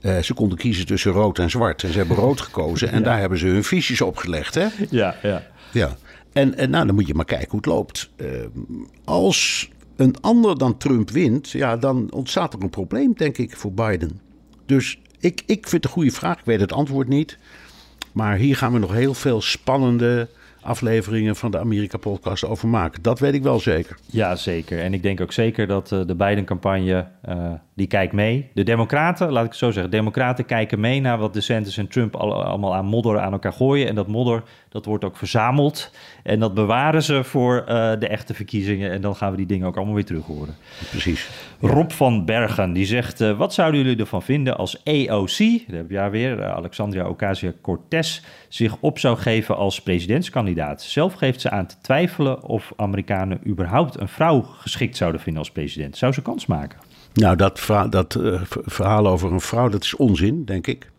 Uh, 0.00 0.18
ze 0.18 0.34
konden 0.34 0.58
kiezen 0.58 0.86
tussen 0.86 1.12
rood 1.12 1.38
en 1.38 1.50
zwart. 1.50 1.82
En 1.82 1.92
ze 1.92 1.98
hebben 1.98 2.16
rood 2.16 2.40
gekozen. 2.40 2.90
En 2.90 2.98
ja. 2.98 3.04
daar 3.04 3.18
hebben 3.18 3.38
ze 3.38 3.46
hun 3.46 3.64
fiches 3.64 4.00
op 4.00 4.16
gelegd. 4.16 4.54
Hè? 4.54 4.66
Ja, 4.90 5.16
ja. 5.22 5.42
ja. 5.72 5.96
En, 6.32 6.56
en 6.56 6.70
nou, 6.70 6.86
dan 6.86 6.94
moet 6.94 7.06
je 7.06 7.14
maar 7.14 7.24
kijken 7.24 7.50
hoe 7.50 7.60
het 7.60 7.66
loopt. 7.66 8.10
Uh, 8.16 8.28
als 9.04 9.70
een 9.96 10.20
ander 10.20 10.58
dan 10.58 10.76
Trump 10.76 11.10
wint, 11.10 11.50
ja, 11.50 11.76
dan 11.76 12.12
ontstaat 12.12 12.54
er 12.54 12.62
een 12.62 12.70
probleem, 12.70 13.12
denk 13.16 13.38
ik, 13.38 13.56
voor 13.56 13.72
Biden. 13.72 14.20
Dus 14.66 14.98
ik, 15.18 15.42
ik 15.46 15.68
vind 15.68 15.72
het 15.72 15.84
een 15.84 15.90
goede 15.90 16.10
vraag. 16.10 16.38
Ik 16.38 16.44
weet 16.44 16.60
het 16.60 16.72
antwoord 16.72 17.08
niet. 17.08 17.38
Maar 18.12 18.36
hier 18.36 18.56
gaan 18.56 18.72
we 18.72 18.78
nog 18.78 18.92
heel 18.92 19.14
veel 19.14 19.40
spannende 19.40 20.28
afleveringen 20.62 21.36
van 21.36 21.50
de 21.50 21.58
Amerika-podcast 21.58 22.44
over 22.44 22.68
maken. 22.68 23.02
Dat 23.02 23.18
weet 23.18 23.34
ik 23.34 23.42
wel 23.42 23.60
zeker. 23.60 23.96
Ja, 24.06 24.36
zeker. 24.36 24.80
En 24.80 24.94
ik 24.94 25.02
denk 25.02 25.20
ook 25.20 25.32
zeker 25.32 25.66
dat 25.66 25.90
uh, 25.90 26.00
de 26.06 26.14
Biden-campagne, 26.14 27.06
uh, 27.28 27.52
die 27.74 27.86
kijkt 27.86 28.12
mee. 28.12 28.50
De 28.54 28.62
democraten, 28.62 29.32
laat 29.32 29.44
ik 29.44 29.50
het 29.50 29.58
zo 29.58 29.70
zeggen, 29.70 29.90
democraten 29.90 30.44
kijken 30.44 30.80
mee 30.80 31.00
naar 31.00 31.18
wat 31.18 31.34
DeSantis 31.34 31.78
en 31.78 31.88
Trump 31.88 32.16
al, 32.16 32.44
allemaal 32.44 32.74
aan 32.74 32.84
modder 32.84 33.18
aan 33.18 33.32
elkaar 33.32 33.52
gooien. 33.52 33.88
En 33.88 33.94
dat 33.94 34.06
modder, 34.06 34.42
dat 34.68 34.84
wordt 34.84 35.04
ook 35.04 35.16
verzameld. 35.16 35.90
En 36.22 36.40
dat 36.40 36.54
bewaren 36.54 37.02
ze 37.02 37.24
voor 37.24 37.64
uh, 37.68 37.92
de 37.98 38.08
echte 38.08 38.34
verkiezingen. 38.34 38.90
En 38.90 39.00
dan 39.00 39.16
gaan 39.16 39.30
we 39.30 39.36
die 39.36 39.46
dingen 39.46 39.66
ook 39.66 39.76
allemaal 39.76 39.94
weer 39.94 40.04
terug 40.04 40.26
horen. 40.26 40.56
Precies. 40.90 41.30
Rob 41.60 41.90
van 41.90 42.24
Bergen, 42.24 42.72
die 42.72 42.86
zegt, 42.86 43.18
wat 43.18 43.54
zouden 43.54 43.80
jullie 43.80 43.98
ervan 43.98 44.22
vinden 44.22 44.56
als 44.56 44.84
AOC, 44.84 45.38
daar 45.38 45.76
heb 45.76 45.92
haar 45.94 46.10
weer, 46.10 46.44
Alexandria 46.44 47.08
Ocasio-Cortez, 47.08 48.20
zich 48.54 48.76
op 48.80 48.98
zou 48.98 49.16
geven 49.16 49.56
als 49.56 49.82
presidentskandidaat? 49.82 50.82
Zelf 50.82 51.14
geeft 51.14 51.40
ze 51.40 51.50
aan 51.50 51.66
te 51.66 51.74
twijfelen 51.82 52.42
of 52.42 52.72
Amerikanen 52.76 53.40
überhaupt 53.46 54.00
een 54.00 54.08
vrouw 54.08 54.40
geschikt 54.40 54.96
zouden 54.96 55.20
vinden 55.20 55.42
als 55.42 55.50
president. 55.50 55.96
Zou 55.96 56.12
ze 56.12 56.22
kans 56.22 56.46
maken? 56.46 56.78
Nou, 57.12 57.36
dat, 57.36 57.60
verhaal, 57.60 57.90
dat 57.90 58.14
uh, 58.14 58.40
verhaal 58.64 59.06
over 59.06 59.32
een 59.32 59.40
vrouw, 59.40 59.68
dat 59.68 59.84
is 59.84 59.94
onzin, 59.94 60.44
denk 60.44 60.66
ik. 60.66 60.90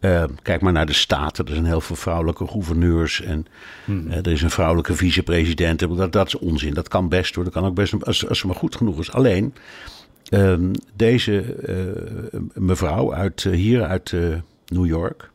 Uh, 0.00 0.24
kijk 0.42 0.60
maar 0.60 0.72
naar 0.72 0.86
de 0.86 0.92
Staten. 0.92 1.46
Er 1.46 1.52
zijn 1.52 1.64
heel 1.64 1.80
veel 1.80 1.96
vrouwelijke 1.96 2.46
gouverneurs. 2.46 3.22
En 3.22 3.46
hmm. 3.84 4.06
uh, 4.06 4.16
er 4.16 4.32
is 4.32 4.42
een 4.42 4.50
vrouwelijke 4.50 4.94
vicepresident. 4.94 5.78
Dat, 5.78 6.12
dat 6.12 6.26
is 6.26 6.38
onzin. 6.38 6.74
Dat 6.74 6.88
kan 6.88 7.08
best 7.08 7.34
hoor. 7.34 7.44
Dat 7.44 7.52
kan 7.52 7.64
ook 7.64 7.74
best 7.74 8.04
als, 8.04 8.28
als 8.28 8.38
ze 8.38 8.46
maar 8.46 8.56
goed 8.56 8.76
genoeg 8.76 8.98
is. 8.98 9.12
Alleen, 9.12 9.54
uh, 10.30 10.54
deze 10.96 11.56
mevrouw 12.54 13.14
uit, 13.14 13.42
hier 13.42 13.84
uit 13.84 14.14
New 14.66 14.86
York. 14.86 15.30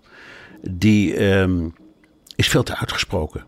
Die 0.72 1.24
um, 1.24 1.74
is 2.36 2.48
veel 2.48 2.64
te 2.64 2.78
uitgesproken. 2.78 3.46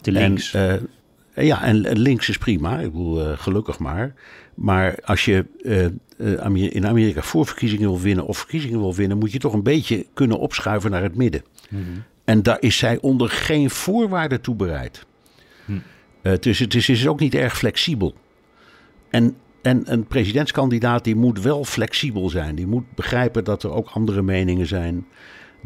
Te 0.00 0.12
links. 0.12 0.54
En, 0.54 0.88
ja, 1.34 1.62
en 1.62 1.98
links 1.98 2.28
is 2.28 2.38
prima. 2.38 2.78
Ik 2.78 2.92
bedoel, 2.92 3.36
gelukkig 3.36 3.78
maar. 3.78 4.14
Maar 4.54 4.98
als 5.04 5.24
je 5.24 5.44
uh, 5.62 6.72
in 6.72 6.86
Amerika 6.86 7.22
voorverkiezingen 7.22 7.88
wil 7.88 8.00
winnen 8.00 8.26
of 8.26 8.38
verkiezingen 8.38 8.78
wil 8.78 8.94
winnen, 8.94 9.18
moet 9.18 9.32
je 9.32 9.38
toch 9.38 9.52
een 9.52 9.62
beetje 9.62 10.06
kunnen 10.14 10.38
opschuiven 10.38 10.90
naar 10.90 11.02
het 11.02 11.14
midden. 11.14 11.42
Mhm. 11.68 11.80
Mm 11.80 11.86
-hmm. 11.86 12.02
En 12.24 12.42
daar 12.42 12.60
is 12.60 12.78
zij 12.78 12.98
onder 13.00 13.28
geen 13.28 13.70
voorwaarden 13.70 14.40
toe 14.40 14.54
bereid. 14.54 15.06
Dus 16.40 16.58
het 16.58 16.74
is, 16.74 16.88
is 16.88 17.06
ook 17.06 17.20
niet 17.20 17.34
erg 17.34 17.58
flexibel. 17.58 18.14
En, 19.10 19.36
en 19.62 19.92
een 19.92 20.06
presidentskandidaat 20.06 21.04
die 21.04 21.16
moet 21.16 21.40
wel 21.40 21.64
flexibel 21.64 22.28
zijn. 22.28 22.54
Die 22.54 22.66
moet 22.66 22.94
begrijpen 22.94 23.44
dat 23.44 23.62
er 23.62 23.70
ook 23.70 23.88
andere 23.88 24.22
meningen 24.22 24.66
zijn. 24.66 25.06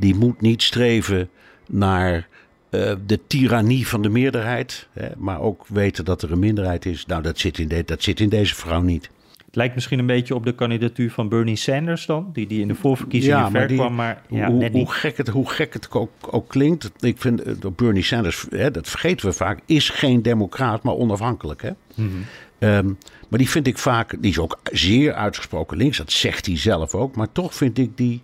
Die 0.01 0.15
moet 0.15 0.41
niet 0.41 0.63
streven 0.63 1.29
naar 1.69 2.29
uh, 2.71 2.93
de 3.07 3.21
tirannie 3.27 3.87
van 3.87 4.03
de 4.03 4.09
meerderheid. 4.09 4.89
Hè, 4.93 5.09
maar 5.17 5.41
ook 5.41 5.65
weten 5.69 6.05
dat 6.05 6.23
er 6.23 6.33
een 6.33 6.39
minderheid 6.39 6.87
is. 6.87 7.07
Nou, 7.07 7.23
dat 7.23 7.39
zit 7.39 7.59
in, 7.59 7.69
de, 7.69 7.85
dat 7.85 8.03
zit 8.03 8.21
in 8.21 8.29
deze 8.29 8.55
vrouw 8.55 8.83
niet. 8.83 9.11
Het 9.51 9.59
lijkt 9.59 9.75
misschien 9.75 9.99
een 9.99 10.07
beetje 10.07 10.35
op 10.35 10.45
de 10.45 10.55
kandidatuur 10.55 11.11
van 11.11 11.29
Bernie 11.29 11.57
Sanders 11.57 12.07
dan, 12.07 12.31
die, 12.33 12.47
die 12.47 12.61
in 12.61 12.69
de 12.69 12.75
voorverkiezingen 12.75 13.39
ja, 13.39 13.51
ver 13.51 13.69
die, 13.69 13.77
kwam, 13.77 13.95
maar 13.95 14.23
ja, 14.29 14.47
hoe, 14.47 14.59
net 14.59 14.73
niet. 14.73 14.87
Hoe 14.87 14.95
gek 14.95 15.17
het, 15.17 15.29
hoe 15.29 15.51
gek 15.51 15.73
het 15.73 15.91
ook, 15.91 16.11
ook 16.31 16.49
klinkt, 16.49 16.91
ik 17.01 17.19
vind 17.19 17.47
uh, 17.47 17.55
Bernie 17.77 18.03
Sanders, 18.03 18.47
hè, 18.51 18.71
dat 18.71 18.89
vergeten 18.89 19.27
we 19.27 19.33
vaak, 19.33 19.61
is 19.67 19.89
geen 19.89 20.23
democraat, 20.23 20.83
maar 20.83 20.95
onafhankelijk. 20.95 21.63
Hè? 21.63 21.71
Mm 21.95 22.11
-hmm. 22.11 22.69
um, 22.69 22.99
maar 23.29 23.39
die 23.39 23.51
vind 23.51 23.67
ik 23.67 23.79
vaak, 23.79 24.17
die 24.21 24.31
is 24.31 24.39
ook 24.39 24.59
zeer 24.73 25.13
uitgesproken 25.15 25.77
links, 25.77 25.97
dat 25.97 26.13
zegt 26.13 26.47
hij 26.47 26.59
zelf 26.59 26.95
ook, 26.95 27.17
maar 27.17 27.33
toch 27.33 27.55
vind 27.55 27.79
ik 27.79 27.97
die 27.97 28.23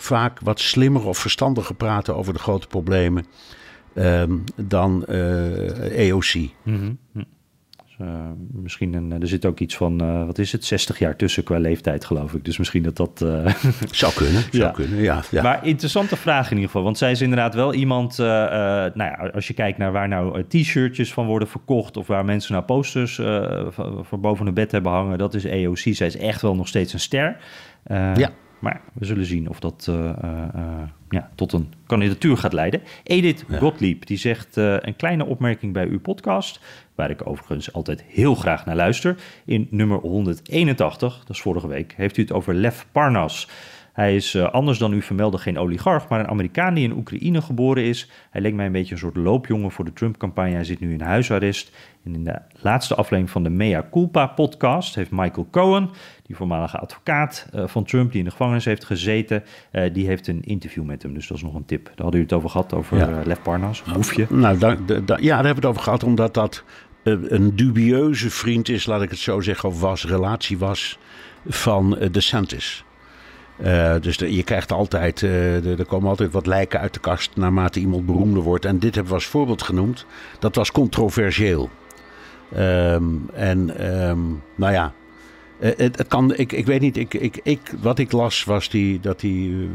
vaak 0.00 0.40
wat 0.40 0.60
slimmer 0.60 1.06
of 1.06 1.18
verstandiger 1.18 1.74
praten 1.74 2.16
over 2.16 2.32
de 2.32 2.38
grote 2.38 2.66
problemen 2.66 3.26
um, 3.98 4.44
dan 4.56 5.04
uh, 5.08 6.10
AOC. 6.10 6.34
Mm 6.34 6.52
-hmm. 6.62 6.98
uh, 8.00 8.08
misschien 8.52 8.94
een, 8.94 9.12
er 9.20 9.28
zit 9.28 9.46
ook 9.46 9.58
iets 9.58 9.76
van, 9.76 10.02
uh, 10.02 10.26
wat 10.26 10.38
is 10.38 10.52
het, 10.52 10.64
60 10.64 10.98
jaar 10.98 11.16
tussen 11.16 11.42
qua 11.42 11.58
leeftijd, 11.58 12.04
geloof 12.04 12.34
ik. 12.34 12.44
Dus 12.44 12.58
misschien 12.58 12.82
dat 12.82 12.96
dat... 12.96 13.18
Zou 13.90 14.12
kunnen, 14.12 14.42
zou 14.42 14.62
ja. 14.62 14.70
kunnen, 14.70 15.02
ja, 15.02 15.22
ja, 15.30 15.42
Maar 15.42 15.66
interessante 15.66 16.16
vraag 16.16 16.44
in 16.44 16.52
ieder 16.52 16.66
geval. 16.66 16.82
Want 16.82 16.98
zij 16.98 17.10
is 17.10 17.20
inderdaad 17.20 17.54
wel 17.54 17.74
iemand... 17.74 18.18
nou 18.18 18.92
ja, 18.94 19.30
als 19.34 19.46
je 19.46 19.54
kijkt 19.54 19.78
naar 19.78 19.92
waar 19.92 20.08
nou 20.08 20.44
t-shirtjes 20.48 21.12
van 21.12 21.26
worden 21.26 21.48
verkocht... 21.48 21.96
of 21.96 22.06
waar 22.06 22.24
mensen 22.24 22.52
nou 22.52 22.64
posters 22.64 23.14
voor 24.02 24.20
boven 24.20 24.44
hun 24.44 24.54
bed 24.54 24.72
hebben 24.72 24.92
hangen... 24.92 25.18
dat 25.18 25.34
is 25.34 25.44
EOC. 25.44 25.78
Zij 25.78 26.06
is 26.06 26.16
echt 26.16 26.42
wel 26.42 26.54
nog 26.54 26.68
steeds 26.68 26.92
een 26.92 27.00
ster. 27.00 27.36
ja. 28.14 28.30
Maar 28.58 28.80
we 28.92 29.04
zullen 29.04 29.26
zien 29.26 29.48
of 29.48 29.60
dat 29.60 29.86
uh, 29.90 29.96
uh, 30.24 30.82
ja, 31.08 31.30
tot 31.34 31.52
een 31.52 31.72
kandidatuur 31.86 32.36
gaat 32.36 32.52
leiden. 32.52 32.82
Edith 33.02 33.44
ja. 33.48 33.58
Gottlieb 33.58 34.06
die 34.06 34.16
zegt 34.16 34.56
uh, 34.56 34.76
een 34.78 34.96
kleine 34.96 35.24
opmerking 35.24 35.72
bij 35.72 35.86
uw 35.86 36.00
podcast, 36.00 36.60
waar 36.94 37.10
ik 37.10 37.26
overigens 37.26 37.72
altijd 37.72 38.04
heel 38.06 38.34
graag 38.34 38.66
naar 38.66 38.76
luister. 38.76 39.16
In 39.44 39.68
nummer 39.70 39.98
181, 39.98 41.18
dat 41.18 41.36
is 41.36 41.42
vorige 41.42 41.68
week, 41.68 41.94
heeft 41.96 42.16
u 42.16 42.22
het 42.22 42.32
over 42.32 42.54
Lev 42.54 42.82
Parnas. 42.92 43.48
Hij 43.98 44.14
is 44.14 44.34
uh, 44.34 44.50
anders 44.50 44.78
dan 44.78 44.92
u 44.92 45.02
vermelde 45.02 45.38
geen 45.38 45.58
oligarch, 45.58 46.08
maar 46.08 46.20
een 46.20 46.28
Amerikaan 46.28 46.74
die 46.74 46.84
in 46.84 46.96
Oekraïne 46.96 47.42
geboren 47.42 47.82
is. 47.82 48.10
Hij 48.30 48.40
leek 48.40 48.54
mij 48.54 48.66
een 48.66 48.72
beetje 48.72 48.92
een 48.94 49.00
soort 49.00 49.16
loopjongen 49.16 49.70
voor 49.70 49.84
de 49.84 49.92
Trump-campagne. 49.92 50.54
Hij 50.54 50.64
zit 50.64 50.80
nu 50.80 50.92
in 50.92 51.00
huisarrest. 51.00 51.76
En 52.04 52.14
in 52.14 52.24
de 52.24 52.38
laatste 52.60 52.94
aflevering 52.94 53.30
van 53.30 53.42
de 53.42 53.50
Mea 53.50 53.88
Culpa 53.90 54.26
podcast 54.26 54.94
heeft 54.94 55.10
Michael 55.10 55.48
Cohen, 55.50 55.90
die 56.22 56.36
voormalige 56.36 56.78
advocaat 56.78 57.48
uh, 57.54 57.66
van 57.66 57.84
Trump, 57.84 58.10
die 58.10 58.18
in 58.18 58.24
de 58.24 58.30
gevangenis 58.30 58.64
heeft 58.64 58.84
gezeten, 58.84 59.44
uh, 59.72 59.94
die 59.94 60.06
heeft 60.06 60.26
een 60.26 60.42
interview 60.42 60.84
met 60.84 61.02
hem. 61.02 61.14
Dus 61.14 61.26
dat 61.26 61.36
is 61.36 61.42
nog 61.42 61.54
een 61.54 61.64
tip. 61.64 61.84
Daar 61.84 61.94
hadden 61.96 62.20
u 62.20 62.22
het 62.22 62.32
over 62.32 62.50
gehad, 62.50 62.74
over 62.74 62.98
ja. 62.98 63.22
Lev 63.24 63.38
Parnas, 63.42 63.82
een 63.86 63.92
boefje. 63.92 64.26
Nou, 64.30 64.58
da, 64.58 64.76
da, 64.86 65.00
da, 65.00 65.16
ja, 65.16 65.36
daar 65.36 65.44
hebben 65.44 65.54
we 65.54 65.54
het 65.54 65.64
over 65.64 65.82
gehad, 65.82 66.04
omdat 66.04 66.34
dat 66.34 66.64
een 67.02 67.56
dubieuze 67.56 68.30
vriend 68.30 68.68
is, 68.68 68.86
laat 68.86 69.02
ik 69.02 69.10
het 69.10 69.18
zo 69.18 69.40
zeggen, 69.40 69.68
of 69.68 69.80
was, 69.80 70.04
relatie 70.04 70.58
was 70.58 70.98
van 71.46 71.98
DeSantis. 72.10 72.84
Uh, 73.64 73.94
dus 74.00 74.16
de, 74.16 74.34
je 74.34 74.42
krijgt 74.42 74.72
altijd, 74.72 75.22
uh, 75.22 75.78
er 75.78 75.86
komen 75.86 76.08
altijd 76.08 76.32
wat 76.32 76.46
lijken 76.46 76.80
uit 76.80 76.94
de 76.94 77.00
kast 77.00 77.30
naarmate 77.36 77.80
iemand 77.80 78.06
beroemder 78.06 78.42
wordt. 78.42 78.64
En 78.64 78.78
dit 78.78 78.94
hebben 78.94 79.12
we 79.12 79.18
als 79.18 79.26
voorbeeld 79.26 79.62
genoemd. 79.62 80.06
Dat 80.38 80.54
was 80.54 80.72
controversieel. 80.72 81.70
Um, 82.56 83.28
en 83.32 83.88
um, 84.08 84.42
nou 84.54 84.72
ja, 84.72 84.92
uh, 85.60 85.70
het, 85.76 85.98
het, 85.98 86.08
kan, 86.08 86.34
ik, 86.34 86.52
ik 86.52 86.66
weet 86.66 86.80
niet, 86.80 86.96
ik, 86.96 87.14
ik, 87.14 87.40
ik, 87.42 87.60
wat 87.80 87.98
ik 87.98 88.12
las 88.12 88.44
was 88.44 88.68
die, 88.68 89.00
dat 89.00 89.20
hij 89.20 89.68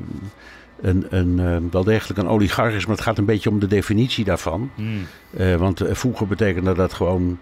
een, 0.82 1.06
een, 1.10 1.70
wel 1.72 1.84
degelijk 1.84 2.20
een 2.20 2.28
oligarch 2.28 2.74
is. 2.74 2.86
Maar 2.86 2.96
het 2.96 3.06
gaat 3.06 3.18
een 3.18 3.26
beetje 3.26 3.50
om 3.50 3.60
de 3.60 3.68
definitie 3.68 4.26
daarvan. 4.26 4.72
Mm. 4.76 5.58
want 5.58 5.82
vroeger 5.86 6.28
betekende 6.28 6.74
dat 6.74 6.94
gewoon 6.94 7.40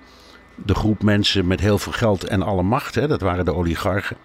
de 0.56 0.76
groep 0.76 1.04
mensen 1.04 1.48
met 1.48 1.60
heel 1.60 1.78
veel 1.78 1.92
geld 1.92 2.24
en 2.24 2.42
alle 2.42 2.64
macht. 2.64 2.96
Hè, 2.96 3.08
dat 3.08 3.22
waren 3.22 3.46
de 3.46 3.54
oligarchen. 3.54 4.18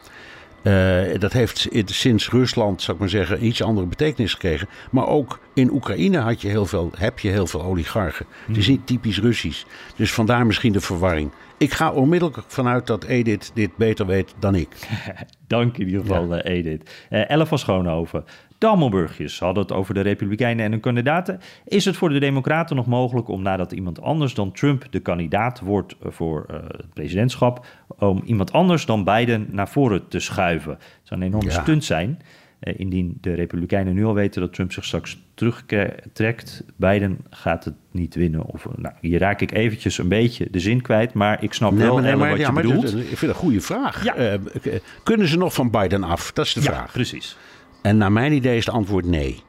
Uh, 0.62 1.18
dat 1.18 1.32
heeft 1.32 1.68
sinds 1.84 2.30
Rusland, 2.30 2.82
zou 2.82 2.92
ik 2.92 3.02
maar 3.02 3.10
zeggen, 3.10 3.46
iets 3.46 3.62
andere 3.62 3.86
betekenis 3.86 4.32
gekregen. 4.32 4.68
Maar 4.90 5.06
ook 5.06 5.40
in 5.54 5.72
Oekraïne 5.72 6.18
had 6.18 6.40
je 6.40 6.48
heel 6.48 6.66
veel, 6.66 6.90
heb 6.98 7.18
je 7.18 7.28
heel 7.28 7.46
veel 7.46 7.62
oligarchen. 7.62 8.26
Het 8.46 8.56
is 8.56 8.68
niet 8.68 8.86
typisch 8.86 9.20
Russisch. 9.20 9.64
Dus 9.96 10.12
vandaar 10.12 10.46
misschien 10.46 10.72
de 10.72 10.80
verwarring. 10.80 11.30
Ik 11.58 11.72
ga 11.72 11.92
onmiddellijk 11.92 12.38
vanuit 12.46 12.86
dat 12.86 13.04
Edith 13.04 13.50
dit 13.54 13.76
beter 13.76 14.06
weet 14.06 14.34
dan 14.38 14.54
ik. 14.54 14.68
Dank 15.46 15.78
in 15.78 15.86
ieder 15.86 16.00
geval, 16.00 16.34
ja. 16.34 16.42
Edith. 16.42 16.90
Uh, 17.10 17.30
Elle 17.30 17.46
van 17.46 17.58
Schoonhoven. 17.58 18.24
De 18.58 18.66
Hammelburgjes 18.66 19.38
hadden 19.38 19.62
het 19.62 19.72
over 19.72 19.94
de 19.94 20.00
Republikeinen 20.00 20.64
en 20.64 20.70
hun 20.70 20.80
kandidaten. 20.80 21.40
Is 21.64 21.84
het 21.84 21.96
voor 21.96 22.08
de 22.08 22.18
Democraten 22.18 22.76
nog 22.76 22.86
mogelijk 22.86 23.28
om 23.28 23.42
nadat 23.42 23.72
iemand 23.72 24.00
anders 24.00 24.34
dan 24.34 24.52
Trump 24.52 24.84
de 24.90 25.00
kandidaat 25.00 25.60
wordt 25.60 25.96
voor 26.00 26.46
uh, 26.50 26.56
het 26.66 26.94
presidentschap, 26.94 27.66
om 27.98 28.22
iemand 28.24 28.52
anders 28.52 28.86
dan 28.86 29.04
Biden 29.04 29.46
naar 29.50 29.68
voren 29.68 30.08
te 30.08 30.18
schuiven? 30.18 30.72
Het 30.72 30.80
zou 31.02 31.20
een 31.20 31.26
enorme 31.26 31.50
ja. 31.50 31.60
stunt 31.62 31.84
zijn. 31.84 32.18
Uh, 32.60 32.74
indien 32.76 33.18
de 33.20 33.34
Republikeinen 33.34 33.94
nu 33.94 34.04
al 34.04 34.14
weten 34.14 34.40
dat 34.40 34.52
Trump 34.52 34.72
zich 34.72 34.84
straks 34.84 35.18
terugtrekt, 35.34 36.64
Biden 36.76 37.18
gaat 37.30 37.64
het 37.64 37.74
niet 37.90 38.14
winnen. 38.14 38.44
Of, 38.44 38.66
nou, 38.76 38.94
hier 39.00 39.18
raak 39.18 39.40
ik 39.40 39.52
eventjes 39.52 39.98
een 39.98 40.08
beetje 40.08 40.48
de 40.50 40.60
zin 40.60 40.82
kwijt, 40.82 41.12
maar 41.12 41.42
ik 41.42 41.52
snap 41.52 41.72
nee, 41.72 41.86
wel 41.86 41.98
nee, 41.98 42.16
maar, 42.16 42.28
wat 42.28 42.38
ja, 42.38 42.46
je 42.46 42.52
maar 42.52 42.62
bedoelt. 42.62 42.84
ik 42.84 43.06
vind 43.06 43.20
het 43.20 43.30
een 43.30 43.34
goede 43.34 43.60
vraag. 43.60 44.04
Ja. 44.04 44.34
Uh, 44.34 44.74
kunnen 45.02 45.28
ze 45.28 45.38
nog 45.38 45.54
van 45.54 45.70
Biden 45.70 46.02
af? 46.02 46.32
Dat 46.32 46.46
is 46.46 46.52
de 46.52 46.60
ja, 46.60 46.66
vraag. 46.66 46.92
precies. 46.92 47.36
En 47.82 47.96
naar 47.96 48.12
mijn 48.12 48.32
idee 48.32 48.56
is 48.56 48.66
het 48.66 48.74
antwoord 48.74 49.06
nee. 49.06 49.42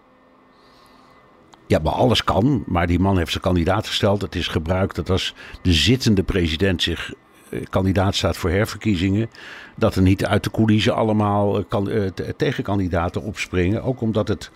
Ja, 1.68 1.80
maar 1.80 1.94
alles 1.94 2.24
kan. 2.24 2.64
Maar 2.68 2.88
die 2.88 3.00
man 3.00 3.18
heeft 3.18 3.32
zijn 3.32 3.44
kandidaat 3.44 3.88
gesteld. 3.88 4.22
Het 4.22 4.36
is 4.36 4.48
gebruikt 4.48 4.96
dat 4.96 5.10
als 5.10 5.34
de 5.62 5.74
zittende 5.74 6.24
president 6.24 6.82
zich 6.84 7.14
eh, 7.50 7.62
kandidaat 7.70 8.16
staat 8.16 8.38
voor 8.38 8.50
herverkiezingen. 8.50 9.30
Dat 9.76 9.96
er 9.96 10.02
niet 10.02 10.26
uit 10.26 10.44
de 10.44 10.52
coulissen 10.52 10.96
allemaal 10.96 11.58
eh, 11.58 11.64
kan, 11.68 11.90
eh, 11.90 12.06
tegenkandidaten 12.38 13.22
opspringen. 13.22 13.84
Ook 13.84 14.02
omdat 14.02 14.28
het 14.28 14.52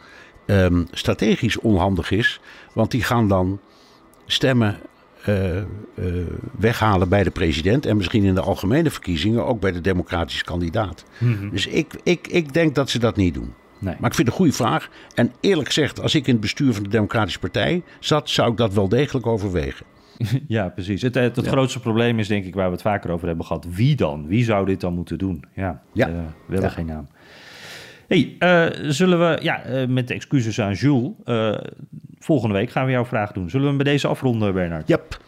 um, 0.45 0.87
strategisch 0.91 1.59
onhandig 1.59 2.11
is. 2.11 2.39
Want 2.73 2.91
die 2.91 3.03
gaan 3.03 3.27
dan 3.27 3.59
stemmen 4.25 4.79
uh, 5.29 5.55
uh, 5.55 5.63
weghalen 6.57 7.09
bij 7.09 7.23
de 7.23 7.29
president. 7.29 7.85
En 7.85 7.97
misschien 7.97 8.23
in 8.23 8.35
de 8.35 8.41
algemene 8.41 8.89
verkiezingen 8.89 9.45
ook 9.45 9.59
bij 9.59 9.71
de 9.71 9.81
democratische 9.81 10.43
kandidaat. 10.43 11.03
Mhm. 11.17 11.49
Dus 11.49 11.67
ik, 11.67 11.93
ik, 12.03 12.27
ik 12.27 12.53
denk 12.53 12.75
dat 12.75 12.89
ze 12.89 12.99
dat 12.99 13.15
niet 13.15 13.33
doen. 13.33 13.53
Nee. 13.81 13.95
Maar 13.99 14.09
ik 14.09 14.15
vind 14.15 14.27
het 14.27 14.27
een 14.27 14.43
goede 14.43 14.53
vraag. 14.53 14.89
En 15.15 15.31
eerlijk 15.39 15.67
gezegd, 15.67 16.01
als 16.01 16.15
ik 16.15 16.27
in 16.27 16.31
het 16.31 16.41
bestuur 16.41 16.73
van 16.73 16.83
de 16.83 16.89
Democratische 16.89 17.39
Partij 17.39 17.83
zat, 17.99 18.29
zou 18.29 18.51
ik 18.51 18.57
dat 18.57 18.73
wel 18.73 18.89
degelijk 18.89 19.25
overwegen. 19.25 19.85
Ja, 20.47 20.69
precies. 20.69 21.01
Het, 21.01 21.15
het, 21.15 21.35
het 21.35 21.45
ja. 21.45 21.51
grootste 21.51 21.79
probleem 21.79 22.19
is 22.19 22.27
denk 22.27 22.45
ik 22.45 22.53
waar 22.53 22.65
we 22.65 22.71
het 22.71 22.81
vaker 22.81 23.11
over 23.11 23.27
hebben 23.27 23.45
gehad. 23.45 23.65
Wie 23.69 23.95
dan? 23.95 24.27
Wie 24.27 24.43
zou 24.43 24.65
dit 24.65 24.81
dan 24.81 24.93
moeten 24.93 25.17
doen? 25.17 25.43
Ja, 25.53 25.81
ja. 25.93 26.07
Uh, 26.07 26.13
we 26.13 26.53
hebben 26.53 26.69
ja. 26.69 26.75
geen 26.75 26.85
naam. 26.85 27.07
hey, 28.07 28.35
uh, 28.39 28.91
zullen 28.91 29.19
we, 29.19 29.39
ja, 29.41 29.69
uh, 29.69 29.87
met 29.87 30.07
de 30.07 30.13
excuses 30.13 30.61
aan 30.61 30.73
Jules, 30.73 31.11
volgende 32.19 32.55
week 32.55 32.69
gaan 32.69 32.85
we 32.85 32.91
jouw 32.91 33.05
vraag 33.05 33.31
doen. 33.31 33.49
Zullen 33.49 33.65
we 33.65 33.73
hem 33.73 33.83
bij 33.83 33.93
deze 33.93 34.07
afronden, 34.07 34.53
Bernard? 34.53 34.87
Yep. 34.87 35.19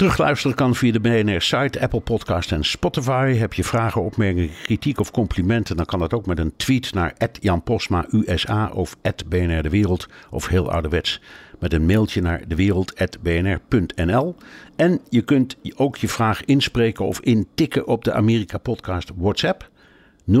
Terugluisteren 0.00 0.56
kan 0.56 0.74
via 0.74 0.92
de 0.92 1.00
BNR-site, 1.00 1.80
Apple 1.80 2.00
Podcast 2.00 2.52
en 2.52 2.64
Spotify. 2.64 3.34
Heb 3.34 3.52
je 3.52 3.64
vragen, 3.64 4.02
opmerkingen, 4.02 4.50
kritiek 4.62 5.00
of 5.00 5.10
complimenten... 5.10 5.76
dan 5.76 5.86
kan 5.86 5.98
dat 5.98 6.14
ook 6.14 6.26
met 6.26 6.38
een 6.38 6.56
tweet 6.56 6.94
naar 6.94 7.14
Jan 7.40 7.62
Posma 7.62 8.06
USA 8.10 8.70
of 8.74 8.96
BNR 9.28 9.62
De 9.62 9.68
Wereld... 9.68 10.08
of 10.30 10.46
heel 10.46 10.70
ouderwets 10.70 11.20
met 11.58 11.72
een 11.72 11.86
mailtje 11.86 12.20
naar 12.20 12.48
dewereld.bnr.nl. 12.48 14.36
En 14.76 15.00
je 15.08 15.22
kunt 15.22 15.56
ook 15.74 15.96
je 15.96 16.08
vraag 16.08 16.44
inspreken 16.44 17.04
of 17.04 17.20
intikken 17.20 17.86
op 17.86 18.04
de 18.04 18.12
Amerika 18.12 18.58
Podcast 18.58 19.10
WhatsApp 19.16 19.70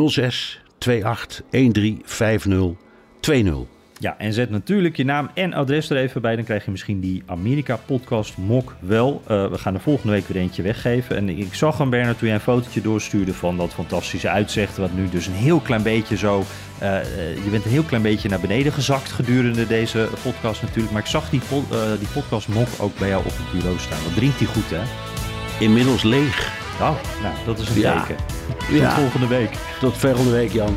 06 0.06 0.62
28 0.78 1.72
13 1.72 2.02
50 2.04 2.72
20. 3.20 3.79
Ja, 4.00 4.14
en 4.18 4.32
zet 4.32 4.50
natuurlijk 4.50 4.96
je 4.96 5.04
naam 5.04 5.30
en 5.34 5.52
adres 5.52 5.90
er 5.90 5.96
even 5.96 6.20
bij. 6.20 6.36
Dan 6.36 6.44
krijg 6.44 6.64
je 6.64 6.70
misschien 6.70 7.00
die 7.00 7.22
Amerika-podcast 7.26 8.36
mok 8.36 8.74
wel. 8.78 9.22
Uh, 9.30 9.46
we 9.46 9.58
gaan 9.58 9.74
er 9.74 9.80
volgende 9.80 10.12
week 10.12 10.26
weer 10.28 10.42
eentje 10.42 10.62
weggeven. 10.62 11.16
En 11.16 11.28
ik 11.28 11.54
zag 11.54 11.78
hem, 11.78 11.90
Bernard, 11.90 12.18
toen 12.18 12.26
jij 12.26 12.36
een 12.36 12.42
fotootje 12.42 12.80
doorstuurde 12.80 13.34
van 13.34 13.56
dat 13.56 13.72
fantastische 13.72 14.28
uitzicht. 14.28 14.76
Wat 14.76 14.92
nu 14.94 15.08
dus 15.08 15.26
een 15.26 15.32
heel 15.32 15.60
klein 15.60 15.82
beetje 15.82 16.16
zo... 16.16 16.44
Uh, 16.82 16.88
uh, 16.88 17.44
je 17.44 17.50
bent 17.50 17.64
een 17.64 17.70
heel 17.70 17.82
klein 17.82 18.02
beetje 18.02 18.28
naar 18.28 18.40
beneden 18.40 18.72
gezakt 18.72 19.10
gedurende 19.10 19.66
deze 19.66 20.08
podcast 20.22 20.62
natuurlijk. 20.62 20.92
Maar 20.92 21.02
ik 21.02 21.08
zag 21.08 21.30
die, 21.30 21.40
die 21.98 22.08
podcast 22.12 22.48
mok 22.48 22.68
ook 22.78 22.98
bij 22.98 23.08
jou 23.08 23.24
op 23.24 23.32
het 23.36 23.52
bureau 23.52 23.78
staan. 23.78 24.02
Wat 24.04 24.14
drinkt 24.14 24.38
die 24.38 24.48
goed, 24.48 24.70
hè? 24.70 24.82
Inmiddels 25.64 26.02
leeg. 26.02 26.58
Oh, 26.80 26.94
nou, 27.22 27.34
dat 27.46 27.58
is 27.58 27.68
een 27.68 27.78
ja. 27.80 28.00
teken. 28.00 28.24
Tot 28.68 28.76
Ja. 28.76 28.90
volgende 28.90 29.26
week. 29.26 29.50
Tot 29.80 29.96
volgende 29.96 30.30
week, 30.30 30.52
Jan. 30.52 30.76